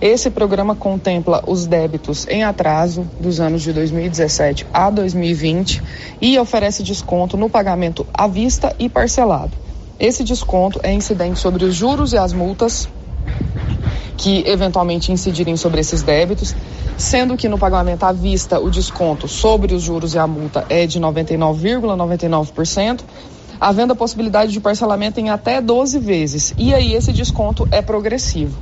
Esse 0.00 0.30
programa 0.30 0.74
contempla 0.74 1.44
os 1.46 1.66
débitos 1.66 2.26
em 2.26 2.42
atraso 2.42 3.06
dos 3.20 3.38
anos 3.38 3.60
de 3.60 3.72
2017 3.74 4.66
a 4.72 4.88
2020 4.88 5.82
e 6.22 6.38
oferece 6.38 6.82
desconto 6.82 7.36
no 7.36 7.50
pagamento 7.50 8.06
à 8.14 8.26
vista 8.26 8.74
e 8.78 8.88
parcelado. 8.88 9.52
Esse 9.98 10.24
desconto 10.24 10.80
é 10.82 10.90
incidente 10.90 11.38
sobre 11.38 11.62
os 11.66 11.74
juros 11.74 12.14
e 12.14 12.16
as 12.16 12.32
multas 12.32 12.88
que 14.16 14.44
eventualmente 14.46 15.12
incidirem 15.12 15.56
sobre 15.56 15.80
esses 15.80 16.02
débitos, 16.02 16.54
sendo 16.96 17.36
que 17.36 17.48
no 17.48 17.58
pagamento 17.58 18.04
à 18.04 18.12
vista 18.12 18.60
o 18.60 18.70
desconto 18.70 19.26
sobre 19.26 19.74
os 19.74 19.82
juros 19.82 20.14
e 20.14 20.18
a 20.18 20.26
multa 20.26 20.64
é 20.68 20.86
de 20.86 21.00
99,99%, 21.00 23.00
havendo 23.60 23.92
a 23.92 23.96
possibilidade 23.96 24.52
de 24.52 24.60
parcelamento 24.60 25.20
em 25.20 25.30
até 25.30 25.60
12 25.60 25.98
vezes. 25.98 26.54
E 26.56 26.74
aí 26.74 26.94
esse 26.94 27.12
desconto 27.12 27.68
é 27.70 27.82
progressivo. 27.82 28.56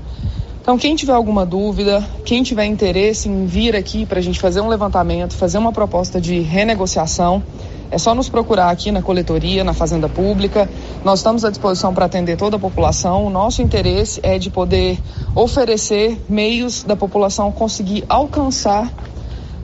Então, 0.68 0.76
quem 0.76 0.94
tiver 0.94 1.14
alguma 1.14 1.46
dúvida, 1.46 2.06
quem 2.26 2.42
tiver 2.42 2.66
interesse 2.66 3.26
em 3.26 3.46
vir 3.46 3.74
aqui 3.74 4.04
para 4.04 4.18
a 4.18 4.22
gente 4.22 4.38
fazer 4.38 4.60
um 4.60 4.68
levantamento, 4.68 5.32
fazer 5.32 5.56
uma 5.56 5.72
proposta 5.72 6.20
de 6.20 6.40
renegociação, 6.40 7.42
é 7.90 7.96
só 7.96 8.14
nos 8.14 8.28
procurar 8.28 8.68
aqui 8.68 8.92
na 8.92 9.00
coletoria, 9.00 9.64
na 9.64 9.72
Fazenda 9.72 10.10
Pública. 10.10 10.68
Nós 11.02 11.20
estamos 11.20 11.42
à 11.42 11.48
disposição 11.48 11.94
para 11.94 12.04
atender 12.04 12.36
toda 12.36 12.56
a 12.56 12.58
população. 12.58 13.24
O 13.24 13.30
nosso 13.30 13.62
interesse 13.62 14.20
é 14.22 14.38
de 14.38 14.50
poder 14.50 14.98
oferecer 15.34 16.20
meios 16.28 16.82
da 16.82 16.94
população 16.94 17.50
conseguir 17.50 18.04
alcançar 18.06 18.92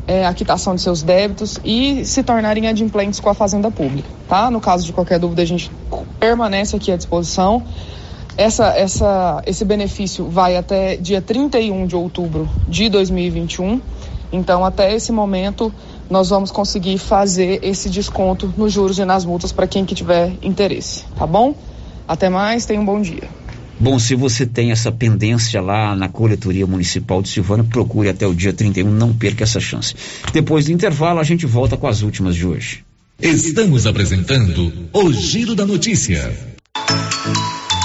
é, 0.09 0.25
a 0.25 0.33
quitação 0.33 0.75
de 0.75 0.81
seus 0.81 1.03
débitos 1.03 1.61
e 1.63 2.07
se 2.07 2.23
tornarem 2.23 2.67
adimplentes 2.67 3.21
com 3.21 3.29
a 3.29 3.35
Fazenda 3.35 3.71
Pública, 3.71 4.09
tá? 4.27 4.51
No 4.51 4.59
caso 4.59 4.87
de 4.87 4.93
qualquer 4.95 5.19
dúvida, 5.19 5.43
a 5.43 5.47
gente 5.47 5.71
permanece 6.19 6.75
aqui 6.75 6.91
à 6.91 6.97
disposição. 6.97 7.63
Essa, 8.37 8.67
essa, 8.77 9.43
esse 9.47 9.65
benefício 9.65 10.29
vai 10.29 10.57
até 10.57 10.97
dia 10.97 11.23
31 11.23 11.87
de 11.87 11.95
outubro 11.95 12.49
de 12.69 12.89
2021. 12.89 13.81
Então, 14.33 14.65
até 14.65 14.93
esse 14.93 15.13
momento, 15.13 15.73
nós 16.11 16.31
vamos 16.31 16.51
conseguir 16.51 16.99
fazer 16.99 17.61
esse 17.63 17.89
desconto 17.89 18.53
nos 18.57 18.73
juros 18.73 18.99
e 18.99 19.05
nas 19.05 19.25
multas 19.25 19.53
para 19.53 19.67
quem 19.67 19.85
que 19.85 19.95
tiver 19.95 20.33
interesse, 20.43 21.05
tá 21.17 21.27
bom? 21.27 21.55
Até 22.09 22.29
mais, 22.29 22.67
tenha 22.67 22.81
um 22.81 22.85
bom 22.85 23.01
dia. 23.01 23.29
Bom, 23.79 23.99
se 23.99 24.15
você 24.15 24.47
tem 24.47 24.71
essa 24.71 24.91
pendência 24.91 25.61
lá 25.61 25.95
na 25.95 26.09
coletoria 26.09 26.67
municipal 26.67 27.23
de 27.23 27.29
Silvânia, 27.29 27.65
procure 27.65 28.09
até 28.09 28.27
o 28.27 28.35
dia 28.35 28.53
31, 28.53 28.91
não 28.91 29.13
perca 29.13 29.45
essa 29.45 29.61
chance. 29.61 29.95
Depois 30.33 30.67
do 30.67 30.73
intervalo, 30.73 31.21
a 31.21 31.25
gente 31.25 31.47
volta 31.47 31.77
com 31.77 31.87
as 31.87 32.03
últimas 32.03 32.35
de 32.35 32.47
hoje. 32.47 32.85
Estamos 33.21 33.87
apresentando 33.87 34.73
o 34.93 35.13
Giro 35.13 35.55
da 35.55 35.65
Notícia. 35.65 36.33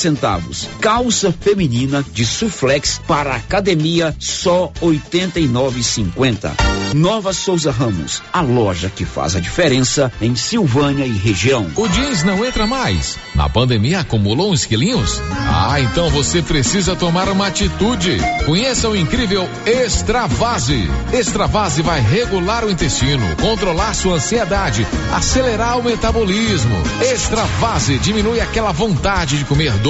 centavos. 0.00 0.68
Calça 0.80 1.30
feminina 1.30 2.04
de 2.12 2.24
suflex 2.24 3.00
para 3.06 3.34
academia 3.34 4.14
só 4.18 4.72
89,50. 4.80 6.50
Nova 6.94 7.32
Souza 7.32 7.70
Ramos, 7.70 8.20
a 8.32 8.40
loja 8.40 8.90
que 8.90 9.04
faz 9.04 9.36
a 9.36 9.40
diferença 9.40 10.10
em 10.20 10.34
Silvânia 10.34 11.04
e 11.06 11.12
região. 11.12 11.70
O 11.76 11.86
jeans 11.86 12.24
não 12.24 12.44
entra 12.44 12.66
mais. 12.66 13.16
Na 13.34 13.48
pandemia 13.48 14.00
acumulou 14.00 14.50
uns 14.50 14.64
quilinhos? 14.64 15.20
Ah, 15.30 15.80
então 15.80 16.10
você 16.10 16.42
precisa 16.42 16.96
tomar 16.96 17.28
uma 17.28 17.46
atitude. 17.46 18.18
Conheça 18.44 18.88
o 18.88 18.96
incrível 18.96 19.48
Extravase. 19.64 20.88
Extravase 21.12 21.82
vai 21.82 22.00
regular 22.00 22.64
o 22.64 22.70
intestino, 22.70 23.24
controlar 23.36 23.94
sua 23.94 24.16
ansiedade, 24.16 24.84
acelerar 25.14 25.78
o 25.78 25.84
metabolismo. 25.84 26.74
Extravase 27.00 27.98
diminui 27.98 28.40
aquela 28.40 28.72
vontade 28.72 29.38
de 29.38 29.44
comer 29.44 29.72
doce 29.78 29.89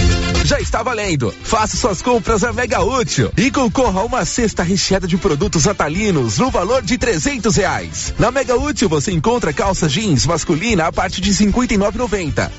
já 0.45 0.59
está 0.59 0.83
valendo. 0.83 1.33
Faça 1.43 1.77
suas 1.77 2.01
compras 2.01 2.41
na 2.41 2.53
Mega 2.53 2.81
Útil 2.81 3.31
e 3.37 3.51
concorra 3.51 4.01
a 4.01 4.03
uma 4.03 4.25
cesta 4.25 4.63
recheada 4.63 5.07
de 5.07 5.17
produtos 5.17 5.67
atalinos 5.67 6.37
no 6.37 6.49
valor 6.49 6.81
de 6.81 6.97
trezentos 6.97 7.55
reais. 7.55 8.13
Na 8.17 8.31
Mega 8.31 8.55
Útil 8.55 8.89
você 8.89 9.11
encontra 9.11 9.53
calça 9.53 9.87
jeans 9.87 10.25
masculina 10.25 10.87
a 10.87 10.91
partir 10.91 11.21
de 11.21 11.33
cinquenta 11.33 11.73
e 11.73 11.77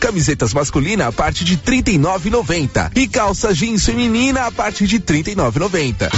camisetas 0.00 0.54
masculina 0.54 1.08
a 1.08 1.12
partir 1.12 1.44
de 1.44 1.56
trinta 1.56 1.90
e 1.90 1.98
e 2.94 3.06
calça 3.06 3.54
jeans 3.54 3.84
feminina 3.84 4.46
a 4.46 4.52
partir 4.52 4.86
de 4.86 4.98
trinta 4.98 5.30
e. 5.30 6.10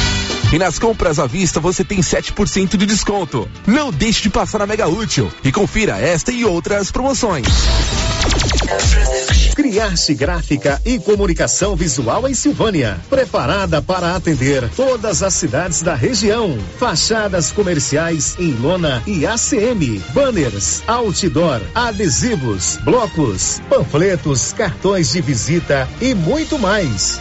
E 0.55 0.59
nas 0.59 0.79
compras 0.79 1.19
à 1.19 1.27
vista 1.27 1.59
você 1.59 1.83
tem 1.83 1.99
7% 1.99 2.77
de 2.77 2.87
desconto. 2.87 3.49
Não 3.67 3.91
deixe 3.91 4.23
de 4.23 4.31
passar 4.31 4.59
na 4.61 4.69
Mega 4.69 4.87
Útil 4.87 5.29
e 5.43 5.51
confira 5.51 5.99
esta 5.99 6.31
e 6.31 6.45
outras 6.45 6.93
promoções. 6.93 7.45
Criarte 9.57 10.15
Gráfica 10.15 10.81
e 10.87 11.01
Comunicação 11.01 11.75
Visual 11.75 12.29
em 12.29 12.35
Silvânia. 12.35 13.01
Preparada 13.11 13.83
para 13.83 14.15
atender 14.15 14.69
todas 14.77 15.25
as 15.25 15.35
cidades 15.35 15.83
da 15.83 15.97
região. 15.97 16.57
Fachadas 16.79 17.51
comerciais 17.51 18.37
em 18.39 18.53
lona 18.53 19.03
e 19.09 19.27
ACM. 19.27 20.01
Banners, 20.11 20.85
outdoor, 20.87 21.63
adesivos, 21.75 22.79
blocos, 22.85 23.61
panfletos, 23.69 24.53
cartões 24.53 25.11
de 25.11 25.21
visita 25.21 25.89
e 26.01 26.15
muito 26.15 26.61
mais. 26.61 27.21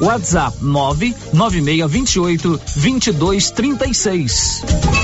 WhatsApp 0.00 0.60
99628 0.62 2.42
2236. 2.42 5.03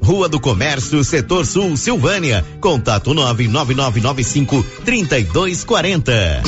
Rua 0.11 0.27
do 0.27 0.41
Comércio, 0.41 1.01
Setor 1.05 1.45
Sul, 1.45 1.77
Silvânia. 1.77 2.45
Contato 2.59 3.13
99995 3.13 4.61
3240. 4.83 6.41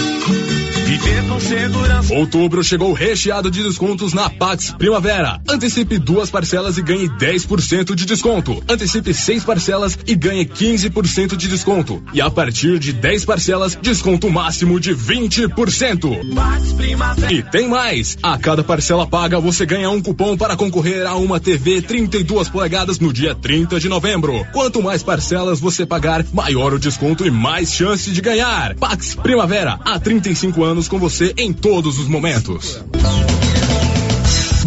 Viver 0.85 1.27
com 1.29 1.39
segurança. 1.39 2.13
Outubro 2.13 2.61
chegou 2.61 2.91
recheado 2.91 3.49
de 3.49 3.63
descontos 3.63 4.13
na 4.13 4.29
Pax 4.29 4.75
Primavera. 4.77 5.39
Antecipe 5.47 5.97
duas 5.97 6.29
parcelas 6.29 6.77
e 6.77 6.81
ganhe 6.81 7.07
10% 7.07 7.95
de 7.95 8.05
desconto. 8.05 8.61
Antecipe 8.69 9.13
seis 9.13 9.45
parcelas 9.45 9.97
e 10.05 10.13
ganhe 10.13 10.45
15% 10.45 11.37
de 11.37 11.47
desconto. 11.47 12.03
E 12.13 12.19
a 12.19 12.29
partir 12.29 12.79
de 12.79 12.91
10 12.91 13.23
parcelas, 13.23 13.77
desconto 13.81 14.29
máximo 14.29 14.77
de 14.77 14.93
20%. 14.93 16.35
Pax 16.35 16.73
Primavera. 16.73 17.33
E 17.33 17.41
tem 17.41 17.69
mais. 17.69 18.17
A 18.21 18.37
cada 18.37 18.63
parcela 18.63 19.07
paga, 19.07 19.39
você 19.39 19.65
ganha 19.65 19.89
um 19.89 20.01
cupom 20.01 20.35
para 20.35 20.57
concorrer 20.57 21.07
a 21.07 21.15
uma 21.15 21.39
TV 21.39 21.81
32 21.81 22.49
polegadas 22.49 22.99
no 22.99 23.13
dia 23.13 23.33
30 23.33 23.52
de 23.79 23.87
novembro. 23.87 24.45
Quanto 24.51 24.81
mais 24.81 25.03
parcelas 25.03 25.59
você 25.59 25.85
pagar, 25.85 26.25
maior 26.33 26.73
o 26.73 26.79
desconto 26.79 27.23
e 27.25 27.29
mais 27.29 27.71
chance 27.71 28.09
de 28.09 28.19
ganhar. 28.19 28.73
Pax 28.75 29.13
Primavera, 29.13 29.79
há 29.85 29.99
35 29.99 30.63
anos 30.63 30.87
com 30.87 30.97
você 30.97 31.33
em 31.37 31.53
todos 31.53 31.99
os 31.99 32.07
momentos. 32.07 32.83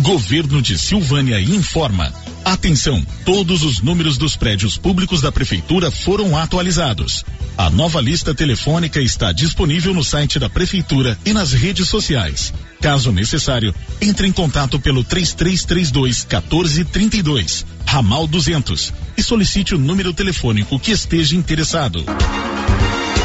Governo 0.02 0.62
de 0.62 0.78
Silvânia 0.78 1.40
informa. 1.40 2.12
Atenção, 2.46 3.04
todos 3.24 3.64
os 3.64 3.80
números 3.80 4.16
dos 4.16 4.36
prédios 4.36 4.78
públicos 4.78 5.20
da 5.20 5.32
prefeitura 5.32 5.90
foram 5.90 6.38
atualizados. 6.38 7.24
A 7.58 7.68
nova 7.68 8.00
lista 8.00 8.32
telefônica 8.32 9.00
está 9.00 9.32
disponível 9.32 9.92
no 9.92 10.04
site 10.04 10.38
da 10.38 10.48
prefeitura 10.48 11.18
e 11.26 11.32
nas 11.32 11.52
redes 11.52 11.88
sociais. 11.88 12.54
Caso 12.80 13.10
necessário, 13.10 13.74
entre 14.00 14.28
em 14.28 14.32
contato 14.32 14.78
pelo 14.78 15.02
3332 15.02 16.24
1432, 16.24 17.66
ramal 17.84 18.28
200 18.28 18.92
e 19.18 19.24
solicite 19.24 19.74
o 19.74 19.78
número 19.78 20.14
telefônico 20.14 20.78
que 20.78 20.92
esteja 20.92 21.34
interessado. 21.34 22.04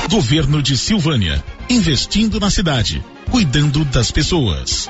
Governo 0.09 0.63
de 0.63 0.75
Silvânia, 0.75 1.43
investindo 1.69 2.39
na 2.39 2.49
cidade, 2.49 3.03
cuidando 3.29 3.85
das 3.85 4.09
pessoas. 4.09 4.89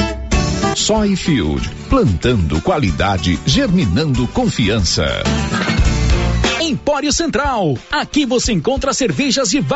Soyfield, 0.75 1.69
plantando 1.89 2.61
qualidade, 2.61 3.39
germinando 3.45 4.27
confiança. 4.27 5.05
Empório 6.61 7.11
Central, 7.11 7.77
aqui 7.91 8.25
você 8.25 8.53
encontra 8.53 8.93
cervejas 8.93 9.49
de 9.49 9.59
vários 9.59 9.69